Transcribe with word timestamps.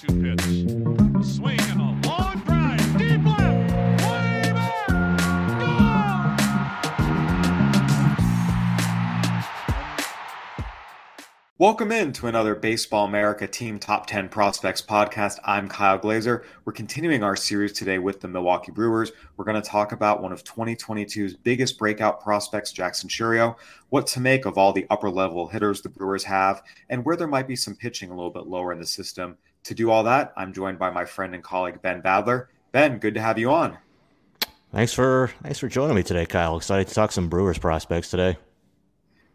2 0.00 0.06
2 0.06 0.22
pitch. 0.22 0.40
A 1.20 1.22
swing 1.22 1.60
and 1.60 1.80
a 1.82 2.08
long 2.08 2.38
drive. 2.46 2.96
Deep 2.96 3.22
left. 3.22 4.02
Way 4.02 4.50
back. 4.54 4.80
Welcome 11.58 11.92
in 11.92 12.14
to 12.14 12.28
another 12.28 12.54
Baseball 12.54 13.04
America 13.04 13.46
Team 13.46 13.78
Top 13.78 14.06
10 14.06 14.30
Prospects 14.30 14.80
podcast. 14.80 15.38
I'm 15.44 15.68
Kyle 15.68 15.98
Glaser. 15.98 16.46
We're 16.64 16.72
continuing 16.72 17.22
our 17.22 17.36
series 17.36 17.74
today 17.74 17.98
with 17.98 18.22
the 18.22 18.28
Milwaukee 18.28 18.72
Brewers. 18.72 19.12
We're 19.36 19.44
going 19.44 19.60
to 19.60 19.68
talk 19.68 19.92
about 19.92 20.22
one 20.22 20.32
of 20.32 20.42
2022's 20.44 21.34
biggest 21.34 21.76
breakout 21.76 22.22
prospects, 22.22 22.72
Jackson 22.72 23.10
Chourio, 23.10 23.56
what 23.90 24.06
to 24.06 24.20
make 24.20 24.46
of 24.46 24.56
all 24.56 24.72
the 24.72 24.86
upper 24.88 25.10
level 25.10 25.48
hitters 25.48 25.82
the 25.82 25.90
Brewers 25.90 26.24
have, 26.24 26.62
and 26.88 27.04
where 27.04 27.16
there 27.16 27.28
might 27.28 27.46
be 27.46 27.56
some 27.56 27.76
pitching 27.76 28.10
a 28.10 28.14
little 28.14 28.30
bit 28.30 28.46
lower 28.46 28.72
in 28.72 28.78
the 28.78 28.86
system. 28.86 29.36
To 29.64 29.74
do 29.74 29.90
all 29.90 30.04
that, 30.04 30.32
I'm 30.36 30.52
joined 30.52 30.78
by 30.78 30.90
my 30.90 31.04
friend 31.04 31.34
and 31.34 31.44
colleague 31.44 31.82
Ben 31.82 32.02
Badler. 32.02 32.46
Ben, 32.72 32.98
good 32.98 33.14
to 33.14 33.20
have 33.20 33.38
you 33.38 33.50
on. 33.50 33.76
Thanks 34.72 34.92
for 34.92 35.30
thanks 35.42 35.58
for 35.58 35.68
joining 35.68 35.96
me 35.96 36.02
today, 36.02 36.26
Kyle. 36.26 36.56
Excited 36.56 36.86
to 36.88 36.94
talk 36.94 37.10
some 37.12 37.28
Brewers 37.28 37.58
prospects 37.58 38.10
today. 38.10 38.36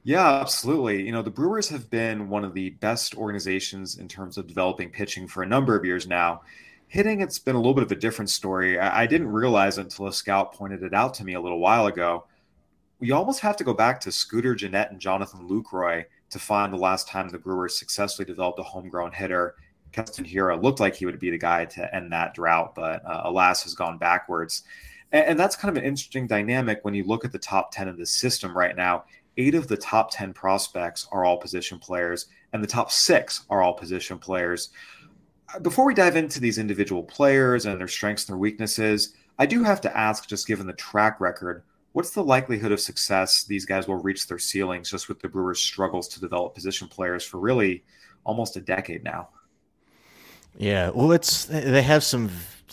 Yeah, 0.04 0.40
absolutely. 0.40 1.04
You 1.04 1.12
know, 1.12 1.24
the 1.24 1.32
Brewers 1.32 1.68
have 1.70 1.90
been 1.90 2.30
one 2.30 2.46
of 2.46 2.54
the 2.54 2.70
best 2.70 3.16
organizations 3.16 3.98
in 3.98 4.08
terms 4.08 4.38
of 4.38 4.48
developing 4.48 4.92
pitching 4.92 5.28
for 5.28 5.44
a 5.44 5.48
number 5.48 5.76
of 5.76 5.84
years 5.84 6.08
now. 6.08 6.42
Hitting, 6.88 7.22
it's 7.22 7.40
been 7.40 7.56
a 7.56 7.60
little 7.60 7.74
bit 7.74 7.84
of 7.84 7.92
a 7.92 7.96
different 7.96 8.30
story. 8.30 8.80
I, 8.80 9.02
I 9.02 9.08
didn't 9.08 9.28
realize 9.28 9.80
until 9.80 10.06
a 10.08 10.14
scout 10.14 10.54
pointed 10.54 10.84
it 10.84 10.94
out 10.94 11.16
to 11.16 11.24
me 11.24 11.34
a 11.34 11.42
little 11.42 11.60
while 11.60 11.88
ago. 11.88 12.26
We 13.00 13.12
almost 13.12 13.40
have 13.42 13.58
to 13.58 13.64
go 13.64 13.74
back 13.74 14.00
to 14.02 14.12
Scooter 14.12 14.54
Gennett 14.54 14.92
and 14.92 15.02
Jonathan 15.02 15.50
Lucroy 15.50 16.06
to 16.30 16.40
find 16.40 16.72
the 16.72 16.78
last 16.78 17.08
time 17.08 17.28
the 17.28 17.40
Brewers 17.40 17.78
successfully 17.78 18.28
developed 18.28 18.60
a 18.60 18.64
homegrown 18.64 19.12
hitter. 19.12 19.56
Keston 19.96 20.26
Hiura 20.26 20.62
looked 20.62 20.80
like 20.80 20.96
he 20.96 21.06
would 21.06 21.20
be 21.20 21.32
the 21.32 21.38
guy 21.38 21.66
to 21.66 21.96
end 21.96 22.12
that 22.12 22.34
drought, 22.34 22.76
but 22.76 23.06
uh, 23.06 23.22
alas, 23.24 23.64
has 23.64 23.74
gone 23.74 23.98
backwards. 23.98 24.64
And, 25.12 25.26
and 25.26 25.40
that's 25.40 25.56
kind 25.56 25.76
of 25.76 25.82
an 25.82 25.88
interesting 25.88 26.28
dynamic 26.28 26.80
when 26.84 26.94
you 26.94 27.06
look 27.06 27.24
at 27.24 27.32
the 27.32 27.40
top 27.40 27.72
10 27.72 27.88
of 27.88 27.98
the 27.98 28.06
system 28.06 28.56
right 28.56 28.76
now 28.76 29.06
eight 29.38 29.56
of 29.56 29.68
the 29.68 29.78
top 29.78 30.12
10 30.12 30.34
prospects 30.34 31.08
are 31.12 31.26
all 31.26 31.38
position 31.38 31.80
players, 31.80 32.28
and 32.54 32.64
the 32.64 32.68
top 32.68 32.92
six 32.92 33.46
are 33.50 33.62
all 33.62 33.74
position 33.74 34.18
players. 34.18 34.70
Before 35.62 35.86
we 35.86 35.94
dive 35.94 36.16
into 36.16 36.40
these 36.40 36.58
individual 36.58 37.04
players 37.04 37.66
and 37.66 37.80
their 37.80 37.88
strengths 37.88 38.24
and 38.24 38.34
their 38.34 38.40
weaknesses, 38.40 39.14
I 39.38 39.46
do 39.46 39.64
have 39.64 39.82
to 39.82 39.98
ask, 39.98 40.28
just 40.28 40.48
given 40.48 40.68
the 40.68 40.74
track 40.74 41.20
record, 41.20 41.64
what's 41.92 42.12
the 42.12 42.24
likelihood 42.24 42.72
of 42.72 42.80
success 42.80 43.44
these 43.44 43.66
guys 43.66 43.88
will 43.88 43.98
reach 44.02 44.28
their 44.28 44.40
ceilings 44.40 44.90
just 44.90 45.08
with 45.08 45.20
the 45.20 45.30
Brewers' 45.30 45.62
struggles 45.62 46.08
to 46.10 46.22
develop 46.22 46.56
position 46.56 46.88
players 46.88 47.24
for 47.24 47.40
really 47.40 47.84
almost 48.26 48.58
a 48.58 48.62
decade 48.62 49.04
now? 49.04 49.30
Yeah, 50.58 50.90
well, 50.90 51.12
it's 51.12 51.46
they 51.46 51.82
have 51.82 52.04
some, 52.04 52.30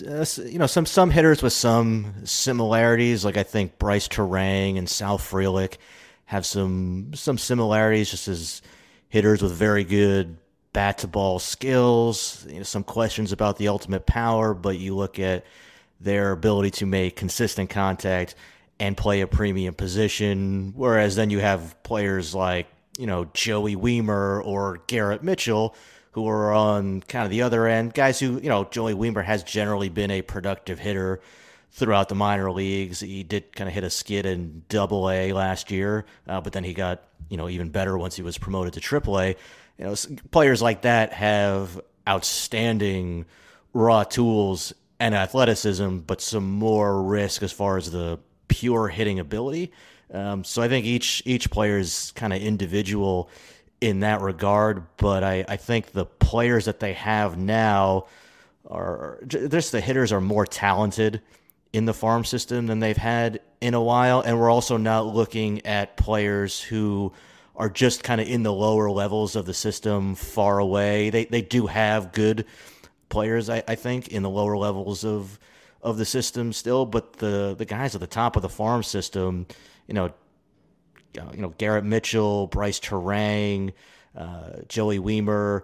uh, 0.06 0.24
you 0.44 0.58
know, 0.58 0.66
some 0.66 0.86
some 0.86 1.10
hitters 1.10 1.42
with 1.42 1.52
some 1.52 2.14
similarities. 2.24 3.24
Like 3.24 3.36
I 3.36 3.42
think 3.42 3.78
Brice 3.78 4.08
Turang 4.08 4.78
and 4.78 4.88
Sal 4.88 5.18
Frelick 5.18 5.78
have 6.26 6.46
some 6.46 7.12
some 7.14 7.38
similarities, 7.38 8.10
just 8.10 8.28
as 8.28 8.62
hitters 9.08 9.42
with 9.42 9.52
very 9.52 9.84
good 9.84 10.38
bat 10.72 10.98
to 10.98 11.08
ball 11.08 11.38
skills. 11.38 12.46
You 12.48 12.58
know, 12.58 12.62
some 12.62 12.84
questions 12.84 13.32
about 13.32 13.58
the 13.58 13.68
ultimate 13.68 14.06
power, 14.06 14.54
but 14.54 14.78
you 14.78 14.94
look 14.94 15.18
at 15.18 15.44
their 16.00 16.32
ability 16.32 16.70
to 16.70 16.86
make 16.86 17.16
consistent 17.16 17.70
contact 17.70 18.34
and 18.78 18.96
play 18.96 19.20
a 19.20 19.26
premium 19.26 19.74
position. 19.74 20.72
Whereas 20.76 21.16
then 21.16 21.30
you 21.30 21.40
have 21.40 21.82
players 21.82 22.32
like 22.34 22.68
you 22.96 23.06
know 23.06 23.24
Joey 23.34 23.74
Wiemer 23.74 24.44
or 24.44 24.82
Garrett 24.86 25.24
Mitchell 25.24 25.74
who 26.12 26.28
are 26.28 26.52
on 26.52 27.00
kind 27.02 27.24
of 27.24 27.30
the 27.30 27.42
other 27.42 27.66
end. 27.66 27.94
Guys 27.94 28.20
who 28.20 28.40
you 28.40 28.48
know 28.48 28.64
Joey 28.64 28.94
Wiemer 28.94 29.24
has 29.24 29.42
generally 29.42 29.88
been 29.88 30.10
a 30.10 30.22
productive 30.22 30.78
hitter 30.78 31.20
throughout 31.72 32.08
the 32.08 32.14
minor 32.14 32.50
leagues. 32.52 33.00
He 33.00 33.22
did 33.22 33.54
kind 33.54 33.68
of 33.68 33.74
hit 33.74 33.84
a 33.84 33.90
skid 33.90 34.26
in 34.26 34.62
Double 34.68 35.10
A 35.10 35.32
last 35.32 35.70
year, 35.70 36.04
uh, 36.28 36.40
but 36.40 36.52
then 36.52 36.64
he 36.64 36.74
got 36.74 37.04
you 37.28 37.36
know 37.36 37.48
even 37.48 37.70
better 37.70 37.98
once 37.98 38.16
he 38.16 38.22
was 38.22 38.38
promoted 38.38 38.74
to 38.74 38.80
Triple 38.80 39.18
A. 39.18 39.28
You 39.78 39.84
know, 39.86 39.94
players 40.30 40.62
like 40.62 40.82
that 40.82 41.12
have 41.12 41.80
outstanding 42.08 43.26
raw 43.72 44.04
tools 44.04 44.72
and 45.00 45.14
athleticism, 45.14 45.98
but 45.98 46.20
some 46.20 46.48
more 46.48 47.02
risk 47.02 47.42
as 47.42 47.52
far 47.52 47.76
as 47.76 47.90
the 47.90 48.18
pure 48.48 48.88
hitting 48.88 49.18
ability. 49.18 49.72
Um, 50.12 50.44
so 50.44 50.60
I 50.60 50.68
think 50.68 50.84
each 50.84 51.22
each 51.24 51.50
player 51.50 51.78
is 51.78 52.12
kind 52.14 52.32
of 52.32 52.42
individual 52.42 53.30
in 53.82 54.00
that 54.00 54.20
regard, 54.20 54.86
but 54.96 55.24
I, 55.24 55.44
I 55.48 55.56
think 55.56 55.90
the 55.90 56.06
players 56.06 56.66
that 56.66 56.78
they 56.78 56.92
have 56.92 57.36
now 57.36 58.06
are 58.70 59.18
just 59.26 59.72
the 59.72 59.80
hitters 59.80 60.12
are 60.12 60.20
more 60.20 60.46
talented 60.46 61.20
in 61.72 61.84
the 61.84 61.92
farm 61.92 62.24
system 62.24 62.68
than 62.68 62.78
they've 62.78 62.96
had 62.96 63.40
in 63.60 63.74
a 63.74 63.82
while. 63.82 64.20
And 64.20 64.38
we're 64.38 64.50
also 64.50 64.76
not 64.76 65.06
looking 65.06 65.66
at 65.66 65.96
players 65.96 66.60
who 66.60 67.12
are 67.56 67.68
just 67.68 68.04
kind 68.04 68.20
of 68.20 68.28
in 68.28 68.44
the 68.44 68.52
lower 68.52 68.88
levels 68.88 69.34
of 69.34 69.46
the 69.46 69.54
system, 69.54 70.14
far 70.14 70.60
away. 70.60 71.10
They 71.10 71.24
they 71.24 71.42
do 71.42 71.66
have 71.66 72.12
good 72.12 72.46
players, 73.08 73.50
I, 73.50 73.64
I 73.66 73.74
think, 73.74 74.08
in 74.08 74.22
the 74.22 74.30
lower 74.30 74.56
levels 74.56 75.04
of 75.04 75.40
of 75.82 75.98
the 75.98 76.04
system 76.04 76.52
still, 76.52 76.86
but 76.86 77.14
the 77.14 77.56
the 77.58 77.64
guys 77.64 77.96
at 77.96 78.00
the 78.00 78.06
top 78.06 78.36
of 78.36 78.42
the 78.42 78.48
farm 78.48 78.84
system, 78.84 79.46
you 79.88 79.94
know, 79.94 80.12
you 81.14 81.42
know 81.42 81.54
Garrett 81.58 81.84
Mitchell, 81.84 82.46
Brice 82.48 82.80
Turang, 82.80 83.72
uh, 84.16 84.62
Joey 84.68 84.98
Wiemer, 84.98 85.62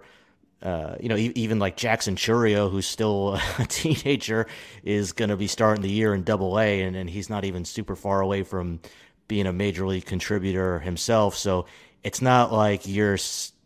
uh, 0.61 0.95
you 0.99 1.07
know, 1.07 1.15
even 1.15 1.57
like 1.59 1.77
Jackson 1.77 2.15
Chourio, 2.15 2.69
who's 2.69 2.85
still 2.85 3.39
a 3.59 3.65
teenager, 3.65 4.47
is 4.83 5.13
going 5.13 5.29
to 5.29 5.37
be 5.37 5.47
starting 5.47 5.81
the 5.81 5.91
year 5.91 6.13
in 6.13 6.23
Double 6.23 6.59
A, 6.59 6.81
and, 6.81 6.95
and 6.95 7.09
he's 7.09 7.29
not 7.29 7.45
even 7.45 7.63
super 7.63 7.95
far 7.95 8.21
away 8.21 8.43
from 8.43 8.79
being 9.27 9.47
a 9.47 9.53
major 9.53 9.87
league 9.87 10.05
contributor 10.05 10.79
himself. 10.79 11.35
So 11.35 11.65
it's 12.03 12.21
not 12.21 12.51
like 12.51 12.87
you're 12.87 13.17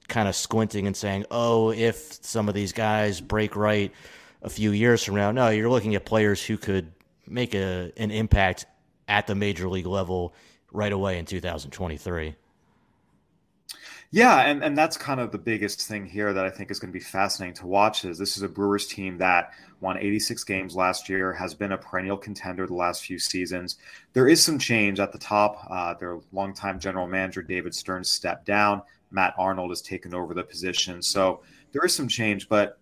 kind 0.07 0.27
of 0.27 0.35
squinting 0.35 0.85
and 0.85 0.95
saying, 0.95 1.25
"Oh, 1.31 1.71
if 1.71 2.23
some 2.23 2.47
of 2.47 2.53
these 2.53 2.73
guys 2.73 3.21
break 3.21 3.55
right 3.55 3.91
a 4.43 4.49
few 4.49 4.71
years 4.71 5.03
from 5.03 5.15
now." 5.15 5.31
No, 5.31 5.49
you're 5.49 5.69
looking 5.69 5.95
at 5.95 6.05
players 6.05 6.43
who 6.45 6.57
could 6.57 6.91
make 7.25 7.55
a 7.55 7.91
an 7.97 8.11
impact 8.11 8.65
at 9.07 9.25
the 9.25 9.35
major 9.35 9.67
league 9.67 9.87
level 9.87 10.35
right 10.73 10.91
away 10.91 11.17
in 11.17 11.25
2023. 11.25 12.35
Yeah, 14.11 14.41
and, 14.41 14.63
and 14.63 14.77
that's 14.77 14.95
kind 14.95 15.19
of 15.19 15.31
the 15.31 15.39
biggest 15.39 15.87
thing 15.87 16.05
here 16.05 16.33
that 16.33 16.45
I 16.45 16.51
think 16.51 16.69
is 16.69 16.79
going 16.79 16.91
to 16.91 16.99
be 16.99 17.03
fascinating 17.03 17.55
to 17.55 17.65
watch 17.65 18.05
is 18.05 18.19
this 18.19 18.37
is 18.37 18.43
a 18.43 18.47
Brewers 18.47 18.85
team 18.85 19.17
that 19.17 19.53
won 19.81 19.97
86 19.97 20.43
games 20.43 20.75
last 20.75 21.09
year, 21.09 21.33
has 21.33 21.55
been 21.55 21.71
a 21.71 21.77
perennial 21.79 22.17
contender 22.17 22.67
the 22.67 22.75
last 22.75 23.03
few 23.03 23.17
seasons. 23.17 23.77
There 24.13 24.27
is 24.27 24.43
some 24.43 24.59
change 24.59 24.99
at 24.99 25.11
the 25.11 25.17
top. 25.17 25.65
Uh, 25.67 25.95
their 25.95 26.19
longtime 26.31 26.79
general 26.79 27.07
manager, 27.07 27.41
David 27.41 27.73
Stearns, 27.73 28.11
stepped 28.11 28.45
down. 28.45 28.83
Matt 29.09 29.33
Arnold 29.35 29.71
has 29.71 29.81
taken 29.81 30.13
over 30.13 30.35
the 30.35 30.43
position. 30.43 31.01
So 31.01 31.41
there 31.71 31.83
is 31.83 31.95
some 31.95 32.07
change, 32.07 32.47
but 32.47 32.77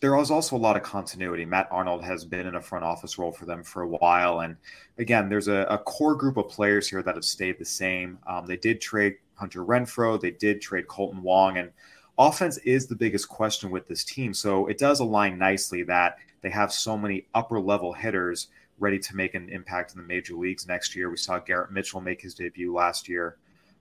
there 0.00 0.16
is 0.18 0.30
also 0.30 0.56
a 0.56 0.58
lot 0.58 0.76
of 0.76 0.82
continuity. 0.82 1.44
Matt 1.44 1.68
Arnold 1.70 2.04
has 2.04 2.24
been 2.24 2.46
in 2.46 2.56
a 2.56 2.60
front 2.60 2.84
office 2.84 3.18
role 3.18 3.32
for 3.32 3.46
them 3.46 3.62
for 3.62 3.82
a 3.82 3.88
while. 3.88 4.40
And 4.40 4.56
again, 4.98 5.28
there's 5.28 5.48
a, 5.48 5.66
a 5.70 5.78
core 5.78 6.14
group 6.14 6.36
of 6.36 6.48
players 6.48 6.88
here 6.88 7.02
that 7.02 7.14
have 7.14 7.24
stayed 7.24 7.58
the 7.58 7.64
same. 7.64 8.18
Um, 8.26 8.46
they 8.46 8.58
did 8.58 8.80
trade 8.80 9.16
Hunter 9.34 9.64
Renfroe, 9.64 10.20
They 10.20 10.32
did 10.32 10.60
trade 10.60 10.86
Kolten 10.86 11.20
Wong, 11.20 11.58
and 11.58 11.70
offense 12.18 12.58
is 12.58 12.86
the 12.86 12.94
biggest 12.94 13.28
question 13.28 13.70
with 13.70 13.86
this 13.86 14.04
team. 14.04 14.34
So 14.34 14.66
it 14.66 14.78
does 14.78 15.00
align 15.00 15.38
nicely 15.38 15.82
that 15.84 16.16
they 16.42 16.50
have 16.50 16.72
so 16.72 16.96
many 16.96 17.26
upper 17.34 17.60
level 17.60 17.92
hitters 17.92 18.48
ready 18.78 18.98
to 18.98 19.16
make 19.16 19.34
an 19.34 19.48
impact 19.48 19.94
in 19.94 20.00
the 20.00 20.06
major 20.06 20.34
leagues 20.34 20.66
next 20.66 20.94
year. 20.94 21.10
We 21.10 21.16
saw 21.16 21.38
Garrett 21.38 21.72
Mitchell 21.72 22.00
make 22.00 22.20
his 22.20 22.34
debut 22.34 22.74
last 22.74 23.08
year. 23.08 23.36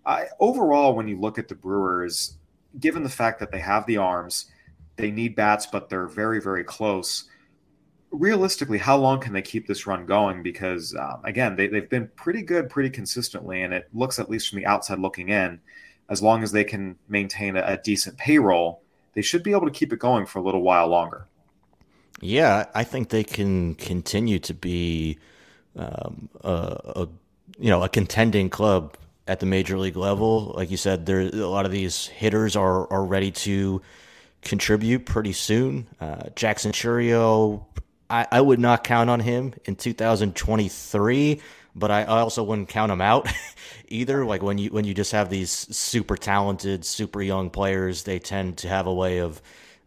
I, 0.06 0.28
overall, 0.40 0.96
when 0.96 1.08
you 1.08 1.20
look 1.20 1.38
at 1.38 1.48
the 1.48 1.56
Brewers, 1.56 2.38
given 2.80 3.04
the 3.04 3.10
fact 3.10 3.40
that 3.40 3.52
they 3.52 3.60
have 3.60 3.86
the 3.86 3.98
arms, 3.98 4.52
they 4.98 5.12
need 5.12 5.36
bats, 5.36 5.66
but 5.66 5.90
they're 5.90 6.08
very, 6.08 6.42
very 6.42 6.64
close 6.64 7.26
realistically, 8.20 8.78
how 8.78 8.98
long 8.98 9.20
can 9.20 9.34
they 9.34 9.42
keep 9.42 9.68
this 9.68 9.86
run 9.86 10.06
going? 10.06 10.42
Because 10.44 10.96
um, 10.96 11.22
again, 11.24 11.56
they, 11.56 11.68
they've 11.68 11.90
been 11.90 12.10
pretty 12.16 12.42
good, 12.42 12.70
pretty 12.70 12.90
consistently, 12.90 13.62
and 13.62 13.74
it 13.74 13.88
looks 13.94 14.20
at 14.20 14.30
least 14.30 14.50
from 14.50 14.60
the 14.60 14.66
outside 14.66 15.00
looking 15.00 15.30
in, 15.30 15.60
as 16.10 16.22
long 16.22 16.44
as 16.44 16.52
they 16.52 16.64
can 16.64 16.96
maintain 17.08 17.56
a, 17.56 17.64
a 17.66 17.78
decent 17.78 18.18
payroll, 18.18 18.82
they 19.14 19.22
should 19.22 19.44
be 19.44 19.52
able 19.52 19.66
to 19.66 19.72
keep 19.72 19.94
it 19.94 20.00
going 20.00 20.26
for 20.26 20.40
a 20.40 20.42
little 20.42 20.62
while 20.62 20.88
longer. 20.88 21.28
Yeah, 22.22 22.66
I 22.74 22.84
think 22.84 23.10
they 23.10 23.24
can 23.24 23.76
continue 23.76 24.40
to 24.40 24.54
be 24.54 25.20
um, 25.76 26.30
a, 26.42 26.80
a 26.96 27.08
you 27.60 27.70
know 27.70 27.84
a 27.84 27.90
contending 27.90 28.50
club 28.50 28.96
at 29.28 29.40
the 29.40 29.46
major 29.46 29.78
league 29.78 29.98
level. 29.98 30.54
Like 30.56 30.72
you 30.72 30.78
said, 30.78 31.06
there 31.06 31.22
a 31.22 31.48
lot 31.48 31.66
of 31.66 31.72
these 31.72 32.08
hitters 32.08 32.56
are 32.56 32.92
are 32.92 33.04
ready 33.04 33.32
to 33.32 33.82
contribute 34.46 35.06
pretty 35.06 35.34
soon. 35.34 35.88
Uh, 36.00 36.30
Jackson 36.36 36.72
Chourio, 36.72 37.66
I, 38.10 38.28
I 38.32 38.40
would 38.40 38.60
not 38.60 38.84
count 38.84 39.10
on 39.10 39.20
him 39.20 39.54
in 39.66 39.76
2023, 39.76 41.42
but 41.76 41.92
I, 41.92 42.04
I 42.04 42.20
also 42.22 42.44
wouldn't 42.44 42.70
count 42.70 42.92
him 42.92 43.02
out 43.02 43.28
either. 43.90 44.24
Like 44.24 44.42
when 44.42 44.58
you 44.58 44.70
when 44.70 44.86
you 44.86 44.94
just 44.94 45.12
have 45.12 45.30
these 45.30 45.52
super 45.52 46.16
talented, 46.16 46.86
super 46.86 47.22
young 47.22 47.50
players, 47.50 48.04
they 48.04 48.20
tend 48.20 48.60
to 48.60 48.70
have 48.70 48.88
a 48.88 48.94
way 48.94 49.20
of 49.20 49.42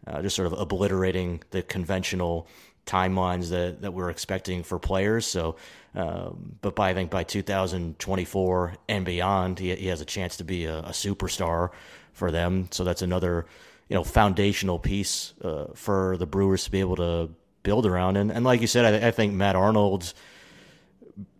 uh, 0.05 0.21
just 0.21 0.35
sort 0.35 0.45
of 0.45 0.59
obliterating 0.59 1.41
the 1.51 1.63
conventional 1.63 2.47
timelines 2.85 3.49
that, 3.49 3.81
that 3.81 3.93
we're 3.93 4.09
expecting 4.09 4.63
for 4.63 4.79
players. 4.79 5.25
So, 5.25 5.55
um, 5.95 6.57
but 6.61 6.75
by 6.75 6.89
I 6.89 6.93
think 6.93 7.11
by 7.11 7.23
2024 7.23 8.73
and 8.87 9.05
beyond, 9.05 9.59
he, 9.59 9.75
he 9.75 9.87
has 9.87 10.01
a 10.01 10.05
chance 10.05 10.37
to 10.37 10.43
be 10.43 10.65
a, 10.65 10.79
a 10.79 10.89
superstar 10.89 11.69
for 12.13 12.31
them. 12.31 12.67
So 12.71 12.83
that's 12.83 13.01
another 13.01 13.45
you 13.89 13.95
know 13.95 14.03
foundational 14.03 14.79
piece 14.79 15.33
uh, 15.43 15.65
for 15.73 16.15
the 16.17 16.25
Brewers 16.25 16.63
to 16.65 16.71
be 16.71 16.79
able 16.79 16.95
to 16.97 17.29
build 17.63 17.85
around. 17.85 18.17
And 18.17 18.31
and 18.31 18.45
like 18.45 18.61
you 18.61 18.67
said, 18.67 19.03
I, 19.03 19.07
I 19.07 19.11
think 19.11 19.33
Matt 19.33 19.55
Arnold's 19.55 20.13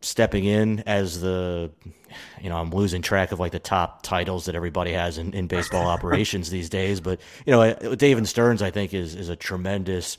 stepping 0.02 0.46
in 0.46 0.80
as 0.82 1.22
the 1.22 1.72
you 2.42 2.50
know 2.50 2.58
i'm 2.58 2.70
losing 2.70 3.02
track 3.02 3.32
of 3.32 3.40
like 3.40 3.52
the 3.52 3.60
top 3.60 4.02
titles 4.02 4.46
that 4.46 4.56
everybody 4.56 4.92
has 4.92 5.18
in, 5.18 5.34
in 5.34 5.48
baseball 5.48 5.88
operations 5.96 6.50
these 6.50 6.70
days. 6.70 7.00
But 7.00 7.20
you 7.46 7.52
know 7.52 7.96
david 7.96 8.28
stearns 8.28 8.62
i 8.62 8.72
think 8.72 8.94
is 8.94 9.16
is 9.16 9.30
a 9.30 9.36
tremendous 9.36 10.18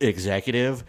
executive. 0.00 0.84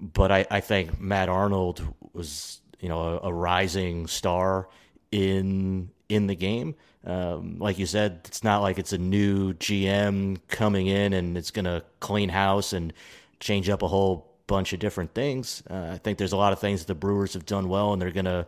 But 0.00 0.32
i 0.32 0.46
i 0.50 0.60
think 0.60 1.00
matt 1.00 1.28
arnold 1.28 1.82
was 2.12 2.60
you 2.80 2.88
know 2.88 3.00
a, 3.00 3.28
a 3.28 3.32
rising 3.32 4.06
star 4.06 4.68
in 5.10 5.90
in 6.08 6.26
the 6.26 6.36
game 6.36 6.74
um, 7.06 7.58
like 7.58 7.78
you 7.78 7.86
said 7.86 8.20
it's 8.24 8.44
not 8.44 8.60
like 8.62 8.78
it's 8.78 8.92
a 8.92 8.98
new 8.98 9.54
gm 9.54 10.38
coming 10.48 10.88
in 10.88 11.12
and 11.12 11.38
it's 11.38 11.50
gonna 11.50 11.82
clean 12.00 12.28
house 12.28 12.72
and 12.72 12.92
change 13.40 13.68
up 13.68 13.82
a 13.82 13.88
whole 13.88 14.36
bunch 14.46 14.72
of 14.72 14.78
different 14.78 15.14
things. 15.14 15.62
Uh, 15.68 15.90
I 15.92 15.98
think 15.98 16.18
there's 16.18 16.32
a 16.32 16.36
lot 16.36 16.52
of 16.52 16.58
things 16.58 16.80
that 16.80 16.86
the 16.86 16.94
Brewers 16.94 17.34
have 17.34 17.46
done 17.46 17.68
well, 17.68 17.92
and 17.92 18.00
they're 18.00 18.10
going 18.10 18.26
to 18.26 18.46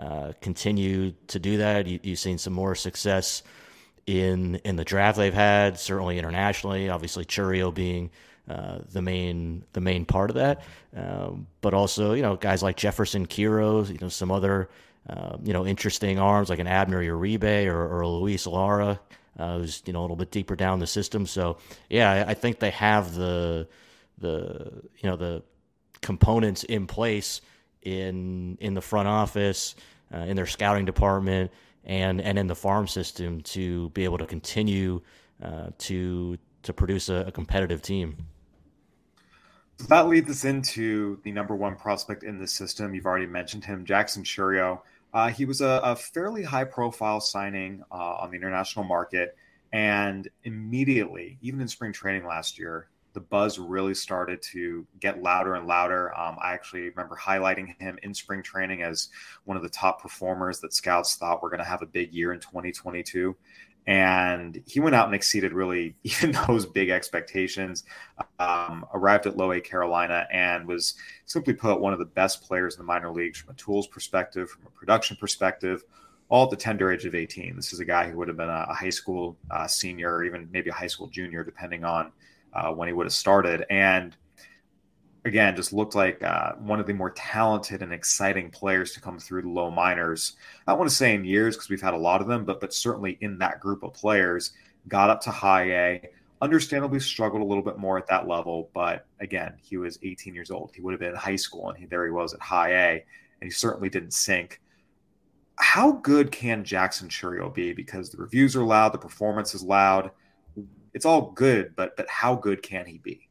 uh, 0.00 0.32
continue 0.40 1.12
to 1.28 1.38
do 1.38 1.58
that. 1.58 1.86
You, 1.86 2.00
have 2.04 2.18
seen 2.18 2.38
some 2.38 2.52
more 2.52 2.74
success 2.74 3.42
in 4.06 4.56
in 4.64 4.76
the 4.76 4.84
draft 4.84 5.18
they've 5.18 5.34
had, 5.34 5.78
certainly 5.78 6.18
internationally. 6.18 6.88
Obviously, 6.88 7.24
Chourio 7.24 7.74
being 7.74 8.10
uh, 8.48 8.80
the 8.92 9.02
main 9.02 9.64
the 9.72 9.80
main 9.80 10.04
part 10.04 10.30
of 10.30 10.36
that, 10.36 10.62
um, 10.96 11.46
but 11.60 11.74
also 11.74 12.14
you 12.14 12.22
know 12.22 12.36
guys 12.36 12.62
like 12.62 12.76
Jefferson 12.76 13.26
Quero, 13.26 13.84
you 13.84 13.98
know 14.00 14.08
some 14.08 14.30
other 14.30 14.68
uh, 15.08 15.36
you 15.42 15.52
know 15.52 15.66
interesting 15.66 16.18
arms 16.18 16.50
like 16.50 16.58
an 16.58 16.66
Abner 16.66 17.02
Uribe 17.02 17.66
or, 17.66 17.98
or 17.98 18.06
Luis 18.06 18.46
Lara, 18.46 19.00
uh, 19.38 19.58
who's 19.58 19.82
you 19.86 19.92
know 19.92 20.00
a 20.00 20.02
little 20.02 20.16
bit 20.16 20.30
deeper 20.30 20.56
down 20.56 20.78
the 20.78 20.86
system. 20.86 21.26
So 21.26 21.58
yeah, 21.88 22.10
I, 22.10 22.30
I 22.30 22.34
think 22.34 22.58
they 22.58 22.70
have 22.70 23.14
the 23.14 23.68
the 24.18 24.82
you 24.98 25.08
know 25.08 25.16
the 25.16 25.42
components 26.00 26.64
in 26.64 26.86
place 26.86 27.40
in 27.82 28.58
in 28.60 28.74
the 28.74 28.80
front 28.80 29.08
office, 29.08 29.74
uh, 30.12 30.18
in 30.18 30.36
their 30.36 30.46
scouting 30.46 30.84
department, 30.84 31.50
and 31.84 32.20
and 32.20 32.38
in 32.38 32.46
the 32.46 32.54
farm 32.54 32.86
system 32.86 33.40
to 33.42 33.90
be 33.90 34.04
able 34.04 34.18
to 34.18 34.26
continue 34.26 35.00
uh, 35.42 35.70
to 35.78 36.38
to 36.62 36.72
produce 36.72 37.08
a, 37.08 37.26
a, 37.28 37.32
competitive 37.32 37.80
team. 37.80 38.16
That 39.86 40.08
leads 40.08 40.28
us 40.28 40.44
into 40.44 41.20
the 41.22 41.30
number 41.30 41.54
one 41.54 41.76
prospect 41.76 42.24
in 42.24 42.38
the 42.38 42.48
system. 42.48 42.94
You've 42.94 43.06
already 43.06 43.26
mentioned 43.26 43.64
him, 43.64 43.84
Jackson 43.84 44.24
Chourio. 44.24 44.80
Uh, 45.14 45.28
he 45.28 45.44
was 45.44 45.60
a, 45.60 45.80
a, 45.84 45.96
fairly 45.96 46.42
high 46.42 46.64
profile 46.64 47.20
signing 47.20 47.82
uh, 47.90 48.16
on 48.16 48.30
the 48.30 48.36
international 48.36 48.84
market, 48.84 49.36
and 49.72 50.28
immediately, 50.44 51.38
even 51.40 51.60
in 51.60 51.68
spring 51.68 51.92
training 51.92 52.26
last 52.26 52.58
year, 52.58 52.88
the 53.14 53.20
buzz 53.20 53.58
really 53.58 53.94
started 53.94 54.42
to 54.42 54.86
get 55.00 55.22
louder 55.22 55.54
and 55.54 55.66
louder. 55.66 56.16
Um, 56.18 56.36
I 56.42 56.52
actually 56.52 56.90
remember 56.90 57.16
highlighting 57.16 57.74
him 57.80 57.98
in 58.02 58.12
spring 58.12 58.42
training 58.42 58.82
as 58.82 59.08
one 59.44 59.56
of 59.56 59.62
the 59.62 59.68
top 59.68 60.02
performers 60.02 60.60
that 60.60 60.74
scouts 60.74 61.16
thought 61.16 61.42
were 61.42 61.48
going 61.48 61.58
to 61.58 61.64
have 61.64 61.82
a 61.82 61.86
big 61.86 62.12
year 62.12 62.32
in 62.32 62.40
2022. 62.40 63.34
And 63.88 64.62
he 64.66 64.80
went 64.80 64.94
out 64.94 65.06
and 65.06 65.14
exceeded 65.14 65.54
really 65.54 65.96
even 66.04 66.36
those 66.46 66.66
big 66.66 66.90
expectations. 66.90 67.84
Um, 68.38 68.84
arrived 68.92 69.26
at 69.26 69.36
Low 69.36 69.52
A 69.52 69.60
Carolina 69.60 70.26
and 70.30 70.68
was 70.68 70.94
simply 71.24 71.54
put 71.54 71.80
one 71.80 71.94
of 71.94 71.98
the 71.98 72.04
best 72.04 72.42
players 72.42 72.74
in 72.74 72.80
the 72.80 72.84
minor 72.84 73.10
leagues 73.10 73.40
from 73.40 73.54
a 73.54 73.56
tools 73.56 73.86
perspective, 73.86 74.50
from 74.50 74.66
a 74.66 74.70
production 74.78 75.16
perspective, 75.18 75.84
all 76.28 76.44
at 76.44 76.50
the 76.50 76.56
tender 76.56 76.92
age 76.92 77.06
of 77.06 77.14
18. 77.14 77.56
This 77.56 77.72
is 77.72 77.80
a 77.80 77.84
guy 77.84 78.10
who 78.10 78.18
would 78.18 78.28
have 78.28 78.36
been 78.36 78.50
a, 78.50 78.74
high 78.74 78.90
school 78.90 79.38
uh, 79.50 79.66
senior 79.66 80.16
or 80.16 80.24
even 80.24 80.48
maybe 80.52 80.68
a 80.68 80.74
high 80.74 80.86
school 80.86 81.06
junior, 81.06 81.42
depending 81.42 81.82
on 81.82 82.12
uh, 82.52 82.70
when 82.70 82.88
he 82.88 82.92
would 82.92 83.06
have 83.06 83.14
started. 83.14 83.64
And 83.70 84.14
again, 85.28 85.54
just 85.54 85.72
looked 85.72 85.94
like 85.94 86.22
uh, 86.22 86.54
one 86.54 86.80
of 86.80 86.86
the 86.86 86.92
more 86.92 87.10
talented 87.10 87.82
and 87.82 87.92
exciting 87.92 88.50
players 88.50 88.92
to 88.92 89.00
come 89.00 89.18
through 89.18 89.42
the 89.42 89.48
low 89.48 89.70
minors. 89.70 90.32
I 90.66 90.72
want 90.72 90.88
to 90.90 90.94
say 90.94 91.14
in 91.14 91.24
years 91.24 91.56
because 91.56 91.70
we've 91.70 91.80
had 91.80 91.94
a 91.94 91.98
lot 91.98 92.20
of 92.20 92.26
them, 92.26 92.44
but 92.44 92.60
but 92.60 92.74
certainly 92.74 93.18
in 93.20 93.38
that 93.38 93.60
group 93.60 93.82
of 93.82 93.94
players, 93.94 94.52
got 94.88 95.10
up 95.10 95.20
to 95.22 95.30
high 95.30 95.70
A. 95.70 96.08
Understandably 96.40 97.00
struggled 97.00 97.42
a 97.42 97.44
little 97.44 97.64
bit 97.64 97.78
more 97.78 97.98
at 97.98 98.06
that 98.08 98.28
level, 98.28 98.70
but 98.72 99.06
again, 99.20 99.54
he 99.60 99.76
was 99.76 99.98
18 100.02 100.34
years 100.34 100.50
old. 100.50 100.70
He 100.74 100.80
would 100.80 100.92
have 100.92 101.00
been 101.00 101.10
in 101.10 101.16
high 101.16 101.36
school, 101.36 101.68
and 101.68 101.76
he, 101.78 101.86
there 101.86 102.04
he 102.04 102.12
was 102.12 102.32
at 102.32 102.40
high 102.40 102.70
A, 102.70 102.90
and 103.40 103.42
he 103.42 103.50
certainly 103.50 103.88
didn't 103.88 104.12
sink. 104.12 104.60
How 105.56 105.92
good 105.92 106.30
can 106.30 106.62
Jackson 106.62 107.08
Chourio 107.08 107.52
be? 107.52 107.72
Because 107.72 108.10
the 108.10 108.18
reviews 108.18 108.54
are 108.54 108.62
loud, 108.62 108.92
the 108.92 108.98
performance 108.98 109.54
is 109.54 109.64
loud 109.64 110.12
it's 110.94 111.06
all 111.06 111.30
good, 111.32 111.74
but 111.76 111.96
but 111.96 112.08
how 112.08 112.34
good 112.34 112.62
can 112.62 112.86
he 112.86 112.98
be? 112.98 113.27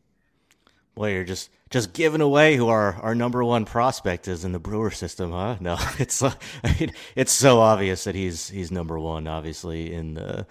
Well, 0.97 1.11
you're 1.11 1.23
just 1.23 1.51
just 1.69 1.93
giving 1.93 2.21
away 2.21 2.55
who 2.55 2.69
our, 2.69 2.93
our 2.95 3.13
number 3.13 3.43
one 3.43 3.65
prospect 3.65 4.27
is 4.27 4.43
in 4.43 4.51
the 4.51 4.59
Brewer 4.59 4.89
system, 4.89 5.31
huh? 5.31 5.57
No, 5.61 5.77
it's 5.99 6.23
I 6.23 6.33
mean, 6.79 6.91
it's 7.15 7.31
so 7.31 7.59
obvious 7.59 8.05
that 8.05 8.15
he's 8.15 8.49
he's 8.49 8.71
number 8.71 8.97
one. 8.97 9.27
Obviously 9.27 9.93
in 9.93 10.15
the 10.15 10.47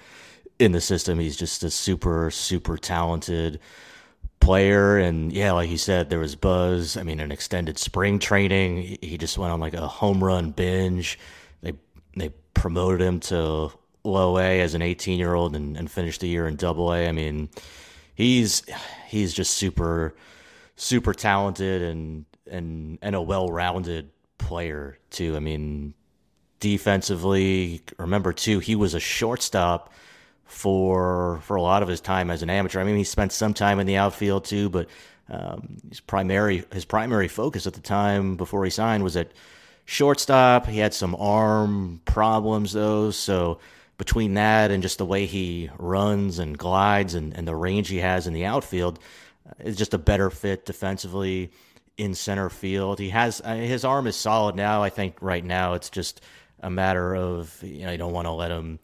in 0.60 0.70
the 0.70 0.80
system, 0.80 1.18
he's 1.18 1.36
just 1.36 1.64
a 1.64 1.70
super 1.70 2.30
super 2.30 2.78
talented 2.78 3.58
player. 4.38 4.98
And 4.98 5.32
yeah, 5.32 5.50
like 5.50 5.68
you 5.68 5.78
said, 5.78 6.10
there 6.10 6.20
was 6.20 6.36
buzz. 6.36 6.96
I 6.96 7.02
mean, 7.02 7.18
an 7.18 7.32
extended 7.32 7.76
spring 7.76 8.20
training. 8.20 8.98
He 9.02 9.18
just 9.18 9.38
went 9.38 9.52
on 9.52 9.58
like 9.58 9.74
a 9.74 9.88
home 9.88 10.22
run 10.22 10.52
binge. 10.52 11.18
They 11.60 11.72
they 12.16 12.30
promoted 12.54 13.00
him 13.00 13.18
to 13.20 13.72
low 14.04 14.38
A 14.38 14.60
as 14.60 14.74
an 14.74 14.82
18 14.82 15.18
year 15.18 15.34
old 15.34 15.56
and, 15.56 15.76
and 15.76 15.90
finished 15.90 16.20
the 16.20 16.28
year 16.28 16.46
in 16.46 16.54
double 16.54 16.92
A. 16.92 17.08
I 17.08 17.12
mean, 17.12 17.48
he's 18.14 18.62
he's 19.08 19.34
just 19.34 19.54
super 19.54 20.14
super 20.76 21.12
talented 21.14 21.82
and 21.82 22.24
and 22.48 22.98
and 23.02 23.16
a 23.16 23.22
well 23.22 23.48
rounded 23.48 24.10
player 24.38 24.98
too. 25.10 25.36
I 25.36 25.40
mean, 25.40 25.94
defensively, 26.60 27.82
remember 27.98 28.32
too, 28.32 28.60
he 28.60 28.76
was 28.76 28.94
a 28.94 29.00
shortstop 29.00 29.92
for 30.44 31.40
for 31.42 31.56
a 31.56 31.62
lot 31.62 31.82
of 31.82 31.88
his 31.88 32.00
time 32.00 32.30
as 32.30 32.42
an 32.42 32.50
amateur. 32.50 32.80
I 32.80 32.84
mean, 32.84 32.96
he 32.96 33.04
spent 33.04 33.32
some 33.32 33.54
time 33.54 33.80
in 33.80 33.86
the 33.86 33.96
outfield 33.96 34.44
too, 34.44 34.68
but 34.68 34.88
um, 35.28 35.78
his 35.88 36.00
primary 36.00 36.64
his 36.72 36.84
primary 36.84 37.28
focus 37.28 37.66
at 37.66 37.74
the 37.74 37.80
time 37.80 38.36
before 38.36 38.64
he 38.64 38.70
signed 38.70 39.02
was 39.02 39.16
at 39.16 39.32
shortstop. 39.84 40.66
He 40.66 40.78
had 40.78 40.94
some 40.94 41.16
arm 41.16 42.00
problems 42.04 42.72
though, 42.72 43.10
so 43.10 43.58
between 43.98 44.34
that 44.34 44.70
and 44.70 44.82
just 44.82 44.98
the 44.98 45.06
way 45.06 45.26
he 45.26 45.70
runs 45.78 46.38
and 46.38 46.58
glides 46.58 47.14
and, 47.14 47.34
and 47.34 47.48
the 47.48 47.56
range 47.56 47.88
he 47.88 47.98
has 47.98 48.26
in 48.26 48.34
the 48.34 48.44
outfield, 48.44 48.98
is 49.58 49.76
just 49.76 49.94
a 49.94 49.98
better 49.98 50.30
fit 50.30 50.64
defensively 50.66 51.50
in 51.96 52.14
center 52.14 52.50
field. 52.50 52.98
He 52.98 53.10
has 53.10 53.40
uh, 53.44 53.54
his 53.54 53.84
arm 53.84 54.06
is 54.06 54.16
solid 54.16 54.54
now. 54.54 54.82
I 54.82 54.90
think 54.90 55.16
right 55.20 55.44
now 55.44 55.74
it's 55.74 55.90
just 55.90 56.20
a 56.60 56.70
matter 56.70 57.14
of 57.14 57.56
you 57.62 57.84
know 57.84 57.92
you 57.92 57.98
don't 57.98 58.12
want 58.12 58.26
to 58.26 58.32
let 58.32 58.50
him 58.50 58.78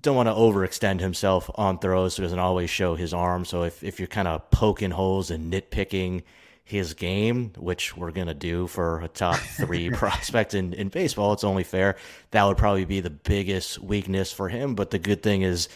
don't 0.00 0.16
want 0.16 0.28
to 0.28 0.34
overextend 0.34 1.00
himself 1.00 1.50
on 1.54 1.78
throws 1.78 2.14
so 2.14 2.22
he 2.22 2.24
doesn't 2.24 2.38
always 2.38 2.70
show 2.70 2.94
his 2.94 3.14
arm. 3.14 3.44
So 3.44 3.62
if 3.64 3.82
if 3.82 3.98
you're 3.98 4.06
kind 4.06 4.28
of 4.28 4.50
poking 4.50 4.90
holes 4.90 5.30
and 5.30 5.52
nitpicking 5.52 6.22
his 6.66 6.94
game, 6.94 7.52
which 7.56 7.96
we're 7.96 8.10
going 8.10 8.26
to 8.26 8.34
do 8.34 8.66
for 8.66 9.00
a 9.00 9.08
top 9.08 9.36
three 9.56 9.88
prospect 9.88 10.52
in, 10.52 10.74
in 10.74 10.88
baseball. 10.88 11.32
It's 11.32 11.44
only 11.44 11.62
fair. 11.62 11.96
That 12.32 12.42
would 12.44 12.56
probably 12.56 12.84
be 12.84 13.00
the 13.00 13.08
biggest 13.08 13.78
weakness 13.78 14.32
for 14.32 14.48
him. 14.48 14.74
But 14.74 14.90
the 14.90 14.98
good 14.98 15.22
thing 15.22 15.42
is, 15.42 15.68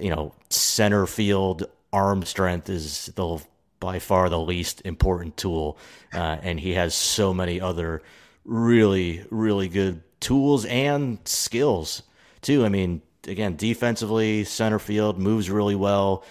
you 0.00 0.08
know, 0.08 0.32
center 0.48 1.06
field 1.06 1.66
arm 1.94 2.24
strength 2.24 2.68
is 2.68 3.06
the 3.14 3.40
by 3.84 3.98
far 3.98 4.28
the 4.30 4.38
least 4.38 4.82
important 4.84 5.36
tool. 5.36 5.78
Uh, 6.12 6.38
and 6.42 6.58
he 6.58 6.72
has 6.72 6.94
so 6.94 7.34
many 7.34 7.60
other 7.60 8.02
really, 8.44 9.24
really 9.30 9.68
good 9.68 10.02
tools 10.20 10.64
and 10.64 11.18
skills, 11.24 12.02
too. 12.40 12.64
I 12.64 12.70
mean, 12.70 13.02
again, 13.28 13.56
defensively, 13.56 14.44
center 14.44 14.78
field 14.78 15.18
moves 15.18 15.50
really 15.50 15.74
well 15.74 16.24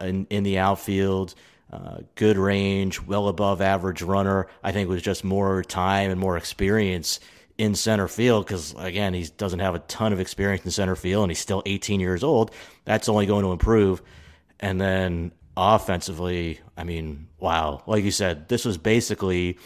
in, 0.00 0.26
in 0.30 0.44
the 0.44 0.58
outfield. 0.58 1.34
Uh, 1.72 1.98
good 2.14 2.38
range, 2.38 3.02
well 3.02 3.26
above 3.26 3.60
average 3.60 4.00
runner. 4.00 4.46
I 4.62 4.70
think 4.70 4.88
with 4.88 5.02
just 5.02 5.24
more 5.24 5.64
time 5.64 6.12
and 6.12 6.20
more 6.20 6.36
experience 6.36 7.18
in 7.58 7.74
center 7.74 8.06
field, 8.06 8.46
because 8.46 8.74
again, 8.78 9.12
he 9.12 9.24
doesn't 9.36 9.58
have 9.58 9.74
a 9.74 9.80
ton 9.80 10.12
of 10.12 10.20
experience 10.20 10.64
in 10.64 10.70
center 10.70 10.94
field 10.94 11.24
and 11.24 11.32
he's 11.32 11.40
still 11.40 11.64
18 11.66 11.98
years 11.98 12.22
old. 12.22 12.52
That's 12.84 13.08
only 13.08 13.26
going 13.26 13.44
to 13.44 13.50
improve. 13.50 14.02
And 14.60 14.80
then 14.80 15.32
offensively, 15.56 16.60
I 16.76 16.84
mean, 16.84 17.28
wow. 17.38 17.82
Like 17.86 18.04
you 18.04 18.10
said, 18.10 18.48
this 18.48 18.64
was 18.64 18.78
basically 18.78 19.58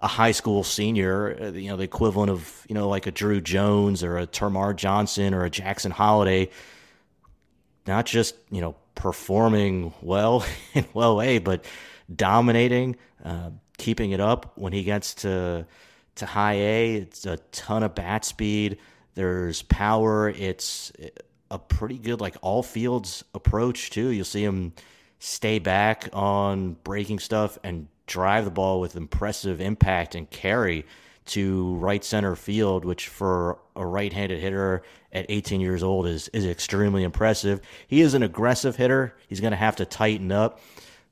a 0.00 0.06
high 0.06 0.32
school 0.32 0.62
senior, 0.62 1.36
uh, 1.40 1.50
you 1.50 1.68
know, 1.68 1.76
the 1.76 1.84
equivalent 1.84 2.30
of, 2.30 2.64
you 2.68 2.74
know, 2.74 2.88
like 2.88 3.06
a 3.06 3.10
Drew 3.10 3.40
Jones 3.40 4.04
or 4.04 4.18
a 4.18 4.26
Termarr 4.26 4.76
Johnson 4.76 5.34
or 5.34 5.44
a 5.44 5.50
Jackson 5.50 5.90
Holliday, 5.90 6.50
not 7.86 8.06
just, 8.06 8.36
you 8.50 8.60
know, 8.60 8.76
performing 8.94 9.92
well 10.02 10.44
in 10.74 10.84
well 10.94 11.20
A, 11.20 11.38
but 11.38 11.64
dominating, 12.14 12.96
uh, 13.24 13.50
keeping 13.76 14.12
it 14.12 14.20
up 14.20 14.52
when 14.56 14.72
he 14.72 14.84
gets 14.84 15.14
to 15.14 15.66
to 16.16 16.26
high 16.26 16.54
A. 16.54 16.94
It's 16.96 17.26
a 17.26 17.36
ton 17.52 17.82
of 17.82 17.94
bat 17.94 18.24
speed. 18.24 18.78
There's 19.14 19.62
power. 19.62 20.28
It's 20.28 20.92
a 21.50 21.58
pretty 21.58 21.98
good 21.98 22.20
like 22.20 22.36
all 22.42 22.62
fields 22.62 23.24
approach 23.34 23.90
too. 23.90 24.08
You'll 24.10 24.24
see 24.24 24.44
him 24.44 24.72
stay 25.18 25.58
back 25.58 26.08
on 26.12 26.76
breaking 26.84 27.18
stuff 27.18 27.58
and 27.64 27.88
drive 28.06 28.44
the 28.44 28.50
ball 28.50 28.80
with 28.80 28.96
impressive 28.96 29.60
impact 29.60 30.14
and 30.14 30.28
carry 30.30 30.86
to 31.26 31.74
right 31.76 32.04
center 32.04 32.34
field, 32.34 32.84
which 32.84 33.08
for 33.08 33.58
a 33.76 33.84
right-handed 33.84 34.40
hitter 34.40 34.82
at 35.12 35.26
18 35.28 35.60
years 35.60 35.82
old 35.82 36.06
is 36.06 36.28
is 36.28 36.44
extremely 36.46 37.02
impressive. 37.02 37.60
He 37.86 38.00
is 38.00 38.14
an 38.14 38.22
aggressive 38.22 38.76
hitter. 38.76 39.14
He's 39.28 39.40
going 39.40 39.50
to 39.52 39.56
have 39.56 39.76
to 39.76 39.84
tighten 39.84 40.32
up 40.32 40.60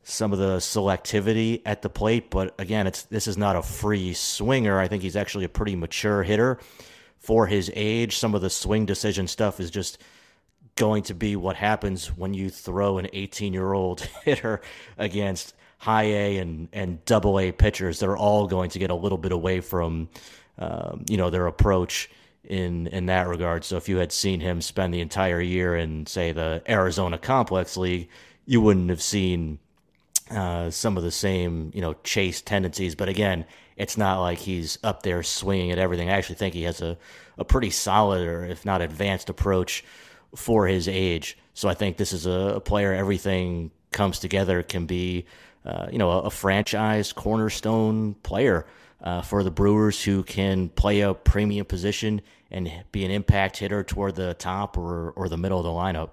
some 0.03 0.33
of 0.33 0.39
the 0.39 0.59
selectivity 0.59 1.61
at 1.67 1.83
the 1.83 1.89
plate, 1.89 2.31
but 2.31 2.55
again, 2.59 2.87
it's 2.87 3.03
this 3.05 3.27
is 3.27 3.37
not 3.37 3.57
a 3.57 3.63
free 3.63 4.15
swinger. 4.15 4.79
I 4.79 4.89
think 4.89 5.03
he's 5.03 5.17
actually 5.17 5.45
a 5.45 5.49
pretty 5.49 5.77
mature 5.77 6.23
hitter 6.23 6.59
for 7.19 7.47
his 7.47 7.71
age. 7.75 8.17
Some 8.17 8.35
of 8.35 8.41
the 8.41 8.51
swing 8.51 8.87
decision 8.87 9.27
stuff 9.27 9.61
is 9.61 9.71
just 9.71 9.99
going 10.77 11.03
to 11.05 11.15
be 11.15 11.37
what 11.37 11.57
happens 11.57 12.09
when 12.17 12.35
you 12.35 12.51
throw 12.51 12.99
an 12.99 13.09
18 13.13 13.53
year 13.53 13.73
old 13.73 14.01
hitter 14.25 14.61
against 14.99 15.55
high 15.79 16.05
A 16.05 16.39
and 16.39 16.69
and 16.73 17.05
double 17.05 17.41
A 17.41 17.53
pitchers. 17.53 17.99
They're 17.99 18.17
all 18.17 18.47
going 18.47 18.71
to 18.71 18.79
get 18.79 18.91
a 18.91 18.95
little 18.95 19.19
bit 19.19 19.33
away 19.33 19.61
from 19.61 20.09
um, 20.59 21.05
you 21.09 21.17
know 21.17 21.31
their 21.31 21.47
approach 21.47 22.11
in 22.45 22.87
in 22.89 23.07
that 23.07 23.27
regard. 23.27 23.65
So 23.65 23.77
if 23.77 23.89
you 23.89 23.97
had 23.97 24.13
seen 24.13 24.41
him 24.41 24.61
spend 24.61 24.95
the 24.95 25.01
entire 25.01 25.41
year 25.41 25.77
in 25.77 26.07
say 26.07 26.33
the 26.33 26.63
Arizona 26.69 27.19
Complex 27.19 27.77
League, 27.77 28.09
you 28.45 28.61
wouldn't 28.61 28.91
have 28.91 29.03
seen 29.03 29.59
uh, 30.31 30.71
some 30.71 30.97
of 30.97 31.03
the 31.03 31.11
same 31.11 31.71
you 31.75 31.81
know 31.81 31.95
chase 32.05 32.43
tendencies. 32.43 32.95
But 32.95 33.09
again, 33.09 33.47
it's 33.77 33.97
not 33.97 34.21
like 34.21 34.39
he's 34.39 34.79
up 34.83 35.03
there 35.03 35.23
swinging 35.23 35.73
at 35.73 35.79
everything. 35.79 36.09
I 36.11 36.13
actually 36.13 36.37
think 36.37 36.55
he 36.55 36.65
has 36.65 36.81
a 36.81 36.97
a 37.39 37.45
pretty 37.45 37.71
solid 37.71 38.27
or 38.27 38.45
if 38.45 38.65
not 38.65 38.81
advanced 38.81 39.29
approach 39.29 39.85
for 40.37 40.67
his 40.67 40.87
age. 40.87 41.37
So 41.55 41.69
I 41.69 41.75
think 41.75 41.97
this 41.97 42.13
is 42.13 42.27
a, 42.27 42.55
a 42.57 42.61
player 42.61 42.93
everything 42.93 43.71
comes 43.91 44.19
together 44.19 44.63
can 44.63 44.87
be 44.87 45.25
uh, 45.67 45.89
you 45.91 45.99
know, 45.99 46.11
a, 46.13 46.19
a, 46.21 46.31
franchise 46.31 47.13
cornerstone 47.13 48.15
player 48.23 48.67
uh, 49.03 49.21
for 49.21 49.43
the 49.43 49.51
Brewers 49.51 50.03
who 50.03 50.23
can 50.23 50.69
play 50.69 51.01
a 51.01 51.13
premium 51.13 51.67
position 51.67 52.21
and 52.53 52.71
be 52.93 53.05
an 53.05 53.11
impact 53.11 53.57
hitter 53.57 53.83
toward 53.83 54.15
the 54.15 54.35
top 54.35 54.79
or, 54.79 55.11
or 55.11 55.29
the 55.29 55.37
middle 55.37 55.59
of 55.59 55.65
the 55.65 55.71
lineup. 55.71 56.11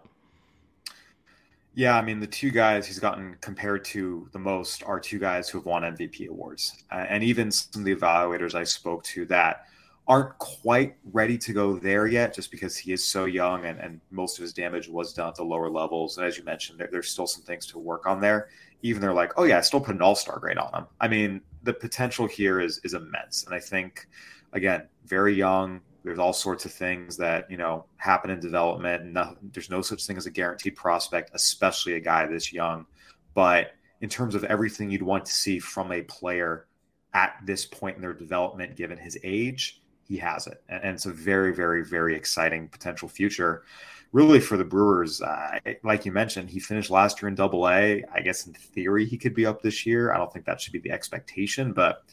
Yeah, 1.75 1.95
I 1.95 2.01
mean, 2.01 2.19
the 2.19 2.27
two 2.27 2.49
guys 2.49 2.87
he's 2.87 2.99
gotten 2.99 3.35
compared 3.41 3.85
to 3.85 4.27
the 4.31 4.39
most 4.39 4.83
are 4.83 4.99
two 4.99 5.19
guys 5.19 5.49
who 5.49 5.59
have 5.59 5.65
won 5.65 5.83
MVP 5.83 6.29
awards. 6.29 6.83
Uh, 6.91 7.05
and 7.07 7.23
even 7.23 7.51
some 7.51 7.81
of 7.81 7.85
the 7.85 7.95
evaluators 7.95 8.55
I 8.55 8.63
spoke 8.63 9.03
to 9.05 9.25
that 9.25 9.67
aren't 10.07 10.37
quite 10.37 10.95
ready 11.11 11.37
to 11.37 11.53
go 11.53 11.77
there 11.77 12.07
yet, 12.07 12.33
just 12.33 12.51
because 12.51 12.75
he 12.75 12.91
is 12.91 13.03
so 13.03 13.25
young 13.25 13.65
and, 13.65 13.79
and 13.79 14.01
most 14.11 14.37
of 14.37 14.41
his 14.41 14.51
damage 14.53 14.89
was 14.89 15.13
done 15.13 15.29
at 15.29 15.35
the 15.35 15.43
lower 15.43 15.69
levels. 15.69 16.17
And 16.17 16.27
as 16.27 16.37
you 16.37 16.43
mentioned, 16.43 16.79
there, 16.79 16.89
there's 16.91 17.09
still 17.09 17.27
some 17.27 17.43
things 17.43 17.65
to 17.67 17.79
work 17.79 18.05
on 18.05 18.19
there. 18.19 18.49
Even 18.81 19.01
they're 19.01 19.13
like, 19.13 19.31
oh 19.37 19.43
yeah, 19.45 19.59
I 19.59 19.61
still 19.61 19.79
put 19.79 19.95
an 19.95 20.01
all 20.01 20.15
star 20.15 20.39
grade 20.39 20.57
on 20.57 20.73
him. 20.73 20.87
I 20.99 21.07
mean, 21.07 21.41
the 21.63 21.73
potential 21.73 22.27
here 22.27 22.59
is 22.59 22.81
is 22.83 22.93
immense, 22.93 23.45
and 23.45 23.55
I 23.55 23.59
think, 23.59 24.07
again, 24.51 24.87
very 25.05 25.33
young. 25.33 25.79
There's 26.03 26.19
all 26.19 26.33
sorts 26.33 26.65
of 26.65 26.73
things 26.73 27.15
that 27.15 27.49
you 27.49 27.55
know 27.55 27.85
happen 27.95 28.29
in 28.29 28.41
development. 28.41 29.05
No, 29.05 29.37
there's 29.53 29.69
no 29.69 29.81
such 29.81 30.05
thing 30.05 30.17
as 30.17 30.25
a 30.25 30.31
guaranteed 30.31 30.75
prospect, 30.75 31.31
especially 31.33 31.93
a 31.93 32.01
guy 32.01 32.25
this 32.25 32.51
young. 32.51 32.85
But 33.33 33.71
in 34.01 34.09
terms 34.09 34.35
of 34.35 34.43
everything 34.43 34.91
you'd 34.91 35.01
want 35.01 35.25
to 35.25 35.31
see 35.31 35.59
from 35.59 35.93
a 35.93 36.01
player 36.01 36.67
at 37.13 37.37
this 37.45 37.65
point 37.65 37.95
in 37.95 38.01
their 38.01 38.13
development, 38.13 38.75
given 38.75 38.97
his 38.97 39.17
age, 39.23 39.81
he 40.07 40.17
has 40.17 40.47
it. 40.47 40.63
And 40.69 40.95
it's 40.95 41.05
a 41.05 41.11
very, 41.11 41.53
very, 41.53 41.83
very 41.83 42.15
exciting 42.15 42.67
potential 42.67 43.07
future. 43.07 43.63
Really, 44.11 44.39
for 44.39 44.57
the 44.57 44.63
Brewers, 44.63 45.21
uh, 45.21 45.57
like 45.83 46.05
you 46.05 46.11
mentioned, 46.11 46.49
he 46.49 46.59
finished 46.59 46.91
last 46.91 47.21
year 47.21 47.29
in 47.29 47.35
Double 47.35 47.67
A. 47.67 48.03
I 48.13 48.21
guess 48.21 48.45
in 48.45 48.53
theory 48.53 49.05
he 49.05 49.17
could 49.17 49.33
be 49.33 49.45
up 49.45 49.61
this 49.61 49.87
year. 49.87 50.13
I 50.13 50.17
don't 50.17 50.31
think 50.31 50.45
that 50.45 50.61
should 50.61 50.73
be 50.73 50.79
the 50.79 50.91
expectation, 50.91 51.73
but 51.73 52.03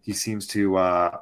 he 0.00 0.14
seems 0.14 0.46
to 0.48 0.76
uh, 0.76 1.18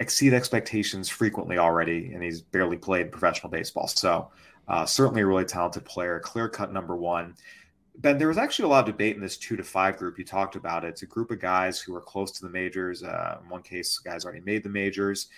exceed 0.00 0.34
expectations 0.34 1.08
frequently 1.08 1.58
already, 1.58 2.12
and 2.12 2.22
he's 2.22 2.40
barely 2.40 2.76
played 2.76 3.12
professional 3.12 3.50
baseball. 3.50 3.86
So, 3.86 4.30
uh, 4.66 4.84
certainly 4.84 5.22
a 5.22 5.26
really 5.26 5.44
talented 5.44 5.84
player, 5.84 6.18
clear 6.20 6.48
cut 6.48 6.72
number 6.72 6.96
one. 6.96 7.34
Ben, 7.98 8.18
there 8.18 8.28
was 8.28 8.38
actually 8.38 8.66
a 8.66 8.68
lot 8.68 8.88
of 8.88 8.94
debate 8.94 9.16
in 9.16 9.22
this 9.22 9.36
two 9.36 9.56
to 9.56 9.64
five 9.64 9.96
group. 9.96 10.18
You 10.18 10.24
talked 10.24 10.56
about 10.56 10.84
it. 10.84 10.88
It's 10.88 11.02
a 11.02 11.06
group 11.06 11.30
of 11.30 11.40
guys 11.40 11.80
who 11.80 11.94
are 11.94 12.00
close 12.00 12.30
to 12.32 12.42
the 12.42 12.50
majors. 12.50 13.02
Uh, 13.02 13.38
in 13.42 13.48
one 13.48 13.62
case, 13.62 13.98
guys 13.98 14.24
already 14.24 14.40
made 14.40 14.62
the 14.62 14.68
majors 14.68 15.28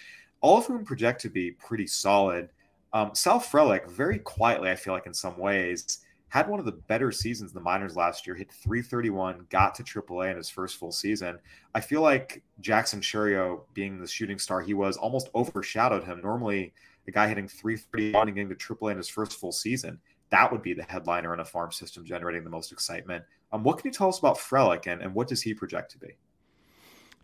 all 0.40 0.58
of 0.58 0.66
whom 0.66 0.84
project 0.84 1.20
to 1.22 1.28
be 1.28 1.52
pretty 1.52 1.86
solid. 1.86 2.48
Um, 2.92 3.14
Sal 3.14 3.40
Frelick, 3.40 3.90
very 3.90 4.18
quietly, 4.18 4.70
I 4.70 4.74
feel 4.74 4.94
like 4.94 5.06
in 5.06 5.14
some 5.14 5.38
ways, 5.38 5.98
had 6.28 6.48
one 6.48 6.60
of 6.60 6.66
the 6.66 6.72
better 6.72 7.10
seasons 7.10 7.50
in 7.50 7.54
the 7.54 7.60
minors 7.60 7.96
last 7.96 8.26
year. 8.26 8.36
Hit 8.36 8.52
331, 8.52 9.46
got 9.50 9.74
to 9.74 9.82
AAA 9.82 10.30
in 10.30 10.36
his 10.36 10.48
first 10.48 10.76
full 10.76 10.92
season. 10.92 11.38
I 11.74 11.80
feel 11.80 12.02
like 12.02 12.42
Jackson 12.60 13.00
Chourio, 13.00 13.62
being 13.74 14.00
the 14.00 14.06
shooting 14.06 14.38
star 14.38 14.60
he 14.60 14.74
was, 14.74 14.96
almost 14.96 15.28
overshadowed 15.34 16.04
him. 16.04 16.20
Normally, 16.22 16.72
a 17.06 17.10
guy 17.10 17.26
hitting 17.26 17.48
331 17.48 18.28
and 18.28 18.34
getting 18.36 18.48
to 18.48 18.54
AAA 18.54 18.92
in 18.92 18.96
his 18.96 19.08
first 19.08 19.38
full 19.38 19.52
season, 19.52 19.98
that 20.30 20.50
would 20.50 20.62
be 20.62 20.72
the 20.72 20.84
headliner 20.84 21.34
in 21.34 21.40
a 21.40 21.44
farm 21.44 21.72
system, 21.72 22.04
generating 22.04 22.44
the 22.44 22.50
most 22.50 22.70
excitement. 22.70 23.24
Um, 23.52 23.64
what 23.64 23.78
can 23.78 23.88
you 23.88 23.92
tell 23.92 24.08
us 24.08 24.20
about 24.20 24.38
Frelick, 24.38 24.86
and, 24.86 25.02
and 25.02 25.12
what 25.12 25.26
does 25.26 25.42
he 25.42 25.52
project 25.52 25.90
to 25.92 25.98
be? 25.98 26.16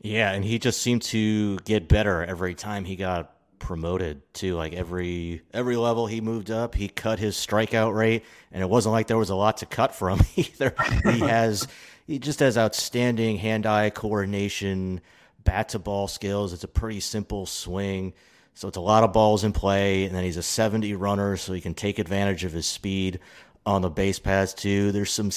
Yeah, 0.01 0.33
and 0.33 0.45
he 0.45 0.59
just 0.59 0.81
seemed 0.83 1.03
to 1.03 1.59
get 1.61 1.89
better 1.89 2.25
every 2.25 2.55
time 2.55 2.85
he 2.85 2.97
got 2.97 3.33
promoted 3.59 4.23
to 4.35 4.55
like 4.55 4.75
every 4.75 5.43
every 5.53 5.77
level 5.77 6.07
he 6.07 6.21
moved 6.21 6.51
up 6.51 6.75
he 6.75 6.89
cut 6.89 7.19
his 7.19 7.35
strikeout 7.35 7.95
rate 7.95 8.23
and 8.53 8.63
it 8.63 8.69
wasn't 8.69 8.93
like 8.93 9.07
there 9.07 9.17
was 9.17 9.31
a 9.31 9.35
lot 9.35 9.57
to 9.57 9.67
cut 9.67 9.95
from 9.95 10.21
either. 10.37 10.75
He 11.05 11.19
has 11.21 11.67
he 12.07 12.19
just 12.19 12.41
has 12.41 12.57
outstanding 12.57 13.39
hand-eye 13.39 13.91
coordination 13.91 15.01
bat 15.43 15.71
to 15.71 15.79
ball 15.79 16.07
skills. 16.07 16.53
It's 16.53 16.65
a 16.65 16.69
pretty 16.69 17.01
simple 17.01 17.47
swing 17.47 18.13
so 18.55 18.69
it's 18.69 18.77
a 18.77 18.83
lot 18.83 19.05
of 19.05 19.13
balls 19.13 19.43
in 19.43 19.53
play 19.53 20.05
and 20.05 20.15
then 20.15 20.23
he's 20.23 20.37
a 20.37 20.43
70 20.43 20.95
runner 20.95 21.37
so 21.37 21.53
he 21.53 21.61
can 21.61 21.75
take 21.75 21.99
advantage 21.99 22.45
of 22.45 22.53
his 22.53 22.67
speed 22.67 23.21
on 23.65 23.83
the 23.83 23.91
base 23.91 24.19
paths 24.19 24.55
too. 24.55 24.93
There's 24.93 25.13
some 25.13 25.31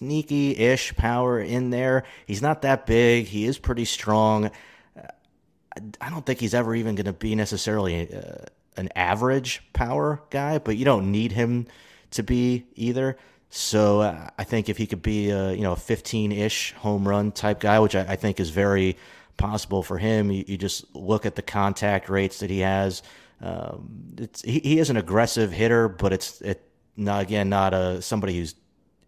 sneaky 0.00 0.56
ish 0.56 0.96
power 0.96 1.38
in 1.38 1.68
there. 1.68 2.04
He's 2.26 2.40
not 2.40 2.62
that 2.62 2.86
big. 2.86 3.26
He 3.26 3.44
is 3.44 3.58
pretty 3.58 3.84
strong. 3.84 4.50
I 6.00 6.08
don't 6.08 6.24
think 6.24 6.40
he's 6.40 6.54
ever 6.54 6.74
even 6.74 6.94
going 6.94 7.04
to 7.04 7.12
be 7.12 7.34
necessarily 7.34 8.12
uh, 8.12 8.46
an 8.78 8.88
average 8.96 9.62
power 9.74 10.22
guy, 10.30 10.56
but 10.56 10.78
you 10.78 10.86
don't 10.86 11.12
need 11.12 11.32
him 11.32 11.66
to 12.12 12.22
be 12.22 12.64
either. 12.74 13.18
So 13.50 14.00
uh, 14.00 14.30
I 14.38 14.44
think 14.44 14.70
if 14.70 14.78
he 14.78 14.86
could 14.86 15.02
be 15.02 15.30
a 15.30 15.52
you 15.52 15.62
know 15.62 15.72
a 15.72 15.76
15-ish 15.76 16.72
home 16.72 17.06
run 17.06 17.30
type 17.30 17.60
guy, 17.60 17.78
which 17.78 17.94
I, 17.94 18.12
I 18.12 18.16
think 18.16 18.40
is 18.40 18.48
very 18.48 18.96
possible 19.36 19.82
for 19.82 19.98
him, 19.98 20.30
you, 20.30 20.44
you, 20.46 20.56
just 20.56 20.94
look 20.94 21.26
at 21.26 21.34
the 21.34 21.42
contact 21.42 22.08
rates 22.08 22.40
that 22.40 22.50
he 22.50 22.60
has. 22.60 23.02
Um, 23.42 24.14
it's 24.16 24.40
he, 24.42 24.60
he 24.60 24.78
is 24.78 24.88
an 24.88 24.96
aggressive 24.96 25.52
hitter, 25.52 25.88
but 25.88 26.12
it's 26.12 26.40
it 26.40 26.62
not 26.96 27.22
again 27.22 27.50
not 27.50 27.74
a 27.74 28.00
somebody 28.00 28.36
who's 28.38 28.54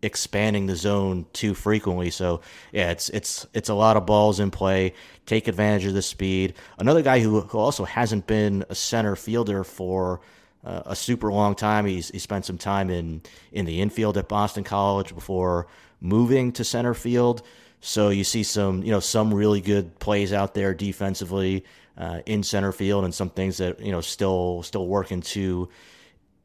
expanding 0.02 0.66
the 0.66 0.76
zone 0.76 1.26
too 1.32 1.54
frequently. 1.54 2.10
So 2.10 2.40
yeah, 2.72 2.90
it's 2.90 3.08
it's 3.10 3.46
it's 3.54 3.68
a 3.68 3.74
lot 3.74 3.96
of 3.96 4.04
balls 4.06 4.40
in 4.40 4.50
play. 4.50 4.94
Take 5.26 5.48
advantage 5.48 5.86
of 5.86 5.94
the 5.94 6.02
speed. 6.02 6.54
Another 6.78 7.02
guy 7.02 7.20
who, 7.20 7.40
who 7.40 7.58
also 7.58 7.84
hasn't 7.84 8.26
been 8.26 8.64
a 8.68 8.74
center 8.74 9.14
fielder 9.14 9.62
for 9.64 10.20
uh, 10.64 10.82
a 10.86 10.96
super 10.96 11.32
long 11.32 11.54
time. 11.54 11.86
He's 11.86 12.10
he 12.10 12.18
spent 12.18 12.44
some 12.44 12.58
time 12.58 12.90
in 12.90 13.22
in 13.52 13.64
the 13.64 13.80
infield 13.80 14.18
at 14.18 14.28
Boston 14.28 14.64
College 14.64 15.14
before 15.14 15.68
moving 16.00 16.52
to 16.52 16.64
center 16.64 16.94
field. 16.94 17.42
So 17.80 18.10
you 18.10 18.24
see 18.24 18.42
some 18.42 18.82
you 18.82 18.90
know 18.90 19.00
some 19.00 19.32
really 19.32 19.60
good 19.60 19.98
plays 20.00 20.32
out 20.32 20.54
there 20.54 20.74
defensively 20.74 21.64
uh, 21.96 22.20
in 22.26 22.42
center 22.42 22.72
field, 22.72 23.04
and 23.04 23.14
some 23.14 23.30
things 23.30 23.58
that 23.58 23.80
you 23.80 23.92
know 23.92 24.00
still 24.00 24.62
still 24.62 24.86
working 24.86 25.20
to 25.20 25.68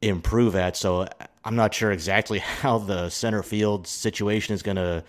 improve 0.00 0.54
at. 0.54 0.76
So 0.76 1.08
I'm 1.48 1.56
not 1.56 1.72
sure 1.72 1.90
exactly 1.90 2.38
how 2.60 2.76
the 2.76 3.08
center 3.08 3.42
field 3.42 3.86
situation 3.86 4.54
is 4.54 4.62
going 4.62 4.76
to 4.76 5.02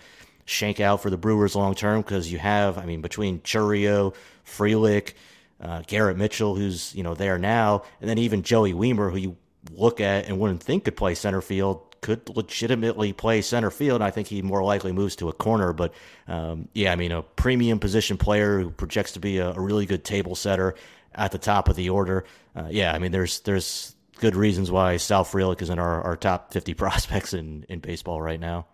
shank 0.46 0.80
out 0.80 1.02
for 1.02 1.10
the 1.10 1.18
Brewers 1.18 1.54
long 1.54 1.74
term 1.74 2.00
because 2.00 2.32
you 2.32 2.38
have, 2.38 2.78
I 2.78 2.86
mean, 2.86 3.02
between 3.02 3.40
Chourio, 3.40 4.14
Frelick, 4.46 5.12
uh, 5.60 5.82
Garrett 5.86 6.16
Mitchell, 6.16 6.54
who's 6.54 6.94
you 6.94 7.02
know 7.02 7.14
there 7.14 7.38
now, 7.38 7.82
and 8.00 8.08
then 8.08 8.16
even 8.16 8.42
Joey 8.42 8.72
Wiemer, 8.72 9.12
who 9.12 9.18
you 9.18 9.36
look 9.70 10.00
at 10.00 10.26
and 10.26 10.38
wouldn't 10.38 10.62
think 10.62 10.84
could 10.84 10.96
play 10.96 11.14
center 11.14 11.42
field, 11.42 11.94
could 12.00 12.26
legitimately 12.34 13.12
play 13.12 13.42
center 13.42 13.70
field. 13.70 14.00
I 14.00 14.10
think 14.10 14.26
he 14.26 14.40
more 14.40 14.64
likely 14.64 14.92
moves 14.92 15.16
to 15.16 15.28
a 15.28 15.34
corner. 15.34 15.74
But 15.74 15.92
um, 16.26 16.68
yeah, 16.72 16.90
I 16.90 16.96
mean, 16.96 17.12
a 17.12 17.20
premium 17.20 17.78
position 17.78 18.16
player 18.16 18.60
who 18.60 18.70
projects 18.70 19.12
to 19.12 19.20
be 19.20 19.36
a, 19.36 19.50
a 19.50 19.60
really 19.60 19.84
good 19.84 20.04
table 20.04 20.34
setter 20.34 20.74
at 21.14 21.32
the 21.32 21.38
top 21.38 21.68
of 21.68 21.76
the 21.76 21.90
order. 21.90 22.24
Uh, 22.56 22.68
yeah, 22.70 22.94
I 22.94 22.98
mean, 22.98 23.12
there's 23.12 23.40
there's 23.40 23.94
good 24.20 24.36
reasons 24.36 24.70
why 24.70 24.96
Sal 24.98 25.24
Frelick 25.24 25.62
is 25.62 25.70
in 25.70 25.78
our, 25.78 26.02
our 26.02 26.16
top 26.16 26.52
50 26.52 26.74
prospects 26.74 27.34
in, 27.34 27.64
in 27.68 27.80
baseball 27.80 28.20
right 28.20 28.40
now. 28.40 28.66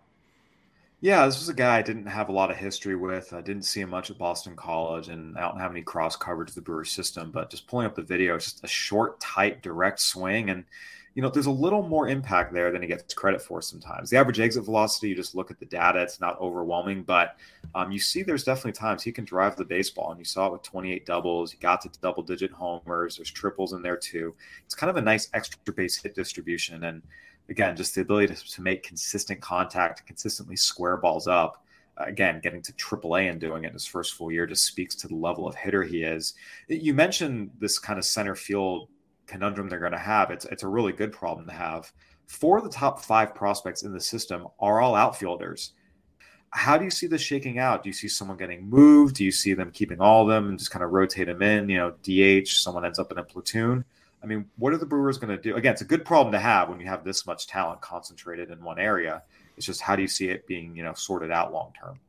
Yeah, 0.99 1.25
this 1.27 1.37
was 1.37 1.49
a 1.49 1.53
guy 1.53 1.77
I 1.77 1.83
didn't 1.83 2.07
have 2.07 2.29
a 2.29 2.31
lot 2.31 2.49
of 2.49 2.57
history 2.57 2.95
with. 2.95 3.31
I 3.31 3.41
didn't 3.41 3.63
see 3.63 3.81
him 3.81 3.91
much 3.91 4.09
at 4.09 4.17
Boston 4.17 4.55
College, 4.55 5.09
and 5.09 5.37
I 5.37 5.41
don't 5.41 5.59
have 5.59 5.69
any 5.69 5.83
cross 5.83 6.15
coverage 6.15 6.49
of 6.49 6.55
the 6.55 6.61
Brewers 6.61 6.91
system. 6.91 7.29
But 7.29 7.51
just 7.51 7.67
pulling 7.67 7.85
up 7.85 7.95
the 7.95 8.01
video, 8.01 8.37
just 8.39 8.63
a 8.63 8.67
short, 8.67 9.19
tight, 9.19 9.61
direct 9.61 9.99
swing, 9.99 10.49
and 10.49 10.65
you 11.17 11.23
know, 11.23 11.29
there's 11.29 11.47
a 11.47 11.51
little 11.51 11.81
more 11.81 12.09
impact 12.09 12.53
there 12.53 12.71
than 12.71 12.83
he 12.83 12.87
gets 12.87 13.11
credit 13.15 13.41
for 13.41 13.59
sometimes. 13.59 14.11
The 14.11 14.17
average 14.17 14.39
exit 14.39 14.63
velocity, 14.63 15.09
you 15.09 15.15
just 15.15 15.33
look 15.33 15.49
at 15.49 15.59
the 15.59 15.65
data, 15.65 15.99
it's 15.99 16.21
not 16.21 16.39
overwhelming, 16.39 17.01
but 17.01 17.37
um, 17.73 17.91
you 17.91 17.97
see 17.97 18.21
there's 18.21 18.43
definitely 18.43 18.73
times 18.73 19.01
he 19.01 19.11
can 19.11 19.25
drive 19.25 19.55
the 19.55 19.65
baseball, 19.65 20.11
and 20.11 20.19
you 20.19 20.25
saw 20.25 20.45
it 20.45 20.51
with 20.51 20.61
28 20.61 21.07
doubles. 21.07 21.51
He 21.51 21.57
got 21.57 21.81
to 21.81 21.89
double 22.03 22.21
digit 22.21 22.51
homers. 22.51 23.15
There's 23.15 23.31
triples 23.31 23.73
in 23.73 23.81
there 23.81 23.97
too. 23.97 24.35
It's 24.63 24.75
kind 24.75 24.91
of 24.91 24.97
a 24.97 25.01
nice 25.01 25.27
extra 25.33 25.73
base 25.73 25.97
hit 25.97 26.13
distribution, 26.13 26.83
and 26.83 27.01
again, 27.49 27.75
just 27.75 27.95
the 27.95 28.01
ability 28.01 28.35
to, 28.35 28.51
to 28.51 28.61
make 28.61 28.83
consistent 28.83 29.41
contact, 29.41 30.05
consistently 30.05 30.55
square 30.55 30.97
balls 30.97 31.27
up. 31.27 31.63
Again, 31.97 32.41
getting 32.43 32.61
to 32.61 32.73
AAA 32.73 33.31
and 33.31 33.41
doing 33.41 33.63
it 33.63 33.69
in 33.69 33.73
his 33.73 33.87
first 33.87 34.13
full 34.13 34.31
year 34.31 34.45
just 34.45 34.65
speaks 34.65 34.93
to 34.93 35.07
the 35.07 35.15
level 35.15 35.47
of 35.47 35.55
hitter 35.55 35.81
he 35.81 36.03
is. 36.03 36.35
You 36.67 36.93
mentioned 36.93 37.49
this 37.59 37.79
kind 37.79 37.97
of 37.97 38.05
center 38.05 38.35
field 38.35 38.89
conundrum 39.27 39.69
they're 39.69 39.79
going 39.79 39.91
to 39.91 39.97
have. 39.97 40.31
It's 40.31 40.45
it's 40.45 40.63
a 40.63 40.67
really 40.67 40.93
good 40.93 41.11
problem 41.11 41.45
to 41.47 41.53
have. 41.53 41.91
Four 42.25 42.57
of 42.57 42.63
the 42.63 42.69
top 42.69 42.99
five 42.99 43.35
prospects 43.35 43.83
in 43.83 43.93
the 43.93 44.01
system 44.01 44.47
are 44.59 44.81
all 44.81 44.95
outfielders. 44.95 45.73
How 46.51 46.77
do 46.77 46.85
you 46.85 46.91
see 46.91 47.07
this 47.07 47.21
shaking 47.21 47.59
out? 47.59 47.83
Do 47.83 47.89
you 47.89 47.93
see 47.93 48.07
someone 48.07 48.37
getting 48.37 48.69
moved? 48.69 49.15
Do 49.15 49.25
you 49.25 49.31
see 49.31 49.53
them 49.53 49.71
keeping 49.71 49.99
all 49.99 50.23
of 50.23 50.29
them 50.29 50.49
and 50.49 50.57
just 50.57 50.71
kind 50.71 50.83
of 50.83 50.91
rotate 50.91 51.27
them 51.27 51.41
in? 51.41 51.69
You 51.69 51.77
know, 51.77 51.91
DH, 52.03 52.47
someone 52.47 52.85
ends 52.85 52.99
up 52.99 53.11
in 53.11 53.17
a 53.17 53.23
platoon. 53.23 53.83
I 54.23 54.25
mean, 54.25 54.45
what 54.57 54.73
are 54.73 54.77
the 54.77 54.85
Brewers 54.85 55.17
going 55.17 55.35
to 55.35 55.41
do? 55.41 55.55
Again, 55.55 55.73
it's 55.73 55.81
a 55.81 55.85
good 55.85 56.05
problem 56.05 56.31
to 56.31 56.39
have 56.39 56.69
when 56.69 56.79
you 56.79 56.87
have 56.87 57.03
this 57.03 57.25
much 57.25 57.47
talent 57.47 57.81
concentrated 57.81 58.49
in 58.49 58.63
one 58.63 58.79
area. 58.79 59.21
It's 59.55 59.65
just 59.65 59.81
how 59.81 59.95
do 59.95 60.01
you 60.01 60.07
see 60.07 60.29
it 60.29 60.47
being, 60.47 60.75
you 60.75 60.83
know, 60.83 60.93
sorted 60.93 61.31
out 61.31 61.53
long 61.53 61.73
term? 61.79 61.99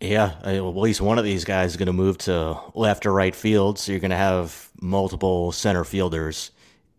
Yeah, 0.00 0.34
at 0.42 0.60
least 0.60 1.00
one 1.00 1.18
of 1.18 1.24
these 1.24 1.44
guys 1.44 1.70
is 1.70 1.76
going 1.78 1.86
to 1.86 1.92
move 1.92 2.18
to 2.18 2.60
left 2.74 3.06
or 3.06 3.12
right 3.12 3.34
field, 3.34 3.78
so 3.78 3.92
you're 3.92 4.00
going 4.00 4.10
to 4.10 4.16
have 4.16 4.68
multiple 4.80 5.52
center 5.52 5.84
fielders 5.84 6.50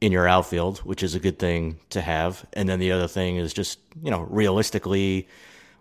in 0.02 0.12
your 0.12 0.28
outfield, 0.28 0.80
which 0.80 1.04
is 1.04 1.14
a 1.14 1.20
good 1.20 1.38
thing 1.38 1.80
to 1.92 2.02
have. 2.02 2.46
And 2.54 2.68
then 2.68 2.80
the 2.80 2.92
other 2.92 3.08
thing 3.08 3.38
is 3.38 3.54
just, 3.54 3.80
you 4.02 4.10
know, 4.10 4.22
realistically, 4.22 5.28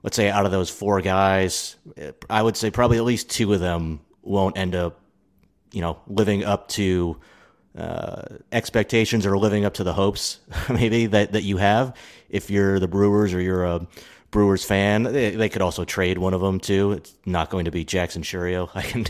let's 0.02 0.16
say 0.16 0.28
out 0.28 0.44
of 0.44 0.52
those 0.52 0.68
four 0.68 1.00
guys, 1.00 1.76
I 2.28 2.42
would 2.42 2.56
say 2.56 2.70
probably 2.70 2.98
at 2.98 3.04
least 3.04 3.30
two 3.30 3.52
of 3.54 3.60
them 3.60 4.00
won't 4.22 4.58
end 4.58 4.74
up, 4.74 5.00
you 5.72 5.80
know, 5.80 5.98
living 6.08 6.44
up 6.44 6.68
to 6.68 7.18
uh, 7.78 8.22
expectations 8.52 9.26
or 9.26 9.36
living 9.36 9.64
up 9.64 9.74
to 9.74 9.84
the 9.84 9.92
hopes 9.92 10.40
maybe 10.70 11.06
that, 11.06 11.32
that 11.32 11.42
you 11.42 11.58
have 11.58 11.94
if 12.30 12.50
you're 12.50 12.78
the 12.78 12.88
Brewers 12.88 13.34
or 13.34 13.40
you're 13.40 13.64
a 13.64 13.86
Brewers 14.36 14.66
fan. 14.66 15.04
They, 15.04 15.30
they, 15.30 15.48
could 15.48 15.62
also 15.62 15.86
trade 15.86 16.18
one 16.18 16.34
of 16.34 16.42
them 16.42 16.60
too. 16.60 16.92
It's 16.92 17.14
not 17.24 17.48
going 17.48 17.64
to 17.64 17.70
be 17.70 17.86
Jackson 17.86 18.20
Chourio. 18.20 18.68
I 18.74 18.82
can 18.82 19.06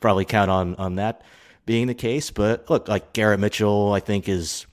probably 0.00 0.26
count 0.26 0.50
on 0.50 0.74
on 0.74 0.96
that 0.96 1.22
being 1.64 1.86
the 1.86 1.94
case. 1.94 2.30
But 2.30 2.68
look, 2.68 2.88
like 2.88 3.14
Garrett 3.14 3.40
Mitchell, 3.40 3.90
I 3.94 4.00
think 4.00 4.28
is 4.28 4.66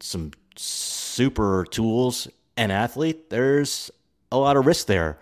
some 0.00 0.32
super 0.56 1.64
tools 1.70 2.28
and 2.58 2.70
athlete. 2.70 3.30
There's 3.30 3.90
a 4.30 4.36
lot 4.36 4.58
of 4.58 4.66
risk 4.66 4.88
there 4.88 5.20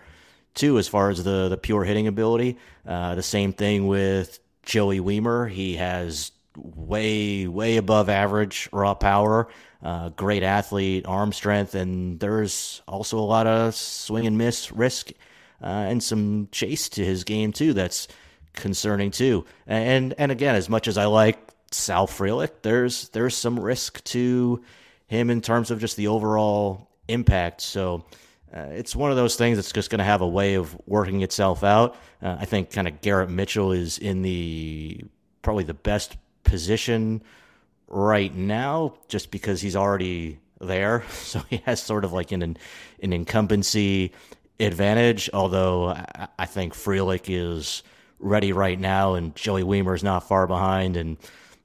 too, 0.53 0.77
as 0.77 0.89
far 0.89 1.09
as 1.09 1.23
the 1.23 1.47
the 1.47 1.55
pure 1.55 1.85
hitting 1.85 2.07
ability. 2.07 2.57
Uh, 2.85 3.15
the 3.15 3.23
same 3.23 3.53
thing 3.53 3.87
with 3.87 4.37
Joey 4.63 4.99
Wiemer. 4.99 5.49
He 5.49 5.77
has 5.77 6.33
way 6.57 7.47
way 7.47 7.77
above 7.77 8.09
average 8.09 8.69
raw 8.71 8.93
power 8.93 9.47
uh, 9.85 10.09
great 10.09 10.41
athlete, 10.41 11.05
arm 11.05 11.31
strength, 11.31 11.75
and 11.75 12.19
there's 12.19 12.81
also 12.87 13.19
a 13.19 13.21
lot 13.21 13.45
of 13.45 13.75
swing 13.75 14.25
and 14.25 14.35
miss 14.35 14.71
risk 14.71 15.11
uh, 15.61 15.67
and 15.67 16.01
some 16.01 16.49
chase 16.51 16.89
to 16.89 17.05
his 17.05 17.23
game 17.23 17.53
too. 17.53 17.71
That's 17.71 18.07
concerning 18.53 19.11
too. 19.11 19.45
And 19.67 20.15
and 20.17 20.31
again, 20.31 20.55
as 20.55 20.69
much 20.69 20.87
as 20.87 20.97
I 20.97 21.05
like 21.05 21.37
Sal 21.71 22.07
Frelick, 22.07 22.63
there's 22.63 23.09
there's 23.09 23.35
some 23.35 23.59
risk 23.59 24.03
to 24.05 24.63
him 25.05 25.29
in 25.29 25.39
terms 25.41 25.69
of 25.69 25.79
just 25.79 25.95
the 25.95 26.07
overall 26.07 26.89
impact. 27.07 27.61
So. 27.61 28.03
Uh, 28.55 28.69
it's 28.69 28.95
one 28.95 29.11
of 29.11 29.17
those 29.17 29.35
things 29.35 29.57
that's 29.57 29.73
just 29.73 29.89
going 29.89 29.99
to 29.99 30.05
have 30.05 30.21
a 30.21 30.27
way 30.27 30.53
of 30.53 30.77
working 30.85 31.23
itself 31.23 31.61
out. 31.61 31.97
Uh, 32.21 32.37
I 32.39 32.45
think 32.45 32.71
kind 32.71 32.87
of 32.87 33.01
Garrett 33.01 33.29
Mitchell 33.29 33.73
is 33.73 33.97
in 33.97 34.21
the 34.21 35.03
probably 35.41 35.65
the 35.65 35.73
best 35.73 36.15
position 36.45 37.21
right 37.87 38.33
now 38.33 38.95
just 39.07 39.31
because 39.31 39.61
he's 39.61 39.75
already 39.75 40.39
there. 40.59 41.03
So 41.11 41.39
he 41.49 41.57
has 41.65 41.81
sort 41.81 42.05
of 42.05 42.13
like 42.13 42.31
an 42.31 42.41
an 42.43 43.13
incumbency 43.13 44.13
advantage. 44.59 45.29
Although 45.33 45.95
I 46.39 46.45
think 46.45 46.73
Frelick 46.73 47.25
is 47.27 47.83
ready 48.19 48.53
right 48.53 48.79
now, 48.79 49.15
and 49.15 49.35
Joey 49.35 49.63
Wiemer 49.63 49.95
is 49.95 50.03
not 50.03 50.27
far 50.27 50.47
behind. 50.47 50.97
And 50.97 51.17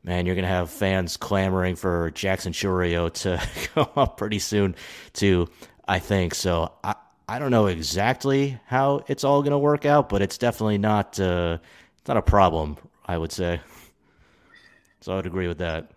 man, 0.03 0.27
you're 0.27 0.35
gonna 0.35 0.49
have 0.49 0.71
fans 0.71 1.16
clamoring 1.16 1.77
for 1.77 2.11
Jackson 2.11 2.53
Chourio 2.53 3.12
to 3.23 3.40
go 3.75 3.88
up 3.97 4.16
pretty 4.16 4.38
soon, 4.38 4.75
too. 5.12 5.49
I 5.87 5.99
think 5.99 6.35
so. 6.35 6.73
I 6.83 6.95
I 7.29 7.38
don't 7.38 7.53
know 7.53 7.66
exactly 7.66 8.59
how 8.66 9.05
it's 9.07 9.23
all 9.23 9.43
gonna 9.43 9.59
work 9.59 9.87
out, 9.87 10.09
but 10.09 10.21
it's 10.23 10.38
definitely 10.38 10.79
not 10.79 11.21
uh, 11.21 11.59
not 12.09 12.16
a 12.16 12.23
problem. 12.23 12.77
I 13.07 13.19
would 13.19 13.33
say. 13.33 13.61
So 15.01 15.17
I'd 15.17 15.27
agree 15.27 15.49
with 15.49 15.59
that. 15.59 15.91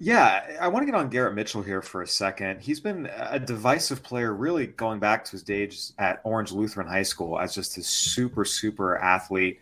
Yeah, 0.00 0.56
I 0.60 0.68
want 0.68 0.82
to 0.82 0.86
get 0.92 0.94
on 0.94 1.08
Garrett 1.08 1.34
Mitchell 1.34 1.62
here 1.62 1.82
for 1.82 2.02
a 2.02 2.06
second. 2.06 2.60
He's 2.60 2.78
been 2.78 3.10
a 3.16 3.40
divisive 3.40 4.02
player, 4.02 4.32
really 4.32 4.68
going 4.68 5.00
back 5.00 5.24
to 5.24 5.32
his 5.32 5.42
days 5.42 5.92
at 5.98 6.20
Orange 6.22 6.52
Lutheran 6.52 6.86
High 6.86 7.02
School 7.02 7.40
as 7.40 7.52
just 7.52 7.76
a 7.78 7.82
super, 7.82 8.44
super 8.44 8.96
athlete 8.98 9.58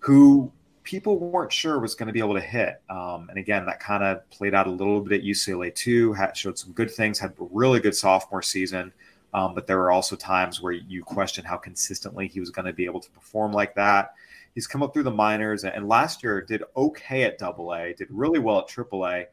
who 0.00 0.50
people 0.82 1.18
weren't 1.18 1.52
sure 1.52 1.78
was 1.78 1.94
going 1.94 2.08
to 2.08 2.12
be 2.12 2.18
able 2.18 2.34
to 2.34 2.40
hit. 2.40 2.80
Um, 2.90 3.28
and 3.28 3.38
again, 3.38 3.64
that 3.66 3.78
kind 3.78 4.02
of 4.02 4.28
played 4.30 4.54
out 4.54 4.66
a 4.66 4.70
little 4.70 5.00
bit 5.00 5.20
at 5.20 5.24
UCLA 5.24 5.72
too. 5.72 6.12
Had, 6.14 6.36
showed 6.36 6.58
some 6.58 6.72
good 6.72 6.90
things, 6.90 7.18
had 7.18 7.30
a 7.30 7.44
really 7.52 7.78
good 7.78 7.94
sophomore 7.94 8.42
season. 8.42 8.92
Um, 9.34 9.54
but 9.54 9.66
there 9.66 9.78
were 9.78 9.90
also 9.90 10.16
times 10.16 10.62
where 10.62 10.72
you 10.72 11.04
question 11.04 11.44
how 11.44 11.58
consistently 11.58 12.26
he 12.26 12.40
was 12.40 12.50
going 12.50 12.66
to 12.66 12.72
be 12.72 12.86
able 12.86 13.00
to 13.00 13.10
perform 13.10 13.52
like 13.52 13.74
that. 13.74 14.14
He's 14.56 14.66
come 14.66 14.82
up 14.82 14.92
through 14.92 15.04
the 15.04 15.12
minors 15.12 15.62
and 15.62 15.88
last 15.88 16.24
year 16.24 16.42
did 16.42 16.64
okay 16.76 17.22
at 17.22 17.38
Double 17.38 17.72
A, 17.72 17.94
did 17.94 18.08
really 18.10 18.40
well 18.40 18.58
at 18.58 18.66
Triple 18.66 19.06
A 19.06 19.26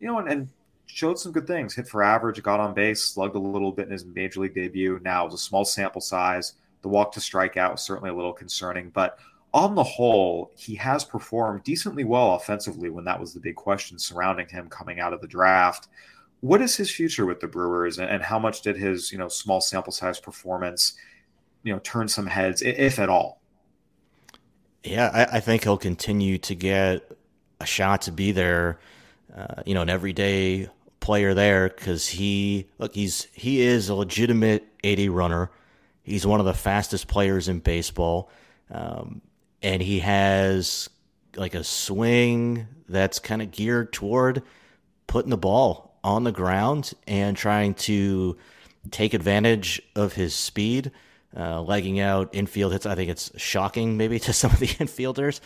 you 0.00 0.06
know, 0.06 0.18
and, 0.18 0.28
and 0.28 0.48
showed 0.86 1.18
some 1.18 1.30
good 1.30 1.46
things. 1.46 1.74
Hit 1.74 1.86
for 1.86 2.02
average, 2.02 2.42
got 2.42 2.58
on 2.58 2.74
base, 2.74 3.04
slugged 3.04 3.36
a 3.36 3.38
little 3.38 3.70
bit 3.70 3.86
in 3.86 3.92
his 3.92 4.04
major 4.04 4.40
league 4.40 4.54
debut. 4.54 4.98
Now 5.04 5.22
it 5.22 5.26
was 5.26 5.34
a 5.34 5.38
small 5.38 5.64
sample 5.64 6.00
size. 6.00 6.54
The 6.82 6.88
walk 6.88 7.12
to 7.12 7.20
strikeout 7.20 7.72
was 7.72 7.82
certainly 7.82 8.10
a 8.10 8.14
little 8.14 8.32
concerning, 8.32 8.90
but 8.90 9.18
on 9.52 9.74
the 9.74 9.84
whole, 9.84 10.50
he 10.56 10.74
has 10.76 11.04
performed 11.04 11.64
decently 11.64 12.04
well 12.04 12.34
offensively 12.34 12.88
when 12.88 13.04
that 13.04 13.20
was 13.20 13.34
the 13.34 13.40
big 13.40 13.56
question 13.56 13.98
surrounding 13.98 14.48
him 14.48 14.68
coming 14.68 15.00
out 15.00 15.12
of 15.12 15.20
the 15.20 15.26
draft. 15.26 15.88
What 16.40 16.62
is 16.62 16.76
his 16.76 16.90
future 16.90 17.26
with 17.26 17.40
the 17.40 17.48
Brewers, 17.48 17.98
and 17.98 18.22
how 18.22 18.38
much 18.38 18.62
did 18.62 18.76
his 18.76 19.12
you 19.12 19.18
know 19.18 19.28
small 19.28 19.60
sample 19.60 19.92
size 19.92 20.18
performance, 20.18 20.94
you 21.64 21.72
know, 21.72 21.80
turn 21.80 22.08
some 22.08 22.26
heads, 22.26 22.62
if 22.62 22.98
at 22.98 23.10
all? 23.10 23.39
Yeah, 24.82 25.10
I, 25.12 25.36
I 25.36 25.40
think 25.40 25.64
he'll 25.64 25.76
continue 25.76 26.38
to 26.38 26.54
get 26.54 27.10
a 27.60 27.66
shot 27.66 28.02
to 28.02 28.12
be 28.12 28.32
there 28.32 28.78
uh, 29.36 29.62
you 29.64 29.74
know, 29.74 29.82
an 29.82 29.90
everyday 29.90 30.68
player 30.98 31.34
there 31.34 31.68
because 31.68 32.08
he 32.08 32.68
look 32.78 32.94
he's 32.94 33.26
he 33.32 33.60
is 33.60 33.88
a 33.88 33.94
legitimate 33.94 34.66
80 34.82 35.08
runner. 35.08 35.50
He's 36.02 36.26
one 36.26 36.40
of 36.40 36.46
the 36.46 36.54
fastest 36.54 37.08
players 37.08 37.48
in 37.48 37.60
baseball, 37.60 38.30
um, 38.70 39.20
and 39.62 39.82
he 39.82 40.00
has 40.00 40.88
like 41.36 41.54
a 41.54 41.62
swing 41.62 42.66
that's 42.88 43.18
kind 43.18 43.40
of 43.40 43.52
geared 43.52 43.92
toward 43.92 44.42
putting 45.06 45.30
the 45.30 45.36
ball 45.36 45.98
on 46.02 46.24
the 46.24 46.32
ground 46.32 46.92
and 47.06 47.36
trying 47.36 47.74
to 47.74 48.36
take 48.90 49.14
advantage 49.14 49.80
of 49.94 50.14
his 50.14 50.34
speed, 50.34 50.90
uh, 51.36 51.62
legging 51.62 52.00
out 52.00 52.30
infield 52.32 52.72
hits. 52.72 52.86
I 52.86 52.94
think 52.94 53.10
it's 53.10 53.30
shocking 53.36 53.96
maybe 53.96 54.18
to 54.20 54.32
some 54.32 54.50
of 54.50 54.58
the 54.58 54.66
infielders 54.66 55.40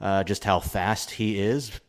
uh, 0.00 0.24
just 0.24 0.44
how 0.44 0.60
fast 0.60 1.10
he 1.10 1.40
is 1.40 1.80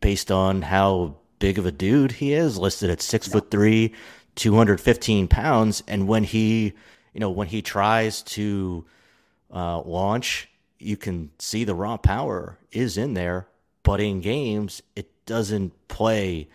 based 0.00 0.30
on 0.30 0.62
how 0.62 1.16
big 1.38 1.58
of 1.58 1.66
a 1.66 1.72
dude 1.72 2.12
he 2.12 2.32
is, 2.32 2.58
listed 2.58 2.90
at 2.90 3.00
six 3.00 3.28
foot 3.28 3.50
three, 3.50 3.92
215 4.34 5.28
pounds, 5.28 5.82
and 5.86 6.08
when 6.08 6.24
he, 6.24 6.72
you 7.12 7.20
know, 7.20 7.30
when 7.30 7.46
he 7.46 7.62
tries 7.62 8.22
to 8.22 8.84
uh, 9.52 9.80
launch, 9.82 10.48
you 10.78 10.96
can 10.96 11.30
see 11.38 11.64
the 11.64 11.74
raw 11.74 11.96
power 11.96 12.58
is 12.72 12.96
in 12.96 13.14
there, 13.14 13.46
but 13.82 14.00
in 14.00 14.20
games 14.20 14.82
it 14.96 15.08
doesn't 15.26 15.72
play 15.88 16.48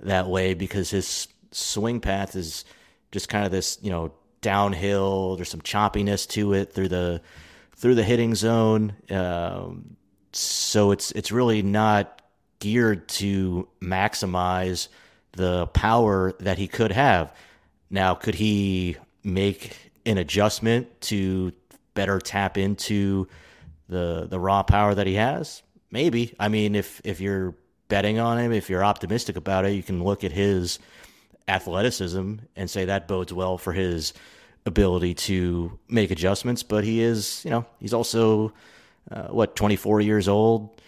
that 0.00 0.26
way 0.26 0.54
because 0.54 0.90
his 0.90 1.28
swing 1.50 2.00
path 2.00 2.36
is 2.36 2.64
just 3.12 3.28
kind 3.28 3.44
of 3.44 3.50
this, 3.52 3.78
you 3.82 3.90
know, 3.90 4.12
downhill. 4.44 5.36
There's 5.36 5.48
some 5.48 5.62
choppiness 5.62 6.28
to 6.28 6.52
it 6.52 6.72
through 6.72 6.88
the 6.88 7.22
through 7.74 7.94
the 7.96 8.04
hitting 8.04 8.34
zone. 8.34 8.94
Um, 9.10 9.96
so 10.32 10.90
it's 10.90 11.10
it's 11.12 11.32
really 11.32 11.62
not 11.62 12.22
geared 12.60 13.08
to 13.08 13.66
maximize 13.80 14.88
the 15.32 15.66
power 15.68 16.34
that 16.40 16.58
he 16.58 16.68
could 16.68 16.92
have. 16.92 17.34
Now, 17.90 18.14
could 18.14 18.34
he 18.34 18.96
make 19.24 19.76
an 20.04 20.18
adjustment 20.18 21.00
to 21.02 21.52
better 21.94 22.20
tap 22.20 22.58
into 22.58 23.26
the 23.88 24.26
the 24.28 24.38
raw 24.38 24.62
power 24.62 24.94
that 24.94 25.06
he 25.06 25.14
has? 25.14 25.62
Maybe. 25.90 26.34
I 26.38 26.48
mean, 26.48 26.74
if 26.74 27.00
if 27.02 27.20
you're 27.20 27.54
betting 27.88 28.18
on 28.18 28.38
him, 28.38 28.52
if 28.52 28.68
you're 28.68 28.84
optimistic 28.84 29.36
about 29.36 29.64
it, 29.64 29.72
you 29.72 29.82
can 29.82 30.04
look 30.04 30.22
at 30.22 30.32
his 30.32 30.78
athleticism 31.48 32.36
and 32.56 32.70
say 32.70 32.86
that 32.86 33.08
bodes 33.08 33.32
well 33.32 33.58
for 33.58 33.72
his 33.72 34.12
ability 34.66 35.14
to 35.14 35.78
make 35.88 36.10
adjustments. 36.10 36.62
But 36.62 36.84
he 36.84 37.00
is, 37.00 37.42
you 37.44 37.50
know, 37.50 37.66
he's 37.80 37.94
also 37.94 38.52
uh, 39.10 39.28
what 39.28 39.56
24 39.56 40.00
years 40.00 40.28
old 40.28 40.80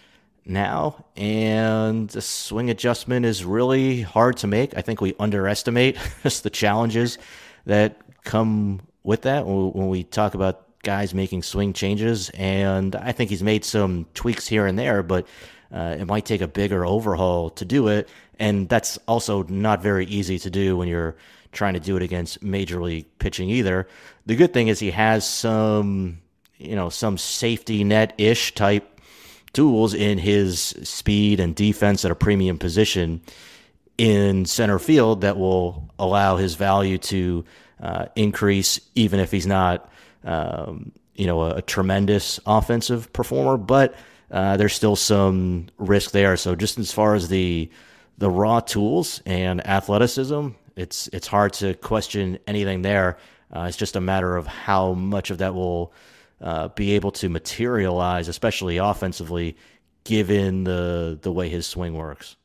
now, 0.45 1.05
and 1.15 2.09
the 2.09 2.21
swing 2.21 2.69
adjustment 2.69 3.25
is 3.25 3.43
really 3.43 4.01
hard 4.01 4.37
to 4.37 4.47
make. 4.47 4.77
I 4.77 4.81
think 4.81 5.01
we 5.01 5.13
underestimate 5.19 5.97
just 6.23 6.43
the 6.43 6.49
challenges 6.49 7.17
that 7.65 7.97
come 8.23 8.81
with 9.03 9.23
that 9.23 9.45
when 9.45 9.89
we 9.89 10.03
talk 10.03 10.33
about 10.33 10.67
guys 10.83 11.13
making 11.13 11.43
swing 11.43 11.73
changes. 11.73 12.29
And 12.33 12.95
I 12.95 13.11
think 13.11 13.29
he's 13.29 13.43
made 13.43 13.65
some 13.65 14.05
tweaks 14.13 14.47
here 14.47 14.65
and 14.65 14.79
there, 14.79 15.03
but 15.03 15.27
uh, 15.71 15.97
it 15.99 16.05
might 16.05 16.25
take 16.25 16.41
a 16.41 16.47
bigger 16.47 16.85
overhaul 16.85 17.49
to 17.51 17.65
do 17.65 17.89
it. 17.89 18.09
And 18.39 18.69
that's 18.69 18.97
also 19.07 19.43
not 19.43 19.81
very 19.81 20.05
easy 20.05 20.39
to 20.39 20.49
do 20.49 20.77
when 20.77 20.87
you're 20.87 21.15
trying 21.57 21.73
to 21.73 21.79
do 21.79 21.97
it 21.97 22.03
against 22.03 22.41
major 22.41 22.81
league 22.81 23.05
pitching 23.19 23.49
either. 23.49 23.87
The 24.25 24.35
good 24.35 24.53
thing 24.53 24.67
is 24.69 24.79
he 24.79 24.91
has 24.91 25.27
some, 25.27 26.19
you 26.57 26.75
know, 26.75 26.89
some 26.89 27.17
safety 27.17 27.83
net 27.83 28.13
ish 28.17 28.53
type 28.55 29.01
tools 29.53 29.93
in 29.93 30.17
his 30.17 30.75
speed 30.83 31.39
and 31.39 31.55
defense 31.55 32.05
at 32.05 32.11
a 32.11 32.15
premium 32.15 32.57
position 32.57 33.21
in 33.97 34.45
center 34.45 34.77
field 34.77 35.21
that 35.21 35.37
will 35.37 35.89
allow 35.97 36.37
his 36.37 36.55
value 36.55 36.97
to 36.99 37.43
uh, 37.81 38.05
increase, 38.15 38.79
even 38.95 39.19
if 39.19 39.31
he's 39.31 39.47
not, 39.47 39.91
um, 40.23 40.91
you 41.15 41.25
know, 41.25 41.41
a, 41.41 41.55
a, 41.55 41.61
tremendous 41.61 42.39
offensive 42.45 43.11
performer. 43.13 43.57
But 43.57 43.95
uh, 44.29 44.57
there's 44.57 44.73
still 44.73 44.95
some 44.95 45.67
risk 45.77 46.11
there. 46.11 46.37
So 46.37 46.55
just 46.55 46.77
as 46.77 46.91
far 46.91 47.15
as 47.15 47.29
the 47.29 47.69
the 48.19 48.29
raw 48.29 48.59
tools 48.59 49.21
and 49.25 49.65
athleticism, 49.65 50.49
it's 50.77 51.09
it's 51.11 51.27
hard 51.27 51.53
to 51.53 51.73
question 51.75 52.39
anything 52.47 52.83
there. 52.83 53.17
Uh, 53.53 53.65
it's 53.67 53.77
just 53.77 53.95
a 53.95 54.01
matter 54.01 54.35
of 54.35 54.45
how 54.45 54.93
much 54.93 55.31
of 55.31 55.39
that 55.39 55.53
will 55.53 55.93
uh, 56.41 56.67
be 56.69 56.93
able 56.93 57.11
to 57.11 57.29
materialize, 57.29 58.27
especially 58.27 58.77
offensively, 58.77 59.57
given 60.03 60.63
the 60.63 61.17
the 61.21 61.31
way 61.31 61.49
his 61.49 61.65
swing 61.65 61.95
works. 61.95 62.35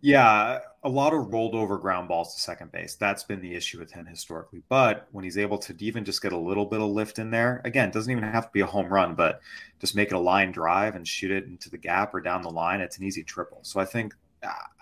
Yeah, 0.00 0.58
a 0.82 0.88
lot 0.88 1.14
of 1.14 1.32
rolled 1.32 1.54
over 1.54 1.78
ground 1.78 2.08
balls 2.08 2.34
to 2.34 2.40
second 2.40 2.72
base. 2.72 2.96
That's 2.96 3.22
been 3.22 3.40
the 3.40 3.54
issue 3.54 3.78
with 3.78 3.92
him 3.92 4.04
historically. 4.04 4.62
But 4.68 5.06
when 5.12 5.22
he's 5.22 5.38
able 5.38 5.58
to 5.58 5.76
even 5.78 6.04
just 6.04 6.20
get 6.20 6.32
a 6.32 6.38
little 6.38 6.66
bit 6.66 6.80
of 6.80 6.90
lift 6.90 7.20
in 7.20 7.30
there, 7.30 7.60
again, 7.64 7.92
doesn't 7.92 8.10
even 8.10 8.24
have 8.24 8.46
to 8.46 8.52
be 8.52 8.60
a 8.60 8.66
home 8.66 8.92
run, 8.92 9.14
but 9.14 9.40
just 9.80 9.94
make 9.94 10.08
it 10.08 10.14
a 10.14 10.18
line 10.18 10.50
drive 10.50 10.96
and 10.96 11.06
shoot 11.06 11.30
it 11.30 11.44
into 11.44 11.70
the 11.70 11.78
gap 11.78 12.12
or 12.14 12.20
down 12.20 12.42
the 12.42 12.50
line, 12.50 12.80
it's 12.80 12.98
an 12.98 13.04
easy 13.04 13.22
triple. 13.22 13.60
So 13.62 13.78
I 13.78 13.84
think 13.84 14.12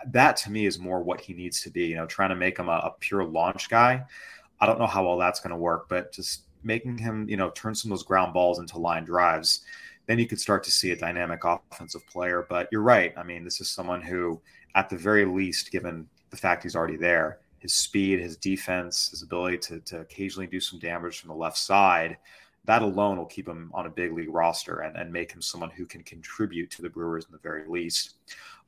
that 0.06 0.36
to 0.38 0.50
me 0.50 0.66
is 0.66 0.78
more 0.78 1.02
what 1.02 1.20
he 1.20 1.34
needs 1.34 1.60
to 1.62 1.70
be. 1.70 1.86
You 1.86 1.96
know, 1.96 2.06
trying 2.06 2.30
to 2.30 2.36
make 2.36 2.58
him 2.58 2.68
a, 2.68 2.72
a 2.72 2.94
pure 3.00 3.24
launch 3.24 3.68
guy. 3.68 4.04
I 4.60 4.66
don't 4.66 4.78
know 4.78 4.86
how 4.86 5.04
well 5.04 5.18
that's 5.18 5.40
going 5.40 5.50
to 5.50 5.56
work, 5.56 5.88
but 5.88 6.12
just 6.12 6.42
making 6.62 6.98
him, 6.98 7.28
you 7.28 7.36
know, 7.36 7.50
turn 7.50 7.74
some 7.74 7.90
of 7.90 7.98
those 7.98 8.06
ground 8.06 8.34
balls 8.34 8.58
into 8.58 8.78
line 8.78 9.04
drives, 9.04 9.60
then 10.06 10.18
you 10.18 10.26
could 10.26 10.40
start 10.40 10.62
to 10.64 10.70
see 10.70 10.90
a 10.90 10.96
dynamic 10.96 11.40
offensive 11.44 12.06
player. 12.06 12.46
But 12.48 12.68
you're 12.70 12.82
right. 12.82 13.14
I 13.16 13.22
mean, 13.22 13.44
this 13.44 13.60
is 13.60 13.70
someone 13.70 14.02
who, 14.02 14.40
at 14.74 14.88
the 14.88 14.96
very 14.96 15.24
least, 15.24 15.70
given 15.70 16.06
the 16.30 16.36
fact 16.36 16.62
he's 16.62 16.76
already 16.76 16.96
there, 16.96 17.38
his 17.58 17.74
speed, 17.74 18.20
his 18.20 18.36
defense, 18.36 19.10
his 19.10 19.22
ability 19.22 19.58
to, 19.58 19.80
to 19.80 20.00
occasionally 20.00 20.46
do 20.46 20.60
some 20.60 20.78
damage 20.78 21.20
from 21.20 21.28
the 21.28 21.34
left 21.34 21.58
side, 21.58 22.16
that 22.64 22.82
alone 22.82 23.16
will 23.16 23.26
keep 23.26 23.48
him 23.48 23.70
on 23.74 23.86
a 23.86 23.90
big 23.90 24.12
league 24.12 24.32
roster 24.32 24.80
and, 24.80 24.96
and 24.96 25.12
make 25.12 25.32
him 25.32 25.42
someone 25.42 25.70
who 25.70 25.86
can 25.86 26.02
contribute 26.02 26.70
to 26.70 26.82
the 26.82 26.88
Brewers 26.88 27.24
in 27.24 27.32
the 27.32 27.38
very 27.38 27.66
least. 27.66 28.14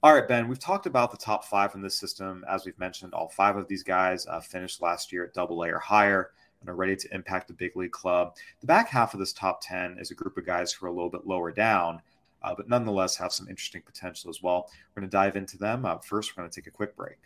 All 0.05 0.13
right, 0.13 0.27
Ben, 0.27 0.49
we've 0.49 0.59
talked 0.59 0.87
about 0.87 1.13
the 1.13 1.17
top 1.17 1.45
five 1.45 1.77
in 1.77 1.81
this 1.81 1.97
system. 1.97 2.45
As 2.51 2.65
we've 2.65 2.79
mentioned, 2.79 3.15
all 3.15 3.29
five 3.29 3.57
of 3.57 3.69
these 3.69 3.85
guys 3.85 4.27
uh, 4.27 4.41
finished 4.41 4.83
last 4.83 5.13
year 5.13 5.25
at 5.25 5.33
double 5.33 5.63
A 5.63 5.69
or 5.69 5.79
higher 5.79 6.31
and 6.61 6.69
are 6.69 6.75
ready 6.75 6.97
to 6.97 7.15
impact 7.15 7.47
the 7.47 7.55
big 7.55 7.77
league 7.77 7.93
club. 7.93 8.35
The 8.61 8.67
back 8.67 8.89
half 8.89 9.15
of 9.15 9.21
this 9.21 9.33
top 9.33 9.61
10 9.63 9.99
is 10.01 10.11
a 10.11 10.17
group 10.17 10.37
of 10.37 10.45
guys 10.45 10.73
who 10.73 10.87
are 10.87 10.89
a 10.89 10.93
little 10.93 11.09
bit 11.09 11.25
lower 11.25 11.53
down, 11.53 12.03
uh, 12.43 12.53
but 12.57 12.69
nonetheless 12.69 13.17
have 13.17 13.33
some 13.33 13.49
interesting 13.49 13.83
potential 13.83 14.29
as 14.29 14.43
well. 14.43 14.69
We're 14.97 15.03
going 15.03 15.11
to 15.11 15.17
dive 15.17 15.37
into 15.37 15.57
them. 15.57 15.85
Uh, 15.85 15.99
first, 15.99 16.37
we're 16.37 16.43
going 16.43 16.51
to 16.51 16.61
take 16.61 16.67
a 16.67 16.73
quick 16.73 16.97
break. 16.97 17.19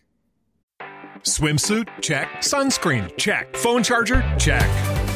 Swimsuit? 1.20 1.88
Check. 2.02 2.28
Sunscreen? 2.40 3.16
Check. 3.16 3.56
Phone 3.56 3.82
charger? 3.82 4.22
Check. 4.38 4.95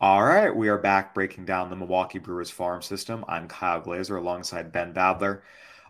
All 0.00 0.22
right, 0.22 0.54
we 0.54 0.68
are 0.68 0.78
back 0.78 1.12
breaking 1.12 1.44
down 1.44 1.70
the 1.70 1.74
Milwaukee 1.74 2.20
Brewers 2.20 2.52
farm 2.52 2.82
system. 2.82 3.24
I'm 3.26 3.48
Kyle 3.48 3.80
Glaser 3.80 4.16
alongside 4.16 4.70
Ben 4.70 4.94
Badler. 4.94 5.40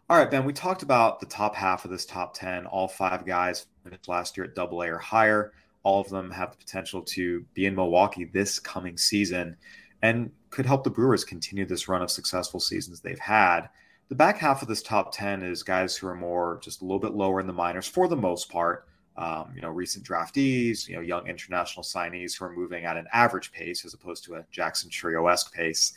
All 0.09 0.17
right, 0.17 0.31
Ben, 0.31 0.47
we 0.47 0.55
talked 0.55 0.83
about 0.83 1.21
the 1.21 1.27
top 1.27 1.55
half 1.55 1.85
of 1.85 1.91
this 1.91 2.07
top 2.07 2.33
10. 2.33 2.65
All 2.65 2.89
five 2.89 3.27
guys 3.27 3.67
finished 3.85 4.09
last 4.09 4.35
year 4.35 4.47
at 4.47 4.55
double 4.55 4.81
A 4.81 4.89
or 4.89 4.97
higher. 4.97 5.53
All 5.83 6.01
of 6.01 6.09
them 6.09 6.31
have 6.31 6.53
the 6.53 6.57
potential 6.57 7.03
to 7.03 7.45
be 7.53 7.67
in 7.67 7.75
Milwaukee 7.75 8.25
this 8.25 8.59
coming 8.59 8.97
season 8.97 9.59
and 10.01 10.31
could 10.49 10.65
help 10.65 10.85
the 10.85 10.91
Brewers 10.91 11.23
continue 11.23 11.67
this 11.67 11.87
run 11.87 12.01
of 12.01 12.11
successful 12.11 12.61
seasons 12.61 13.01
they've 13.01 13.19
had. 13.19 13.69
The 14.09 14.15
back 14.15 14.39
half 14.39 14.63
of 14.63 14.69
this 14.69 14.83
top 14.83 15.15
10 15.15 15.43
is 15.43 15.63
guys 15.63 15.95
who 15.99 16.07
are 16.07 16.15
more 16.15 16.61
just 16.63 16.81
a 16.81 16.85
little 16.87 16.99
bit 16.99 17.13
lower 17.13 17.41
in 17.41 17.47
the 17.47 17.53
minors 17.53 17.87
for 17.87 18.09
the 18.09 18.17
most 18.17 18.51
part 18.51 18.88
um, 19.19 19.51
you 19.55 19.61
know, 19.61 19.69
recent 19.69 20.07
draftees, 20.07 20.89
you 20.89 20.95
know, 20.95 21.03
young 21.03 21.27
international 21.27 21.83
signees 21.83 22.39
who 22.39 22.45
are 22.45 22.53
moving 22.53 22.85
at 22.85 22.97
an 22.97 23.07
average 23.13 23.51
pace 23.51 23.85
as 23.85 23.93
opposed 23.93 24.25
to 24.25 24.37
a 24.37 24.45
Jackson 24.53 24.89
Chourio 24.89 25.31
esque 25.31 25.53
pace. 25.53 25.93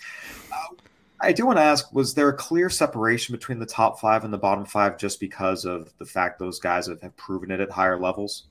Uh, 0.51 0.75
I 1.21 1.31
do 1.31 1.45
want 1.45 1.59
to 1.59 1.63
ask: 1.63 1.93
Was 1.93 2.15
there 2.15 2.29
a 2.29 2.35
clear 2.35 2.67
separation 2.67 3.33
between 3.33 3.59
the 3.59 3.65
top 3.65 3.99
five 3.99 4.23
and 4.23 4.33
the 4.33 4.39
bottom 4.39 4.65
five 4.65 4.97
just 4.97 5.19
because 5.19 5.65
of 5.65 5.93
the 5.99 6.05
fact 6.05 6.39
those 6.39 6.59
guys 6.59 6.87
have, 6.87 6.99
have 7.01 7.15
proven 7.15 7.51
it 7.51 7.59
at 7.59 7.69
higher 7.69 7.99
levels? 7.99 8.47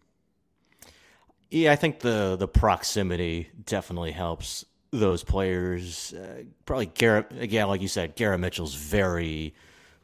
Yeah, 1.50 1.72
I 1.72 1.76
think 1.76 1.98
the 1.98 2.37
the 2.38 2.46
proximity 2.46 3.50
definitely 3.66 4.12
helps 4.12 4.64
those 4.92 5.24
players. 5.24 6.14
Uh, 6.14 6.44
probably 6.64 6.87
Garrett 6.87 7.33
again, 7.40 7.66
like 7.66 7.83
you 7.83 7.88
said, 7.88 8.14
Garrett 8.14 8.38
Mitchell's 8.38 8.76
very, 8.76 9.52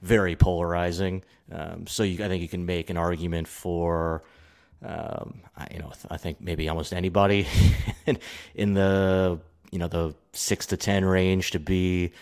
very 0.02 0.34
polarizing. 0.34 1.22
Um, 1.52 1.86
so 1.86 2.02
you, 2.02 2.24
I 2.24 2.28
think 2.28 2.42
you 2.42 2.48
can 2.48 2.66
make 2.66 2.90
an 2.90 2.96
argument 2.96 3.46
for 3.46 4.24
um, 4.86 5.40
I, 5.56 5.66
you 5.72 5.78
know, 5.80 5.92
I 6.10 6.16
think 6.16 6.40
maybe 6.40 6.68
almost 6.68 6.92
anybody 6.92 7.46
in 8.54 8.74
the 8.74 9.40
you 9.72 9.78
know 9.78 9.88
the 9.88 10.14
six 10.32 10.66
to 10.66 10.76
ten 10.76 11.04
range 11.04 11.50
to 11.52 11.58
be 11.58 12.12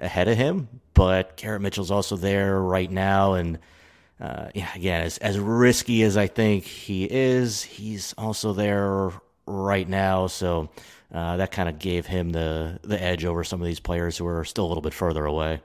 ahead 0.00 0.28
of 0.28 0.36
him. 0.36 0.68
But 0.94 1.36
Garrett 1.36 1.62
Mitchell's 1.62 1.92
also 1.92 2.16
there 2.16 2.60
right 2.60 2.90
now, 2.90 3.34
and 3.34 3.58
uh, 4.20 4.48
yeah, 4.54 4.68
again, 4.74 5.02
as 5.02 5.18
as 5.18 5.38
risky 5.38 6.02
as 6.02 6.16
I 6.16 6.26
think 6.26 6.64
he 6.64 7.04
is, 7.04 7.62
he's 7.62 8.14
also 8.18 8.52
there 8.52 9.12
right 9.46 9.88
now. 9.88 10.26
So 10.26 10.70
uh, 11.14 11.36
that 11.36 11.52
kind 11.52 11.68
of 11.68 11.78
gave 11.78 12.06
him 12.06 12.30
the 12.30 12.80
the 12.82 13.00
edge 13.00 13.24
over 13.24 13.44
some 13.44 13.60
of 13.60 13.66
these 13.66 13.80
players 13.80 14.18
who 14.18 14.26
are 14.26 14.44
still 14.44 14.66
a 14.66 14.68
little 14.68 14.82
bit 14.82 14.94
further 14.94 15.24
away. 15.24 15.60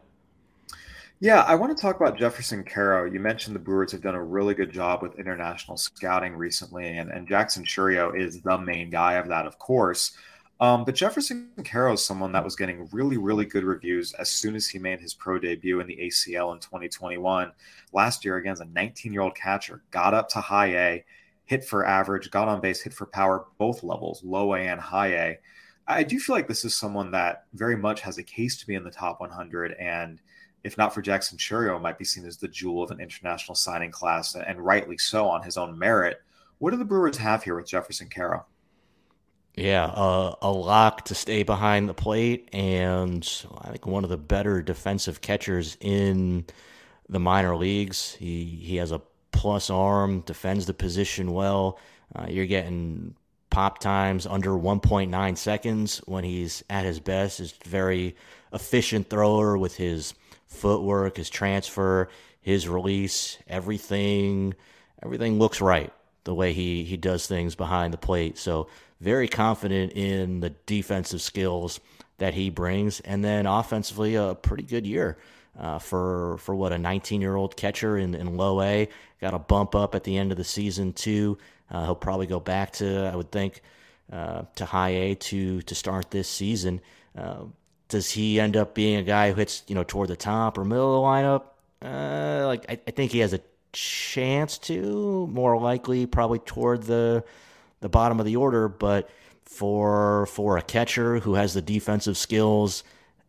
Yeah, 1.23 1.43
I 1.43 1.55
want 1.55 1.73
to 1.73 1.81
talk 1.81 1.95
about 1.95 2.17
Jefferson 2.17 2.65
Quero. 2.65 3.05
You 3.05 3.21
mentioned 3.21 3.55
the 3.55 3.59
Brewers 3.59 3.93
have 3.93 4.01
done 4.01 4.13
a 4.13 4.21
really 4.21 4.53
good 4.53 4.73
job 4.73 5.01
with 5.01 5.17
international 5.17 5.77
scouting 5.77 6.35
recently, 6.35 6.97
and, 6.97 7.09
and 7.09 7.25
Jackson 7.25 7.63
Chourio 7.63 8.13
is 8.13 8.41
the 8.41 8.57
main 8.57 8.89
guy 8.89 9.13
of 9.13 9.29
that, 9.29 9.45
of 9.45 9.57
course. 9.57 10.17
Um, 10.59 10.83
but 10.83 10.95
Jefferson 10.95 11.49
Quero 11.63 11.93
is 11.93 12.05
someone 12.05 12.33
that 12.33 12.43
was 12.43 12.57
getting 12.57 12.89
really, 12.91 13.15
really 13.15 13.45
good 13.45 13.63
reviews 13.63 14.11
as 14.15 14.29
soon 14.29 14.53
as 14.53 14.67
he 14.67 14.79
made 14.79 14.99
his 14.99 15.13
pro 15.13 15.39
debut 15.39 15.79
in 15.79 15.87
the 15.87 15.95
ACL 15.95 16.53
in 16.55 16.59
2021. 16.59 17.53
Last 17.93 18.25
year, 18.25 18.35
again, 18.35 18.51
as 18.51 18.59
a 18.59 18.65
19 18.65 19.13
year 19.13 19.21
old 19.21 19.33
catcher, 19.33 19.81
got 19.91 20.13
up 20.13 20.27
to 20.27 20.41
high 20.41 20.75
A, 20.75 21.05
hit 21.45 21.63
for 21.63 21.85
average, 21.85 22.31
got 22.31 22.49
on 22.49 22.59
base, 22.59 22.81
hit 22.81 22.93
for 22.93 23.05
power, 23.05 23.45
both 23.57 23.81
levels, 23.81 24.21
low 24.25 24.55
A 24.55 24.59
and 24.59 24.81
high 24.81 25.13
A. 25.13 25.39
I 25.87 26.03
do 26.03 26.19
feel 26.19 26.35
like 26.35 26.49
this 26.49 26.65
is 26.65 26.75
someone 26.75 27.11
that 27.11 27.45
very 27.53 27.77
much 27.77 28.01
has 28.01 28.17
a 28.17 28.23
case 28.23 28.57
to 28.57 28.67
be 28.67 28.75
in 28.75 28.83
the 28.83 28.91
top 28.91 29.21
100 29.21 29.71
and– 29.79 30.19
if 30.63 30.77
not 30.77 30.93
for 30.93 31.01
Jackson 31.01 31.37
Chourio, 31.37 31.81
might 31.81 31.97
be 31.97 32.05
seen 32.05 32.25
as 32.25 32.37
the 32.37 32.47
jewel 32.47 32.83
of 32.83 32.91
an 32.91 32.99
international 32.99 33.55
signing 33.55 33.91
class, 33.91 34.35
and 34.35 34.59
rightly 34.59 34.97
so 34.97 35.27
on 35.27 35.43
his 35.43 35.57
own 35.57 35.77
merit. 35.77 36.21
What 36.59 36.71
do 36.71 36.77
the 36.77 36.85
Brewers 36.85 37.17
have 37.17 37.43
here 37.43 37.55
with 37.55 37.67
Jefferson 37.67 38.09
Quero? 38.09 38.45
Yeah, 39.55 39.85
uh, 39.85 40.35
a 40.41 40.51
lock 40.51 41.05
to 41.05 41.15
stay 41.15 41.43
behind 41.43 41.87
the 41.87 41.93
plate, 41.93 42.49
and 42.53 43.27
I 43.61 43.69
think 43.69 43.85
one 43.85 44.03
of 44.03 44.09
the 44.09 44.17
better 44.17 44.61
defensive 44.61 45.21
catchers 45.21 45.77
in 45.79 46.45
the 47.09 47.19
minor 47.19 47.55
leagues. 47.55 48.13
He 48.13 48.45
he 48.45 48.77
has 48.77 48.91
a 48.91 49.01
plus 49.31 49.69
arm, 49.69 50.21
defends 50.21 50.65
the 50.65 50.73
position 50.73 51.33
well. 51.33 51.79
Uh, 52.15 52.25
you're 52.29 52.45
getting 52.45 53.15
pop 53.49 53.77
times 53.77 54.25
under 54.25 54.51
1.9 54.51 55.37
seconds 55.37 55.99
when 56.05 56.23
he's 56.23 56.63
at 56.69 56.85
his 56.85 56.99
best. 56.99 57.39
Is 57.39 57.53
very 57.65 58.15
efficient 58.53 59.09
thrower 59.09 59.57
with 59.57 59.75
his 59.75 60.13
footwork, 60.53 61.17
his 61.17 61.29
transfer, 61.29 62.09
his 62.41 62.67
release, 62.67 63.37
everything 63.47 64.53
everything 65.01 65.37
looks 65.37 65.59
right 65.59 65.91
the 66.23 66.33
way 66.33 66.53
he 66.53 66.83
he 66.83 66.97
does 66.97 67.27
things 67.27 67.55
behind 67.55 67.93
the 67.93 67.97
plate. 67.97 68.37
So 68.37 68.67
very 69.01 69.27
confident 69.27 69.93
in 69.93 70.39
the 70.39 70.51
defensive 70.65 71.21
skills 71.21 71.79
that 72.17 72.33
he 72.33 72.49
brings, 72.49 72.99
and 73.01 73.23
then 73.23 73.45
offensively 73.45 74.15
a 74.15 74.35
pretty 74.35 74.63
good 74.63 74.87
year. 74.87 75.17
Uh, 75.59 75.77
for 75.77 76.37
for 76.39 76.55
what 76.55 76.73
a 76.73 76.77
19 76.79 77.21
year 77.21 77.35
old 77.35 77.55
catcher 77.55 77.95
in, 77.95 78.15
in 78.15 78.37
low 78.37 78.59
A 78.61 78.89
got 79.21 79.35
a 79.35 79.39
bump 79.39 79.75
up 79.75 79.93
at 79.93 80.03
the 80.03 80.17
end 80.17 80.31
of 80.31 80.37
the 80.37 80.43
season 80.43 80.93
too. 80.93 81.37
Uh, 81.69 81.85
he'll 81.85 81.95
probably 81.95 82.25
go 82.25 82.39
back 82.39 82.71
to 82.71 83.05
I 83.11 83.15
would 83.15 83.31
think 83.31 83.61
uh, 84.11 84.43
to 84.55 84.65
high 84.65 84.89
A 84.89 85.15
to 85.15 85.61
to 85.61 85.75
start 85.75 86.09
this 86.09 86.27
season. 86.27 86.81
Does 87.89 88.09
he 88.11 88.39
end 88.39 88.57
up 88.57 88.73
being 88.73 88.95
a 88.97 89.03
guy 89.03 89.29
who 89.29 89.35
hits, 89.35 89.63
you 89.67 89.75
know, 89.75 89.83
toward 89.83 90.09
the 90.09 90.15
top 90.15 90.57
or 90.57 90.65
middle 90.65 90.95
of 90.95 91.01
the 91.01 91.07
lineup? 91.07 91.43
Uh, 91.83 92.47
like 92.47 92.65
I, 92.69 92.79
I 92.87 92.91
think 92.91 93.11
he 93.11 93.19
has 93.19 93.33
a 93.33 93.41
chance 93.71 94.57
to. 94.59 95.27
More 95.27 95.59
likely, 95.59 96.05
probably 96.05 96.39
toward 96.39 96.83
the 96.83 97.23
the 97.81 97.89
bottom 97.89 98.19
of 98.19 98.25
the 98.25 98.35
order. 98.37 98.67
But 98.67 99.09
for 99.43 100.25
for 100.27 100.57
a 100.57 100.61
catcher 100.61 101.19
who 101.19 101.35
has 101.35 101.53
the 101.53 101.61
defensive 101.61 102.17
skills 102.17 102.83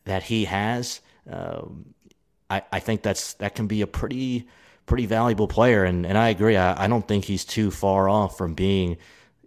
that 0.04 0.22
he 0.22 0.44
has, 0.44 1.00
um, 1.28 1.94
I, 2.48 2.62
I 2.72 2.80
think 2.80 3.02
that's 3.02 3.34
that 3.34 3.54
can 3.54 3.66
be 3.66 3.82
a 3.82 3.86
pretty 3.86 4.46
pretty 4.86 5.06
valuable 5.06 5.48
player. 5.48 5.84
And 5.84 6.06
and 6.06 6.16
I 6.16 6.28
agree. 6.28 6.56
I, 6.56 6.84
I 6.84 6.86
don't 6.86 7.06
think 7.06 7.24
he's 7.24 7.44
too 7.44 7.70
far 7.70 8.08
off 8.08 8.38
from 8.38 8.54
being 8.54 8.96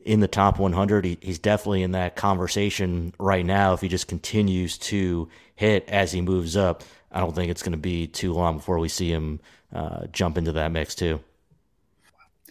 in 0.07 0.21
the 0.21 0.27
top 0.27 0.57
100. 0.57 1.05
He, 1.05 1.17
he's 1.21 1.37
definitely 1.37 1.83
in 1.83 1.91
that 1.91 2.15
conversation 2.15 3.13
right 3.19 3.45
now. 3.45 3.73
If 3.73 3.81
he 3.81 3.89
just 3.89 4.07
continues 4.07 4.77
to 4.79 5.27
hit 5.55 5.87
as 5.89 6.13
he 6.13 6.21
moves 6.21 6.55
up, 6.55 6.83
I 7.11 7.19
don't 7.19 7.35
think 7.35 7.51
it's 7.51 7.61
going 7.61 7.73
to 7.73 7.77
be 7.77 8.07
too 8.07 8.33
long 8.33 8.57
before 8.57 8.79
we 8.79 8.87
see 8.87 9.11
him 9.11 9.41
uh, 9.73 10.07
jump 10.07 10.37
into 10.37 10.53
that 10.53 10.71
mix 10.71 10.95
too. 10.95 11.19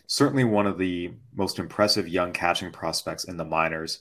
Certainly 0.07 0.45
one 0.45 0.67
of 0.67 0.79
the 0.79 1.13
most 1.35 1.59
impressive 1.59 2.07
young 2.07 2.33
catching 2.33 2.71
prospects 2.71 3.25
in 3.25 3.39
the 3.39 3.45
minors. 3.45 4.01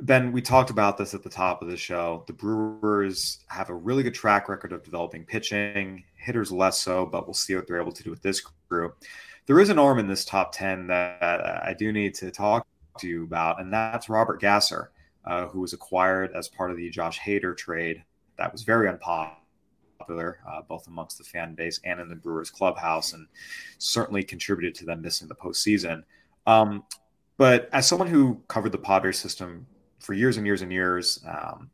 Ben, 0.00 0.30
we 0.30 0.40
talked 0.40 0.70
about 0.70 0.96
this 0.96 1.12
at 1.12 1.22
the 1.22 1.28
top 1.28 1.62
of 1.62 1.68
the 1.68 1.76
show. 1.76 2.22
The 2.26 2.32
Brewers 2.32 3.38
have 3.48 3.68
a 3.68 3.74
really 3.74 4.02
good 4.02 4.14
track 4.14 4.48
record 4.48 4.72
of 4.72 4.84
developing 4.84 5.24
pitching, 5.24 6.04
hitters 6.16 6.52
less 6.52 6.80
so, 6.80 7.04
but 7.06 7.26
we'll 7.26 7.34
see 7.34 7.54
what 7.54 7.66
they're 7.66 7.80
able 7.80 7.92
to 7.92 8.02
do 8.02 8.10
with 8.10 8.22
this 8.22 8.42
group. 8.68 9.02
There 9.46 9.58
is 9.58 9.70
an 9.70 9.78
arm 9.78 9.98
in 9.98 10.06
this 10.06 10.24
top 10.24 10.52
10 10.52 10.88
that 10.88 11.22
I 11.22 11.74
do 11.76 11.92
need 11.92 12.14
to 12.16 12.30
talk 12.30 12.66
to 13.00 13.08
you 13.08 13.24
about, 13.24 13.60
and 13.60 13.72
that's 13.72 14.08
Robert 14.08 14.40
Gasser, 14.40 14.90
uh, 15.24 15.46
who 15.46 15.60
was 15.60 15.72
acquired 15.72 16.32
as 16.34 16.48
part 16.48 16.70
of 16.70 16.76
the 16.76 16.90
Josh 16.90 17.18
Hader 17.20 17.56
trade. 17.56 18.02
That 18.38 18.52
was 18.52 18.62
very 18.62 18.88
unpopular, 18.88 20.38
uh, 20.48 20.62
both 20.68 20.86
amongst 20.86 21.18
the 21.18 21.24
fan 21.24 21.54
base 21.54 21.80
and 21.84 22.00
in 22.00 22.08
the 22.08 22.16
Brewers 22.16 22.50
clubhouse, 22.50 23.12
and 23.12 23.26
certainly 23.78 24.22
contributed 24.22 24.74
to 24.76 24.84
them 24.84 25.02
missing 25.02 25.28
the 25.28 25.34
postseason. 25.34 26.04
Um, 26.46 26.84
but 27.38 27.68
as 27.72 27.86
someone 27.86 28.08
who 28.08 28.40
covered 28.48 28.72
the 28.72 28.78
Padres 28.78 29.18
system 29.18 29.66
for 29.98 30.12
years 30.14 30.36
and 30.36 30.46
years 30.46 30.62
and 30.62 30.72
years, 30.72 31.24
um, 31.26 31.70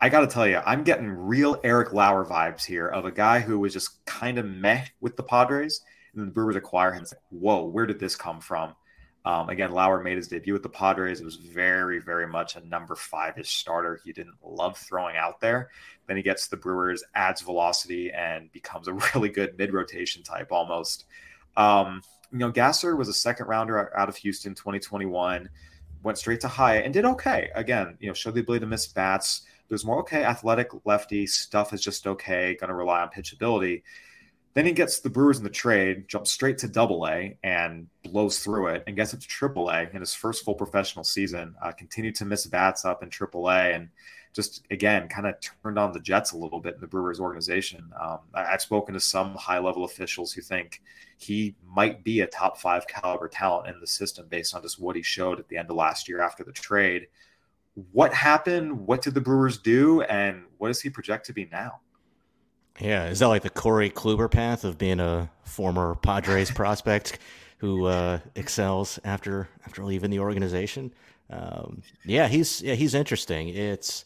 I 0.00 0.08
got 0.08 0.20
to 0.20 0.26
tell 0.26 0.48
you, 0.48 0.60
I'm 0.66 0.82
getting 0.82 1.08
real 1.08 1.60
Eric 1.62 1.92
Lauer 1.92 2.24
vibes 2.24 2.64
here 2.64 2.88
of 2.88 3.04
a 3.04 3.12
guy 3.12 3.40
who 3.40 3.58
was 3.58 3.72
just 3.72 4.04
kind 4.04 4.38
of 4.38 4.46
meh 4.46 4.84
with 5.00 5.16
the 5.16 5.22
Padres, 5.22 5.82
and 6.14 6.26
the 6.26 6.30
Brewers 6.30 6.56
acquire 6.56 6.92
him. 6.92 7.02
It's 7.02 7.12
like, 7.12 7.22
whoa, 7.30 7.64
where 7.64 7.86
did 7.86 8.00
this 8.00 8.16
come 8.16 8.40
from? 8.40 8.74
Um, 9.24 9.48
again, 9.50 9.72
Lauer 9.72 10.02
made 10.02 10.16
his 10.16 10.26
debut 10.26 10.52
with 10.52 10.64
the 10.64 10.68
Padres. 10.68 11.20
It 11.20 11.24
was 11.24 11.36
very, 11.36 12.00
very 12.00 12.26
much 12.26 12.56
a 12.56 12.66
number 12.66 12.96
five 12.96 13.38
ish 13.38 13.56
starter. 13.56 14.00
He 14.04 14.12
didn't 14.12 14.34
love 14.42 14.76
throwing 14.76 15.16
out 15.16 15.40
there. 15.40 15.70
Then 16.06 16.16
he 16.16 16.22
gets 16.22 16.48
the 16.48 16.56
Brewers, 16.56 17.04
adds 17.14 17.40
velocity, 17.40 18.10
and 18.10 18.50
becomes 18.50 18.88
a 18.88 18.92
really 19.14 19.28
good 19.28 19.56
mid 19.56 19.72
rotation 19.72 20.22
type 20.22 20.50
almost. 20.50 21.04
Um, 21.56 22.02
you 22.32 22.38
know, 22.38 22.50
Gasser 22.50 22.96
was 22.96 23.08
a 23.08 23.14
second 23.14 23.46
rounder 23.46 23.96
out 23.96 24.08
of 24.08 24.16
Houston 24.16 24.54
2021, 24.54 25.48
went 26.02 26.18
straight 26.18 26.40
to 26.40 26.48
high 26.48 26.76
and 26.76 26.92
did 26.92 27.04
okay. 27.04 27.50
Again, 27.54 27.96
you 28.00 28.08
know, 28.08 28.14
showed 28.14 28.34
the 28.34 28.40
ability 28.40 28.60
to 28.60 28.66
miss 28.66 28.86
bats. 28.88 29.42
There's 29.68 29.84
more 29.84 30.00
okay 30.00 30.24
athletic 30.24 30.70
lefty 30.84 31.26
stuff 31.26 31.72
is 31.72 31.80
just 31.80 32.06
okay. 32.06 32.56
Going 32.58 32.68
to 32.68 32.74
rely 32.74 33.02
on 33.02 33.10
pitchability. 33.10 33.82
Then 34.54 34.66
he 34.66 34.72
gets 34.72 35.00
the 35.00 35.08
Brewers 35.08 35.38
in 35.38 35.44
the 35.44 35.50
trade, 35.50 36.08
jumps 36.08 36.30
straight 36.30 36.58
to 36.58 36.68
Double 36.68 37.06
A 37.06 37.38
and 37.42 37.86
blows 38.04 38.40
through 38.40 38.68
it, 38.68 38.84
and 38.86 38.96
gets 38.96 39.14
up 39.14 39.20
to 39.20 39.26
Triple 39.26 39.70
A 39.70 39.88
in 39.92 40.00
his 40.00 40.12
first 40.12 40.44
full 40.44 40.54
professional 40.54 41.04
season. 41.04 41.54
Uh, 41.62 41.72
continued 41.72 42.14
to 42.16 42.26
miss 42.26 42.46
bats 42.46 42.84
up 42.84 43.02
in 43.02 43.08
Triple 43.08 43.48
A, 43.48 43.72
and 43.72 43.88
just 44.34 44.64
again 44.70 45.08
kind 45.08 45.26
of 45.26 45.34
turned 45.40 45.78
on 45.78 45.92
the 45.92 46.00
Jets 46.00 46.32
a 46.32 46.36
little 46.36 46.60
bit 46.60 46.74
in 46.74 46.80
the 46.80 46.86
Brewers 46.86 47.20
organization. 47.20 47.92
Um, 47.98 48.20
I, 48.34 48.44
have 48.44 48.62
spoken 48.62 48.94
to 48.94 49.00
some 49.00 49.34
high 49.34 49.58
level 49.58 49.84
officials 49.84 50.32
who 50.32 50.42
think 50.42 50.82
he 51.18 51.54
might 51.66 52.04
be 52.04 52.20
a 52.20 52.26
top 52.26 52.58
five 52.58 52.86
caliber 52.86 53.28
talent 53.28 53.68
in 53.68 53.80
the 53.80 53.86
system 53.86 54.26
based 54.28 54.54
on 54.54 54.62
just 54.62 54.80
what 54.80 54.96
he 54.96 55.02
showed 55.02 55.38
at 55.38 55.48
the 55.48 55.56
end 55.56 55.70
of 55.70 55.76
last 55.76 56.08
year 56.08 56.20
after 56.20 56.44
the 56.44 56.52
trade. 56.52 57.08
what 57.92 58.12
happened? 58.12 58.86
What 58.86 59.00
did 59.00 59.14
the 59.14 59.20
Brewers 59.20 59.56
do? 59.56 60.02
And 60.02 60.44
what 60.58 60.68
does 60.68 60.80
he 60.80 60.90
project 60.90 61.26
to 61.26 61.32
be 61.32 61.48
now? 61.50 61.80
Yeah, 62.80 63.06
is 63.06 63.18
that 63.20 63.26
like 63.26 63.42
the 63.42 63.50
Corey 63.50 63.90
Kluber 63.90 64.30
path 64.30 64.64
of 64.64 64.78
being 64.78 65.00
a 65.00 65.30
former 65.44 65.94
Padres 65.94 66.50
prospect 66.54 67.18
who 67.58 67.86
uh, 67.86 68.18
excels 68.34 68.98
after 69.04 69.48
after 69.66 69.84
leaving 69.84 70.10
the 70.10 70.18
organization? 70.18 70.92
Um, 71.30 71.82
yeah, 72.04 72.28
he's 72.28 72.62
yeah 72.62 72.74
he's 72.74 72.94
interesting. 72.94 73.48
It's 73.48 74.04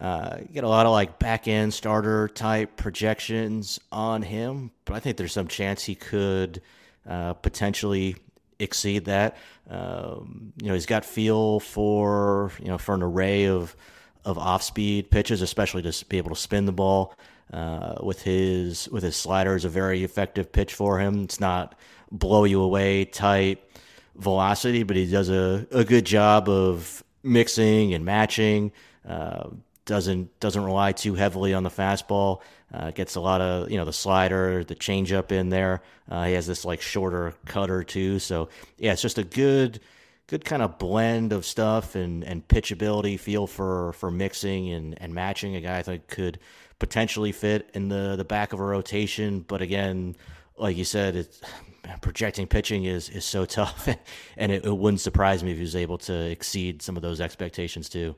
uh, 0.00 0.38
you 0.40 0.54
get 0.54 0.64
a 0.64 0.68
lot 0.68 0.86
of 0.86 0.92
like 0.92 1.18
back 1.18 1.48
end 1.48 1.74
starter 1.74 2.28
type 2.28 2.76
projections 2.76 3.80
on 3.90 4.22
him, 4.22 4.70
but 4.84 4.94
I 4.94 5.00
think 5.00 5.16
there's 5.16 5.32
some 5.32 5.48
chance 5.48 5.84
he 5.84 5.94
could 5.94 6.62
uh, 7.08 7.34
potentially 7.34 8.16
exceed 8.58 9.06
that. 9.06 9.36
Um, 9.68 10.52
you 10.60 10.68
know, 10.68 10.74
he's 10.74 10.86
got 10.86 11.04
feel 11.04 11.60
for 11.60 12.52
you 12.60 12.68
know 12.68 12.78
for 12.78 12.94
an 12.94 13.02
array 13.02 13.46
of 13.46 13.76
of 14.24 14.38
off 14.38 14.62
speed 14.62 15.10
pitches, 15.10 15.42
especially 15.42 15.82
to 15.82 16.04
be 16.06 16.18
able 16.18 16.30
to 16.30 16.36
spin 16.36 16.66
the 16.66 16.72
ball. 16.72 17.14
Uh, 17.52 17.96
with 18.02 18.20
his 18.22 18.90
with 18.90 19.02
his 19.02 19.16
slider 19.16 19.56
is 19.56 19.64
a 19.64 19.70
very 19.70 20.04
effective 20.04 20.52
pitch 20.52 20.74
for 20.74 21.00
him. 21.00 21.24
It's 21.24 21.40
not 21.40 21.74
blow 22.10 22.44
you 22.44 22.60
away 22.60 23.06
type 23.06 23.72
velocity, 24.16 24.82
but 24.82 24.96
he 24.96 25.10
does 25.10 25.30
a, 25.30 25.66
a 25.70 25.82
good 25.82 26.04
job 26.04 26.48
of 26.48 27.02
mixing 27.22 27.94
and 27.94 28.04
matching. 28.04 28.72
Uh, 29.06 29.48
doesn't 29.86 30.38
doesn't 30.40 30.62
rely 30.62 30.92
too 30.92 31.14
heavily 31.14 31.54
on 31.54 31.62
the 31.62 31.70
fastball. 31.70 32.42
Uh, 32.72 32.90
gets 32.90 33.14
a 33.14 33.20
lot 33.20 33.40
of 33.40 33.70
you 33.70 33.78
know 33.78 33.86
the 33.86 33.92
slider, 33.92 34.62
the 34.62 34.74
changeup 34.74 35.32
in 35.32 35.48
there. 35.48 35.80
Uh, 36.10 36.24
he 36.24 36.34
has 36.34 36.46
this 36.46 36.66
like 36.66 36.82
shorter 36.82 37.32
cutter 37.46 37.82
too. 37.82 38.18
So 38.18 38.50
yeah, 38.76 38.92
it's 38.92 39.00
just 39.02 39.16
a 39.16 39.24
good 39.24 39.80
good 40.28 40.44
kind 40.44 40.62
of 40.62 40.78
blend 40.78 41.32
of 41.32 41.44
stuff 41.44 41.96
and 41.96 42.22
and 42.22 42.46
pitchability, 42.46 43.18
feel 43.18 43.46
for 43.48 43.92
for 43.94 44.10
mixing 44.10 44.70
and 44.70 45.00
and 45.02 45.12
matching. 45.12 45.56
A 45.56 45.60
guy 45.60 45.78
I 45.78 45.82
think 45.82 46.06
could 46.06 46.38
potentially 46.78 47.32
fit 47.32 47.68
in 47.74 47.88
the 47.88 48.14
the 48.16 48.24
back 48.24 48.52
of 48.52 48.60
a 48.60 48.64
rotation, 48.64 49.40
but 49.40 49.60
again, 49.60 50.14
like 50.56 50.76
you 50.76 50.84
said, 50.84 51.16
it's 51.16 51.40
projecting 52.00 52.46
pitching 52.46 52.84
is 52.84 53.08
is 53.08 53.24
so 53.24 53.44
tough, 53.58 53.88
and 54.36 54.52
it, 54.52 54.64
it 54.64 54.76
wouldn't 54.76 55.00
surprise 55.00 55.42
me 55.42 55.50
if 55.50 55.56
he 55.56 55.62
was 55.62 55.76
able 55.76 55.98
to 55.98 56.30
exceed 56.30 56.82
some 56.82 56.96
of 56.96 57.02
those 57.02 57.20
expectations 57.20 57.88
too. 57.88 58.14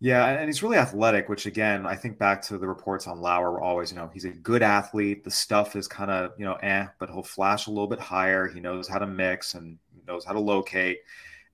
Yeah, 0.00 0.26
and 0.26 0.48
he's 0.48 0.62
really 0.62 0.76
athletic, 0.76 1.30
which 1.30 1.46
again, 1.46 1.86
I 1.86 1.94
think 1.94 2.18
back 2.18 2.42
to 2.42 2.58
the 2.58 2.66
reports 2.66 3.06
on 3.06 3.22
Lauer 3.22 3.52
were 3.52 3.62
always, 3.62 3.90
you 3.90 3.96
know, 3.96 4.10
he's 4.12 4.26
a 4.26 4.30
good 4.30 4.62
athlete. 4.62 5.24
The 5.24 5.30
stuff 5.30 5.76
is 5.76 5.88
kind 5.88 6.10
of, 6.10 6.32
you 6.36 6.44
know, 6.44 6.54
eh, 6.56 6.88
but 6.98 7.08
he'll 7.08 7.22
flash 7.22 7.68
a 7.68 7.70
little 7.70 7.86
bit 7.86 8.00
higher. 8.00 8.46
He 8.46 8.60
knows 8.60 8.86
how 8.86 8.98
to 8.98 9.06
mix 9.06 9.54
and 9.54 9.78
knows 10.06 10.24
how 10.24 10.32
to 10.32 10.40
locate. 10.40 10.98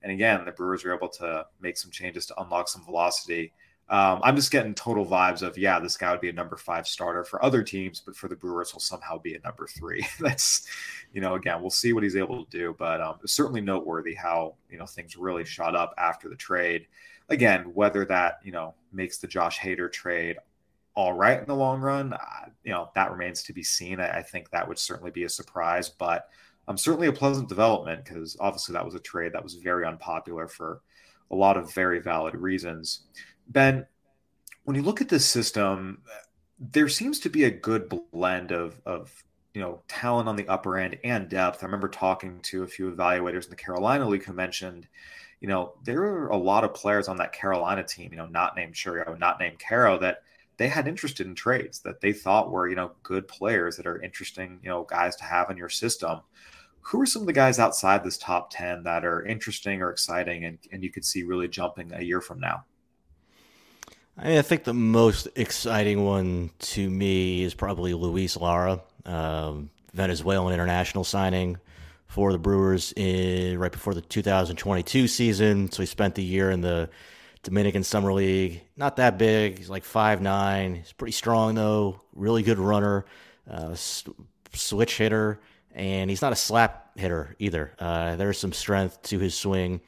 And 0.03 0.11
again, 0.11 0.43
the 0.45 0.51
Brewers 0.51 0.83
were 0.83 0.95
able 0.95 1.09
to 1.09 1.45
make 1.61 1.77
some 1.77 1.91
changes 1.91 2.25
to 2.27 2.41
unlock 2.41 2.67
some 2.67 2.83
velocity. 2.83 3.53
Um, 3.89 4.21
I'm 4.23 4.37
just 4.37 4.51
getting 4.51 4.73
total 4.73 5.05
vibes 5.05 5.41
of, 5.41 5.57
yeah, 5.57 5.77
this 5.77 5.97
guy 5.97 6.11
would 6.11 6.21
be 6.21 6.29
a 6.29 6.33
number 6.33 6.55
five 6.55 6.87
starter 6.87 7.25
for 7.25 7.43
other 7.43 7.61
teams, 7.61 7.99
but 7.99 8.15
for 8.15 8.29
the 8.29 8.35
Brewers, 8.35 8.71
he'll 8.71 8.79
somehow 8.79 9.17
be 9.17 9.35
a 9.35 9.39
number 9.41 9.67
three. 9.67 10.07
That's, 10.19 10.65
you 11.13 11.19
know, 11.19 11.35
again, 11.35 11.59
we'll 11.59 11.69
see 11.69 11.91
what 11.91 12.03
he's 12.03 12.15
able 12.15 12.45
to 12.45 12.57
do, 12.57 12.75
but 12.79 13.01
um, 13.01 13.17
certainly 13.25 13.59
noteworthy 13.59 14.15
how, 14.15 14.55
you 14.69 14.77
know, 14.77 14.85
things 14.85 15.17
really 15.17 15.43
shot 15.43 15.75
up 15.75 15.93
after 15.97 16.29
the 16.29 16.35
trade 16.35 16.87
again, 17.31 17.73
whether 17.73 18.05
that 18.05 18.39
you 18.43 18.51
know 18.51 18.75
makes 18.93 19.17
the 19.17 19.27
Josh 19.27 19.57
Hader 19.57 19.91
trade 19.91 20.37
all 20.93 21.13
right 21.13 21.39
in 21.39 21.45
the 21.45 21.55
long 21.55 21.81
run, 21.81 22.13
uh, 22.13 22.49
you 22.63 22.71
know 22.71 22.91
that 22.93 23.11
remains 23.11 23.41
to 23.43 23.53
be 23.53 23.63
seen. 23.63 23.99
I, 23.99 24.19
I, 24.19 24.21
think 24.21 24.51
that 24.51 24.67
would 24.67 24.77
certainly 24.77 25.11
be 25.11 25.23
a 25.23 25.29
surprise, 25.29 25.89
but 25.89 26.27
um, 26.67 26.77
certainly 26.77 27.07
a 27.07 27.13
pleasant 27.13 27.49
development 27.49 28.05
because 28.05 28.37
obviously 28.39 28.73
that 28.73 28.85
was 28.85 28.95
a 28.95 28.99
trade 28.99 29.33
that 29.33 29.43
was 29.43 29.55
very 29.55 29.85
unpopular 29.85 30.47
for 30.47 30.81
a 31.31 31.35
lot 31.35 31.57
of 31.57 31.73
very 31.73 31.99
valid 31.99 32.35
reasons. 32.35 33.01
Ben, 33.47 33.85
when 34.63 34.75
you 34.75 34.83
look 34.83 35.01
at 35.01 35.09
this 35.09 35.25
system, 35.25 36.01
there 36.59 36.89
seems 36.89 37.19
to 37.21 37.29
be 37.29 37.45
a 37.45 37.51
good 37.51 37.91
blend 38.11 38.51
of 38.51 38.79
of 38.85 39.11
you 39.53 39.61
know 39.61 39.81
talent 39.87 40.29
on 40.29 40.35
the 40.35 40.47
upper 40.47 40.77
end 40.77 40.97
and 41.03 41.29
depth. 41.29 41.63
I 41.63 41.65
remember 41.65 41.89
talking 41.89 42.39
to 42.43 42.63
a 42.63 42.67
few 42.67 42.91
evaluators 42.91 43.45
in 43.45 43.49
the 43.49 43.55
Carolina 43.55 44.07
League 44.07 44.23
who 44.23 44.33
mentioned 44.33 44.87
you 45.41 45.47
know, 45.47 45.73
there 45.83 46.03
are 46.03 46.27
a 46.29 46.37
lot 46.37 46.63
of 46.63 46.73
players 46.73 47.07
on 47.07 47.17
that 47.17 47.33
Carolina 47.33 47.83
team, 47.83 48.11
you 48.11 48.17
know, 48.17 48.27
not 48.27 48.55
named 48.55 48.75
Chourio, 48.75 49.17
not 49.19 49.39
named 49.39 49.57
Quero, 49.57 49.97
that 49.97 50.21
they 50.61 50.67
had 50.67 50.87
interested 50.87 51.25
in 51.25 51.33
trades 51.33 51.79
that 51.79 52.01
they 52.01 52.13
thought 52.13 52.51
were, 52.51 52.69
you 52.69 52.75
know, 52.75 52.91
good 53.01 53.27
players 53.27 53.77
that 53.77 53.87
are 53.87 53.99
interesting, 53.99 54.59
you 54.61 54.69
know, 54.69 54.83
guys 54.83 55.15
to 55.15 55.23
have 55.23 55.49
in 55.49 55.57
your 55.57 55.69
system. 55.69 56.19
Who 56.81 57.01
are 57.01 57.05
some 57.07 57.23
of 57.23 57.25
the 57.25 57.33
guys 57.33 57.57
outside 57.57 58.03
this 58.03 58.19
top 58.19 58.51
10 58.51 58.83
that 58.83 59.03
are 59.03 59.25
interesting 59.25 59.81
or 59.81 59.89
exciting 59.89 60.45
and, 60.45 60.59
and 60.71 60.83
you 60.83 60.91
could 60.91 61.03
see 61.03 61.23
really 61.23 61.47
jumping 61.47 61.91
a 61.95 62.03
year 62.03 62.21
from 62.21 62.39
now? 62.39 62.65
I 64.15 64.27
mean, 64.27 64.37
I 64.37 64.43
think 64.43 64.63
the 64.63 64.73
most 64.75 65.27
exciting 65.35 66.05
one 66.05 66.51
to 66.59 66.87
me 66.87 67.41
is 67.41 67.55
probably 67.55 67.95
Luis 67.95 68.37
Lara, 68.37 68.81
um, 69.03 69.71
Venezuelan 69.95 70.53
international 70.53 71.03
signing 71.03 71.57
for 72.05 72.31
the 72.31 72.37
Brewers 72.37 72.93
in 72.95 73.57
right 73.57 73.71
before 73.71 73.95
the 73.95 74.01
2022 74.01 75.07
season. 75.07 75.71
So 75.71 75.81
he 75.81 75.87
spent 75.87 76.13
the 76.13 76.23
year 76.23 76.51
in 76.51 76.61
the 76.61 76.91
Dominican 77.43 77.83
Summer 77.83 78.13
League. 78.13 78.61
Not 78.77 78.97
that 78.97 79.17
big. 79.17 79.57
He's 79.57 79.69
like 79.69 79.83
five 79.83 80.21
nine. 80.21 80.75
He's 80.75 80.93
pretty 80.93 81.13
strong 81.13 81.55
though. 81.55 82.01
Really 82.13 82.43
good 82.43 82.59
runner, 82.59 83.05
uh, 83.49 83.75
switch 84.53 84.97
hitter, 84.97 85.39
and 85.73 86.09
he's 86.09 86.21
not 86.21 86.33
a 86.33 86.35
slap 86.35 86.97
hitter 86.97 87.35
either. 87.39 87.73
Uh, 87.79 88.15
there's 88.15 88.37
some 88.37 88.53
strength 88.53 89.01
to 89.03 89.19
his 89.19 89.33
swing. 89.33 89.81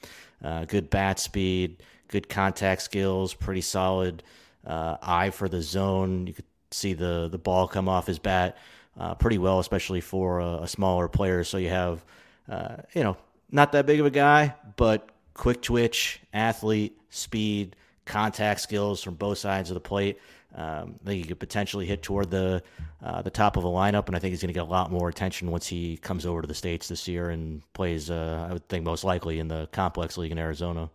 Uh, 0.43 0.65
good 0.65 0.89
bat 0.89 1.19
speed, 1.19 1.83
good 2.07 2.27
contact 2.27 2.81
skills, 2.81 3.33
pretty 3.33 3.61
solid 3.61 4.23
uh, 4.65 4.97
eye 5.01 5.29
for 5.29 5.47
the 5.47 5.61
zone. 5.61 6.27
You 6.27 6.33
could 6.33 6.45
see 6.71 6.93
the 6.93 7.29
the 7.31 7.37
ball 7.37 7.67
come 7.67 7.87
off 7.87 8.07
his 8.07 8.19
bat 8.19 8.57
uh, 8.99 9.15
pretty 9.15 9.37
well, 9.37 9.59
especially 9.59 10.01
for 10.01 10.39
a, 10.39 10.63
a 10.63 10.67
smaller 10.67 11.07
player. 11.07 11.43
So 11.43 11.57
you 11.57 11.69
have, 11.69 12.03
uh, 12.49 12.77
you 12.93 13.03
know, 13.03 13.17
not 13.51 13.71
that 13.73 13.85
big 13.85 13.99
of 13.99 14.05
a 14.05 14.11
guy, 14.11 14.55
but 14.75 15.07
quick 15.33 15.61
twitch, 15.61 16.21
athlete, 16.33 16.97
speed, 17.09 17.75
contact 18.05 18.61
skills 18.61 19.01
from 19.01 19.15
both 19.15 19.37
sides 19.37 19.69
of 19.69 19.73
the 19.75 19.81
plate. 19.81 20.19
Um, 20.55 20.99
I 21.03 21.09
think 21.09 21.23
he 21.23 21.27
could 21.27 21.39
potentially 21.39 21.85
hit 21.85 22.03
toward 22.03 22.29
the 22.29 22.61
uh, 23.03 23.21
the 23.21 23.31
top 23.31 23.57
of 23.57 23.63
the 23.63 23.69
lineup, 23.69 24.07
and 24.07 24.15
I 24.15 24.19
think 24.19 24.31
he's 24.31 24.41
going 24.41 24.53
to 24.53 24.53
get 24.53 24.63
a 24.63 24.65
lot 24.65 24.91
more 24.91 25.09
attention 25.09 25.49
once 25.49 25.67
he 25.67 25.97
comes 25.97 26.25
over 26.25 26.41
to 26.41 26.47
the 26.47 26.53
states 26.53 26.87
this 26.87 27.07
year 27.07 27.31
and 27.31 27.61
plays. 27.73 28.09
Uh, 28.09 28.47
I 28.49 28.53
would 28.53 28.67
think 28.69 28.85
most 28.85 29.03
likely 29.03 29.39
in 29.39 29.47
the 29.47 29.67
complex 29.71 30.17
league 30.17 30.31
in 30.31 30.37
Arizona. 30.37 30.89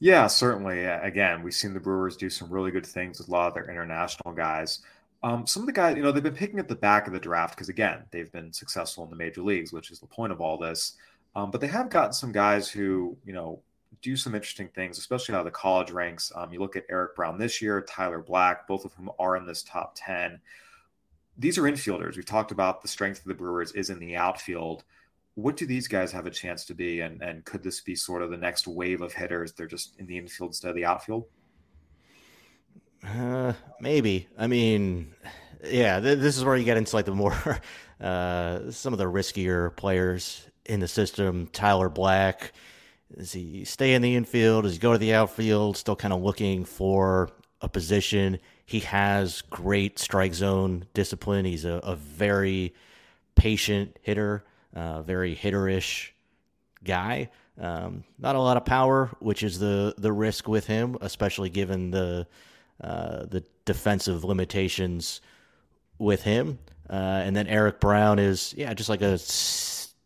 Yeah, 0.00 0.26
certainly. 0.26 0.84
Again, 0.84 1.42
we've 1.42 1.54
seen 1.54 1.74
the 1.74 1.80
Brewers 1.80 2.16
do 2.16 2.28
some 2.28 2.50
really 2.50 2.72
good 2.72 2.86
things 2.86 3.18
with 3.18 3.28
a 3.28 3.30
lot 3.30 3.46
of 3.46 3.54
their 3.54 3.70
international 3.70 4.34
guys. 4.34 4.80
Um, 5.22 5.46
some 5.46 5.62
of 5.62 5.66
the 5.66 5.72
guys, 5.72 5.96
you 5.96 6.02
know, 6.02 6.10
they've 6.10 6.20
been 6.20 6.34
picking 6.34 6.58
at 6.58 6.66
the 6.66 6.74
back 6.74 7.06
of 7.06 7.12
the 7.12 7.20
draft 7.20 7.54
because, 7.54 7.68
again, 7.68 8.00
they've 8.10 8.32
been 8.32 8.52
successful 8.52 9.04
in 9.04 9.10
the 9.10 9.16
major 9.16 9.42
leagues, 9.42 9.72
which 9.72 9.92
is 9.92 10.00
the 10.00 10.06
point 10.06 10.32
of 10.32 10.40
all 10.40 10.58
this. 10.58 10.94
Um, 11.34 11.50
but 11.50 11.60
they 11.60 11.66
have 11.68 11.90
gotten 11.90 12.12
some 12.12 12.32
guys 12.32 12.68
who, 12.68 13.16
you 13.24 13.32
know, 13.32 13.62
do 14.02 14.16
some 14.16 14.34
interesting 14.34 14.68
things, 14.68 14.98
especially 14.98 15.34
out 15.34 15.40
of 15.40 15.44
the 15.44 15.50
college 15.50 15.90
ranks. 15.90 16.32
Um, 16.34 16.52
you 16.52 16.60
look 16.60 16.76
at 16.76 16.84
Eric 16.90 17.14
Brown 17.14 17.38
this 17.38 17.62
year, 17.62 17.80
Tyler 17.80 18.20
Black, 18.20 18.66
both 18.66 18.84
of 18.84 18.92
whom 18.94 19.10
are 19.18 19.36
in 19.36 19.46
this 19.46 19.62
top 19.62 19.94
10. 19.96 20.40
These 21.38 21.56
are 21.56 21.62
infielders. 21.62 22.16
We've 22.16 22.26
talked 22.26 22.50
about 22.50 22.82
the 22.82 22.88
strength 22.88 23.20
of 23.20 23.26
the 23.26 23.34
Brewers 23.34 23.72
is 23.72 23.90
in 23.90 23.98
the 23.98 24.16
outfield. 24.16 24.84
What 25.34 25.56
do 25.56 25.64
these 25.64 25.88
guys 25.88 26.12
have 26.12 26.26
a 26.26 26.30
chance 26.30 26.64
to 26.66 26.74
be? 26.74 27.00
And, 27.00 27.22
and 27.22 27.44
could 27.44 27.62
this 27.62 27.80
be 27.80 27.94
sort 27.94 28.22
of 28.22 28.30
the 28.30 28.36
next 28.36 28.66
wave 28.66 29.00
of 29.00 29.14
hitters? 29.14 29.52
They're 29.52 29.66
just 29.66 29.98
in 29.98 30.06
the 30.06 30.18
infield 30.18 30.50
instead 30.50 30.68
of 30.68 30.76
the 30.76 30.84
outfield? 30.84 31.24
Uh, 33.06 33.54
maybe. 33.80 34.28
I 34.36 34.46
mean, 34.46 35.14
yeah, 35.64 36.00
th- 36.00 36.18
this 36.18 36.36
is 36.36 36.44
where 36.44 36.56
you 36.56 36.64
get 36.64 36.76
into 36.76 36.94
like 36.94 37.06
the 37.06 37.14
more 37.14 37.34
uh, 38.00 38.70
some 38.70 38.92
of 38.92 38.98
the 38.98 39.06
riskier 39.06 39.74
players 39.74 40.46
in 40.66 40.80
the 40.80 40.88
system. 40.88 41.48
Tyler 41.52 41.88
Black. 41.88 42.52
Does 43.16 43.32
he 43.32 43.64
stay 43.64 43.94
in 43.94 44.02
the 44.02 44.16
infield? 44.16 44.64
Does 44.64 44.74
he 44.74 44.78
go 44.78 44.92
to 44.92 44.98
the 44.98 45.14
outfield? 45.14 45.76
Still 45.76 45.96
kind 45.96 46.14
of 46.14 46.22
looking 46.22 46.64
for 46.64 47.30
a 47.60 47.68
position. 47.68 48.38
He 48.64 48.80
has 48.80 49.42
great 49.42 49.98
strike 49.98 50.34
zone 50.34 50.86
discipline. 50.94 51.44
He's 51.44 51.64
a, 51.64 51.74
a 51.82 51.96
very 51.96 52.74
patient 53.34 53.98
hitter, 54.02 54.44
uh, 54.74 55.02
very 55.02 55.36
hitterish 55.36 56.10
guy. 56.84 57.30
Um, 57.60 58.04
not 58.18 58.34
a 58.34 58.40
lot 58.40 58.56
of 58.56 58.64
power, 58.64 59.10
which 59.20 59.42
is 59.42 59.58
the 59.58 59.94
the 59.98 60.12
risk 60.12 60.48
with 60.48 60.66
him, 60.66 60.96
especially 61.02 61.50
given 61.50 61.90
the 61.90 62.26
uh, 62.80 63.26
the 63.26 63.44
defensive 63.64 64.24
limitations 64.24 65.20
with 65.98 66.22
him. 66.22 66.58
Uh, 66.88 67.22
and 67.24 67.36
then 67.36 67.46
Eric 67.46 67.80
Brown 67.80 68.18
is, 68.18 68.54
yeah, 68.56 68.74
just 68.74 68.88
like 68.88 69.02
a 69.02 69.16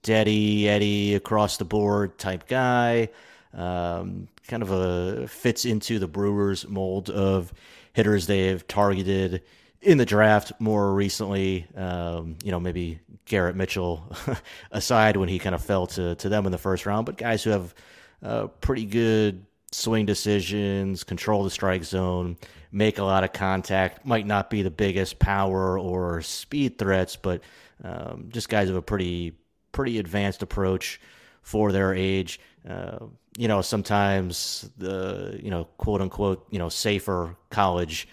steady 0.06 0.68
Eddie 0.68 1.16
across 1.16 1.56
the 1.56 1.64
board 1.64 2.16
type 2.16 2.46
guy. 2.46 3.08
Um, 3.52 4.28
kind 4.46 4.62
of 4.62 4.70
a 4.70 5.26
fits 5.26 5.64
into 5.64 5.98
the 5.98 6.06
Brewers 6.06 6.64
mold 6.68 7.10
of 7.10 7.52
hitters 7.92 8.28
they've 8.28 8.64
targeted 8.68 9.42
in 9.80 9.98
the 9.98 10.06
draft 10.06 10.52
more 10.60 10.94
recently. 10.94 11.66
Um, 11.74 12.36
you 12.44 12.52
know, 12.52 12.60
maybe 12.60 13.00
Garrett 13.24 13.56
Mitchell 13.56 14.08
aside 14.70 15.16
when 15.16 15.28
he 15.28 15.40
kind 15.40 15.56
of 15.56 15.64
fell 15.64 15.88
to, 15.88 16.14
to 16.14 16.28
them 16.28 16.46
in 16.46 16.52
the 16.52 16.58
first 16.58 16.86
round, 16.86 17.04
but 17.04 17.16
guys 17.16 17.42
who 17.42 17.50
have 17.50 17.74
uh, 18.22 18.46
pretty 18.60 18.84
good 18.84 19.44
swing 19.72 20.06
decisions, 20.06 21.02
control 21.02 21.42
the 21.42 21.50
strike 21.50 21.82
zone, 21.82 22.36
make 22.70 22.98
a 22.98 23.04
lot 23.04 23.24
of 23.24 23.32
contact. 23.32 24.06
Might 24.06 24.24
not 24.24 24.50
be 24.50 24.62
the 24.62 24.70
biggest 24.70 25.18
power 25.18 25.76
or 25.76 26.22
speed 26.22 26.78
threats, 26.78 27.16
but 27.16 27.40
um, 27.82 28.28
just 28.28 28.48
guys 28.48 28.68
have 28.68 28.76
a 28.76 28.82
pretty 28.82 29.34
pretty 29.76 29.98
advanced 29.98 30.42
approach 30.42 30.98
for 31.42 31.70
their 31.70 31.94
age. 31.94 32.40
Uh, 32.68 32.98
you 33.36 33.46
know, 33.46 33.60
sometimes 33.60 34.68
the 34.78 35.38
you 35.42 35.50
know 35.50 35.64
quote 35.76 36.00
unquote 36.00 36.46
you 36.50 36.58
know 36.58 36.70
safer 36.70 37.36
college 37.50 38.08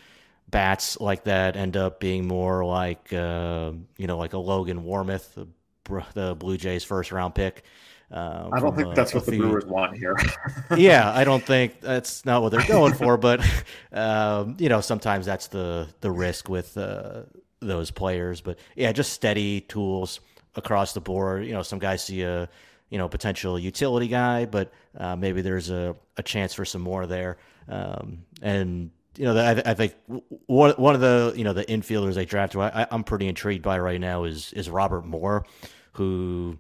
bats 0.49 0.99
like 0.99 1.24
that 1.24 1.55
end 1.55 1.76
up 1.78 1.99
being 1.99 2.28
more 2.28 2.66
like 2.66 3.11
uh, 3.14 3.72
you 3.97 4.05
know 4.07 4.18
like 4.18 4.34
a 4.34 4.38
Logan 4.38 4.84
Warmoth, 4.84 5.34
the, 5.34 5.47
the 6.14 6.36
Blue 6.36 6.57
Jays 6.57 6.84
first 6.84 7.11
round 7.11 7.34
pick. 7.34 7.64
Uh, 8.11 8.49
I 8.51 8.59
don't 8.59 8.76
think 8.76 8.91
a, 8.91 8.93
that's 8.93 9.14
what 9.14 9.26
the 9.26 9.32
few... 9.32 9.41
Brewers 9.41 9.66
want 9.66 9.97
here. 9.97 10.16
yeah, 10.78 11.11
I 11.11 11.24
don't 11.24 11.43
think 11.43 11.80
that's 11.80 12.26
not 12.26 12.43
what 12.43 12.49
they're 12.49 12.68
going 12.68 12.93
for. 12.93 13.18
But 13.18 13.39
um, 13.93 14.57
you 14.59 14.68
know, 14.68 14.82
sometimes 14.82 15.26
that's 15.26 15.47
the 15.47 15.88
the 16.01 16.11
risk 16.11 16.49
with 16.49 16.78
uh, 16.78 17.22
those 17.61 17.89
players. 17.89 18.41
But 18.41 18.59
yeah, 18.76 18.91
just 18.91 19.14
steady 19.14 19.61
tools 19.61 20.20
across 20.56 20.93
the 20.93 21.01
board. 21.01 21.45
You 21.45 21.54
know, 21.54 21.62
some 21.62 21.80
guys 21.80 22.04
see 22.04 22.22
a 22.24 22.49
you 22.89 22.97
know 22.97 23.08
potential 23.08 23.58
utility 23.58 24.08
guy, 24.08 24.45
but 24.45 24.72
uh, 24.97 25.16
maybe 25.16 25.41
there's 25.41 25.70
a, 25.70 25.95
a 26.18 26.24
chance 26.24 26.54
for 26.54 26.66
some 26.66 26.82
more 26.82 27.08
there. 27.08 27.38
Um, 27.68 28.26
and 28.41 28.91
you 29.18 29.26
know, 29.26 29.36
I, 29.38 29.72
I, 29.72 29.74
think 29.74 29.95
one 30.45 30.72
one 30.72 30.95
of 30.95 31.01
the 31.01 31.34
you 31.36 31.43
know 31.43 31.54
the 31.54 31.66
infielders 31.66 32.16
they 32.16 32.26
drafted, 32.26 32.62
I, 32.62 32.88
am 32.91 33.04
pretty 33.04 33.28
intrigued 33.28 33.64
by 33.64 33.80
right 33.80 33.99
now 33.99 34.26
is 34.26 34.54
is 34.54 34.70
Robert 34.70 35.06
Moore, 35.06 35.45
who 35.93 36.58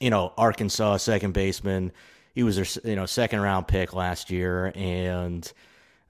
you 0.00 0.10
know 0.10 0.32
Arkansas 0.36 0.98
second 0.98 1.32
baseman. 1.32 1.92
He 2.34 2.42
was 2.42 2.56
their 2.56 2.90
you 2.90 2.96
know 2.96 3.06
second 3.06 3.40
round 3.40 3.68
pick 3.68 3.92
last 3.92 4.30
year 4.30 4.72
and 4.74 5.50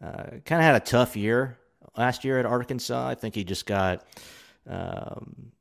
uh, 0.01 0.25
kind 0.45 0.61
of 0.61 0.63
had 0.63 0.77
a 0.77 0.81
tough 0.81 1.17
year 1.17 1.59
last 1.97 2.25
year 2.25 2.39
at 2.39 2.47
Arkansas. 2.47 3.09
I 3.09 3.15
think 3.15 3.35
he 3.35 3.45
just 3.45 3.67
got. 3.67 4.05
Um, 4.69 5.53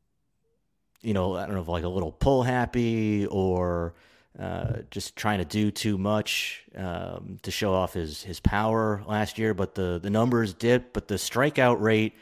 you 1.02 1.14
know, 1.14 1.36
I 1.36 1.46
don't 1.46 1.56
know 1.56 1.72
like 1.72 1.84
a 1.84 1.90
little 1.90 2.12
pull 2.12 2.44
happy 2.44 3.26
or 3.26 3.94
uh, 4.40 4.78
just 4.92 5.16
trying 5.16 5.40
to 5.40 5.46
do 5.46 5.72
too 5.72 5.98
much 5.98 6.64
um, 6.76 7.38
to 7.44 7.52
show 7.52 7.74
off 7.74 7.94
his 7.94 8.24
his 8.24 8.40
power 8.40 9.04
last 9.08 9.38
year. 9.38 9.54
But 9.54 9.76
the 9.76 10.00
the 10.02 10.10
numbers 10.10 10.54
did, 10.54 10.94
but 10.94 11.08
the 11.08 11.16
strikeout 11.16 11.80
rate 11.80 12.14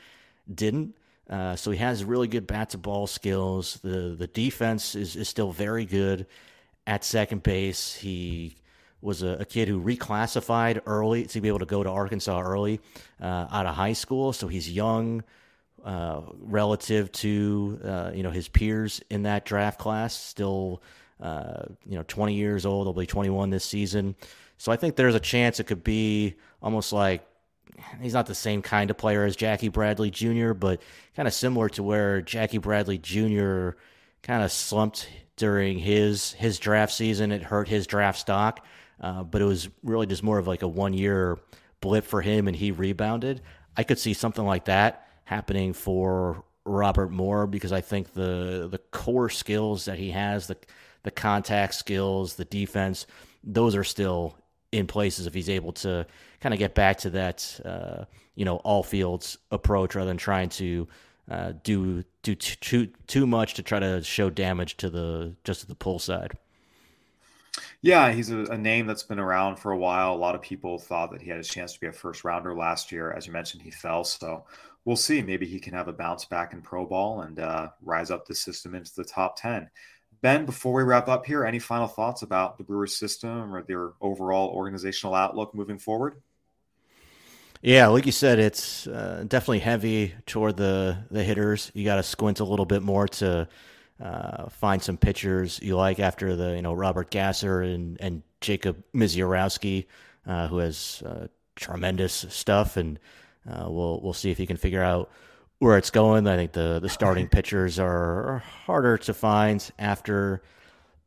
didn't. 0.54 0.96
Uh, 1.30 1.56
so 1.56 1.70
he 1.70 1.78
has 1.78 2.04
really 2.04 2.28
good 2.28 2.48
bat 2.48 2.72
to 2.72 2.78
ball 2.78 3.06
skills. 3.06 3.80
The 3.84 4.16
the 4.18 4.28
defense 4.28 4.96
is, 4.96 5.16
is 5.16 5.30
still 5.30 5.52
very 5.52 5.86
good 5.86 6.26
at 6.88 7.04
second 7.04 7.44
base. 7.44 7.96
He 7.96 8.56
was 9.02 9.22
a, 9.22 9.38
a, 9.40 9.46
kid 9.46 9.68
who 9.68 9.82
reclassified 9.82 10.82
early 10.86 11.26
to 11.26 11.40
be 11.40 11.48
able 11.48 11.60
to 11.60 11.66
go 11.66 11.84
to 11.84 11.90
Arkansas 11.90 12.42
early 12.42 12.82
uh, 13.22 13.48
out 13.50 13.66
of 13.66 13.76
high 13.76 13.94
school. 13.94 14.34
So 14.34 14.48
he's 14.48 14.70
young, 14.70 15.24
uh, 15.84 16.22
relative 16.40 17.12
to 17.12 17.80
uh, 17.84 18.12
you 18.14 18.24
know 18.24 18.32
his 18.32 18.48
peers 18.48 19.02
in 19.10 19.24
that 19.24 19.46
draft 19.46 19.80
class. 19.80 20.18
Still, 20.18 20.82
uh, 21.22 21.64
you 21.86 21.96
know, 21.96 22.04
20 22.08 22.34
years 22.34 22.66
old. 22.66 22.88
He'll 22.88 22.94
be 22.94 23.06
21 23.06 23.50
this 23.50 23.66
season. 23.66 24.16
So 24.58 24.72
I 24.72 24.76
think 24.76 24.96
there's 24.96 25.16
a 25.16 25.20
chance 25.20 25.60
it 25.60 25.66
could 25.66 25.84
be 25.84 26.36
almost 26.62 26.92
like 26.92 27.26
he's 28.02 28.14
not 28.14 28.26
the 28.26 28.36
same 28.36 28.62
kind 28.62 28.90
of 28.90 28.98
player 28.98 29.24
as 29.24 29.36
Jackie 29.36 29.70
Bradley 29.70 30.12
Jr., 30.12 30.54
but 30.54 30.82
kind 31.16 31.28
of 31.28 31.34
similar 31.34 31.70
to 31.70 31.84
where 31.84 32.22
Jackie 32.22 32.58
Bradley 32.58 32.98
Jr. 32.98 33.72
kind 34.22 34.44
of 34.44 34.52
slumped 34.52 35.08
during 35.36 35.80
his 35.80 36.34
his 36.34 36.60
draft 36.60 36.94
season. 36.94 37.32
It 37.32 37.44
hurt 37.44 37.68
his 37.68 37.88
draft 37.88 38.20
stock, 38.20 38.66
uh, 39.00 39.24
but 39.24 39.42
it 39.42 39.46
was 39.46 39.70
really 39.84 40.08
just 40.08 40.24
more 40.24 40.38
of 40.38 40.48
like 40.48 40.62
a 40.62 40.68
one 40.68 40.94
year 40.94 41.38
blip 41.82 42.06
for 42.06 42.22
him, 42.22 42.48
and 42.48 42.56
he 42.56 42.72
rebounded. 42.72 43.42
I 43.78 43.84
could 43.84 44.00
see 44.00 44.14
something 44.14 44.46
like 44.46 44.66
that 44.66 45.09
happening 45.30 45.74
for 45.74 46.44
Robert 46.66 47.12
Moore 47.12 47.46
because 47.46 47.72
I 47.72 47.82
think 47.82 48.14
the 48.14 48.68
the 48.70 48.80
core 48.92 49.30
skills 49.30 49.86
that 49.86 50.00
he 50.00 50.10
has, 50.10 50.48
the 50.48 50.58
the 51.04 51.12
contact 51.12 51.76
skills, 51.76 52.34
the 52.34 52.46
defense, 52.46 53.06
those 53.44 53.76
are 53.76 53.84
still 53.84 54.36
in 54.72 54.88
places 54.88 55.28
if 55.28 55.34
he's 55.36 55.50
able 55.50 55.72
to 55.72 56.06
kind 56.42 56.54
of 56.54 56.60
get 56.60 56.74
back 56.74 56.98
to 57.00 57.12
that 57.12 57.60
uh, 57.64 58.06
you 58.34 58.44
know 58.44 58.58
all 58.58 58.82
fields 58.82 59.38
approach 59.52 59.94
rather 59.94 60.08
than 60.08 60.18
trying 60.18 60.50
to 60.50 60.88
uh, 61.30 61.54
do 61.64 62.04
do 62.24 62.34
too 62.34 62.88
too 63.06 63.28
much 63.28 63.54
to 63.54 63.62
try 63.62 63.80
to 63.80 64.02
show 64.02 64.32
damage 64.32 64.78
to 64.78 64.90
the 64.90 65.36
just 65.44 65.62
to 65.62 65.68
the 65.68 65.76
pull 65.76 66.00
side. 66.00 66.38
Yeah, 67.82 68.12
he's 68.12 68.32
a, 68.32 68.40
a, 68.46 68.58
name 68.58 68.88
that's 68.88 69.04
been 69.04 69.20
around 69.20 69.58
for 69.58 69.72
a 69.72 69.78
while. 69.78 70.14
A 70.14 70.16
lot 70.16 70.36
of 70.36 70.42
people 70.42 70.78
thought 70.78 71.12
that 71.12 71.22
he 71.22 71.30
had 71.30 71.40
a 71.40 71.44
chance 71.44 71.74
to 71.74 71.80
be 71.80 71.88
a 71.88 71.92
first 71.92 72.24
rounder 72.24 72.54
last 72.54 72.92
year. 72.92 73.12
As 73.12 73.26
you 73.26 73.34
mentioned, 73.34 73.62
he 73.62 73.72
fell. 73.72 74.04
So 74.04 74.44
we'll 74.86 74.96
see. 74.96 75.22
Maybe 75.22 75.46
he 75.46 75.60
can 75.60 75.74
have 75.74 75.88
a 75.88 75.94
bounce 75.94 76.26
back 76.26 76.54
in 76.54 76.62
pro 76.62 76.86
ball 76.86 77.22
and 77.22 77.40
uh, 77.40 77.70
rise 77.82 78.12
up 78.12 78.26
the 78.26 78.36
system 78.36 78.76
into 78.76 78.94
the 78.96 79.04
top 79.04 79.40
10. 79.40 79.70
Ben, 80.22 80.46
before 80.46 80.74
we 80.74 80.84
wrap 80.84 81.08
up 81.08 81.26
here, 81.26 81.46
any 81.46 81.60
final 81.60 81.88
thoughts 81.88 82.24
about 82.24 82.58
the 82.58 82.64
Brewers 82.64 82.98
system 82.98 83.56
or 83.56 83.64
their 83.64 83.92
overall 84.02 84.50
organizational 84.50 85.16
outlook 85.16 85.56
moving 85.56 85.78
forward? 85.78 86.22
Yeah, 87.62 87.88
like 87.88 88.06
you 88.06 88.12
said, 88.12 88.40
it's 88.40 88.88
uh, 88.88 89.26
definitely 89.28 89.60
heavy 89.60 90.14
toward 90.26 90.56
the 90.56 90.98
the 91.12 91.24
hitters. 91.24 91.72
You 91.74 91.84
got 91.84 91.98
to 91.98 92.04
squint 92.04 92.40
a 92.40 92.46
little 92.46 92.66
bit 92.66 92.82
more 92.82 93.08
to 93.08 93.50
uh, 94.02 94.50
find 94.50 94.82
some 94.82 94.98
pitchers 94.98 95.60
you 95.62 95.76
like 95.76 96.00
after 96.00 96.38
the 96.38 96.56
you 96.56 96.62
know 96.62 96.74
Robert 96.74 97.12
Gasser 97.12 97.62
and 97.62 98.00
and 98.00 98.24
Jacob 98.40 98.82
Misiorowski, 98.96 99.88
uh, 100.26 100.48
who 100.48 100.60
has 100.60 101.04
uh, 101.06 101.28
tremendous 101.56 102.26
stuff, 102.30 102.78
and 102.78 102.98
uh, 103.48 103.66
we'll 103.70 104.02
we'll 104.02 104.14
see 104.14 104.32
if 104.32 104.38
he 104.38 104.46
can 104.46 104.58
figure 104.58 104.84
out 104.84 105.12
where 105.60 105.78
it's 105.78 105.90
going. 105.90 106.28
I 106.28 106.36
think 106.36 106.54
the 106.54 106.80
the 106.80 106.90
starting 106.90 107.28
pitchers 107.32 107.80
are 107.80 108.44
harder 108.66 108.98
to 109.00 109.14
find 109.14 109.70
after 109.78 110.42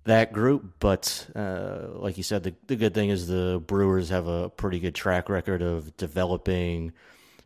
that 0.05 0.33
group, 0.33 0.74
but 0.80 1.28
uh, 1.35 1.87
like 1.95 2.16
you 2.16 2.22
said, 2.22 2.43
the 2.43 2.55
the 2.66 2.76
good 2.76 2.95
thing 2.95 3.11
is 3.11 3.26
the 3.26 3.62
Brewers 3.66 4.09
have 4.11 4.26
a 4.26 4.49
pretty 4.51 4.80
good 4.80 4.95
track 4.95 5.28
record 5.28 5.62
of 5.62 5.97
developing 5.97 6.93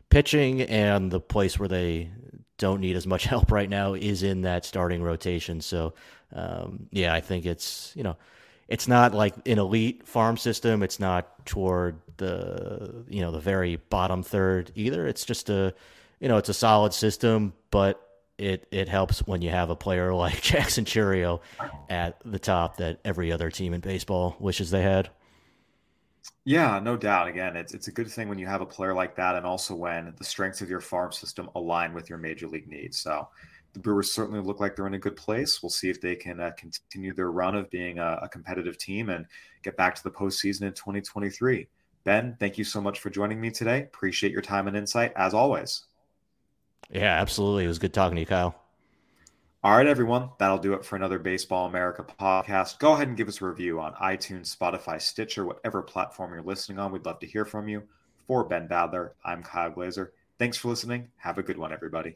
pitching, 0.09 0.61
and 0.61 1.11
the 1.11 1.19
place 1.19 1.59
where 1.59 1.69
they 1.69 2.09
don't 2.57 2.81
need 2.81 2.95
as 2.95 3.07
much 3.07 3.23
help 3.25 3.51
right 3.51 3.69
now 3.69 3.93
is 3.93 4.23
in 4.23 4.41
that 4.41 4.65
starting 4.65 5.01
rotation. 5.01 5.61
So, 5.61 5.93
um, 6.33 6.87
yeah, 6.91 7.13
I 7.13 7.21
think 7.21 7.45
it's 7.45 7.93
you 7.95 8.03
know 8.03 8.17
it's 8.67 8.87
not 8.87 9.13
like 9.13 9.35
an 9.47 9.59
elite 9.59 10.07
farm 10.07 10.37
system. 10.37 10.83
It's 10.83 10.99
not 10.99 11.45
toward 11.45 11.99
the 12.17 13.05
you 13.07 13.21
know 13.21 13.31
the 13.31 13.39
very 13.39 13.77
bottom 13.77 14.23
third 14.23 14.71
either. 14.75 15.07
It's 15.07 15.25
just 15.25 15.49
a 15.49 15.73
you 16.19 16.27
know 16.27 16.37
it's 16.37 16.49
a 16.49 16.53
solid 16.53 16.93
system, 16.93 17.53
but 17.71 18.01
it 18.37 18.67
it 18.71 18.89
helps 18.89 19.19
when 19.19 19.41
you 19.41 19.49
have 19.49 19.69
a 19.69 19.75
player 19.75 20.13
like 20.13 20.41
Jackson 20.41 20.85
Chourio 20.85 21.41
at 21.89 22.17
the 22.25 22.39
top 22.39 22.77
that 22.77 22.99
every 23.05 23.31
other 23.31 23.49
team 23.49 23.73
in 23.73 23.81
baseball 23.81 24.35
wishes 24.39 24.71
they 24.71 24.81
had. 24.81 25.09
Yeah, 26.43 26.79
no 26.79 26.95
doubt. 26.97 27.27
Again, 27.27 27.55
it's 27.55 27.73
it's 27.73 27.87
a 27.87 27.91
good 27.91 28.09
thing 28.09 28.29
when 28.29 28.37
you 28.37 28.47
have 28.47 28.61
a 28.61 28.65
player 28.65 28.93
like 28.93 29.15
that, 29.15 29.35
and 29.35 29.45
also 29.45 29.75
when 29.75 30.13
the 30.17 30.23
strengths 30.23 30.61
of 30.61 30.69
your 30.69 30.79
farm 30.79 31.11
system 31.11 31.49
align 31.55 31.93
with 31.93 32.09
your 32.09 32.17
major 32.17 32.47
league 32.47 32.69
needs. 32.69 32.97
So 32.99 33.27
the 33.73 33.79
Brewers 33.79 34.11
certainly 34.11 34.41
look 34.41 34.59
like 34.59 34.75
they're 34.75 34.87
in 34.87 34.93
a 34.93 34.99
good 34.99 35.15
place. 35.15 35.61
We'll 35.61 35.69
see 35.69 35.89
if 35.89 36.01
they 36.01 36.15
can 36.15 36.39
uh, 36.39 36.51
continue 36.57 37.13
their 37.13 37.31
run 37.31 37.55
of 37.55 37.69
being 37.69 37.99
a, 37.99 38.19
a, 38.23 38.29
competitive 38.29 38.77
team 38.77 39.09
and 39.09 39.25
get 39.61 39.77
back 39.77 39.95
to 39.95 40.03
the 40.03 40.11
postseason 40.11 40.63
in 40.63 40.73
2023. 40.73 41.67
Ben, 42.03 42.35
thank 42.39 42.57
you 42.57 42.63
so 42.63 42.81
much 42.81 42.99
for 42.99 43.09
joining 43.09 43.39
me 43.39 43.51
today. 43.51 43.83
Appreciate 43.83 44.31
your 44.31 44.41
time 44.41 44.67
and 44.67 44.77
insight 44.77 45.11
as 45.15 45.33
always. 45.33 45.83
Yeah, 46.89 47.19
absolutely. 47.19 47.65
It 47.65 47.67
was 47.67 47.79
good 47.79 47.93
talking 47.93 48.15
to 48.15 48.21
you, 48.21 48.25
Kyle. 48.25 48.55
All 49.63 49.75
right, 49.75 49.87
everyone. 49.87 50.29
That'll 50.39 50.59
do 50.59 50.73
it 50.73 50.85
for 50.85 50.95
another 50.95 51.19
Baseball 51.19 51.65
America 51.65 52.05
podcast. 52.19 52.79
Go 52.79 52.93
ahead 52.93 53.09
and 53.09 53.17
give 53.17 53.27
us 53.27 53.41
a 53.41 53.45
review 53.45 53.79
on 53.81 53.93
iTunes, 53.95 54.55
Spotify, 54.55 55.01
Stitcher, 55.01 55.45
whatever 55.45 55.81
platform 55.81 56.31
you're 56.33 56.43
listening 56.43 56.79
on. 56.79 56.91
We'd 56.91 57.05
love 57.05 57.19
to 57.19 57.27
hear 57.27 57.43
from 57.43 57.67
you. 57.67 57.83
For 58.27 58.43
Ben 58.43 58.67
Badler, 58.67 59.11
I'm 59.25 59.43
Kyle 59.43 59.71
Glaser. 59.71 60.13
Thanks 60.37 60.57
for 60.57 60.69
listening. 60.69 61.09
Have 61.17 61.37
a 61.37 61.43
good 61.43 61.57
one, 61.57 61.73
everybody. 61.73 62.15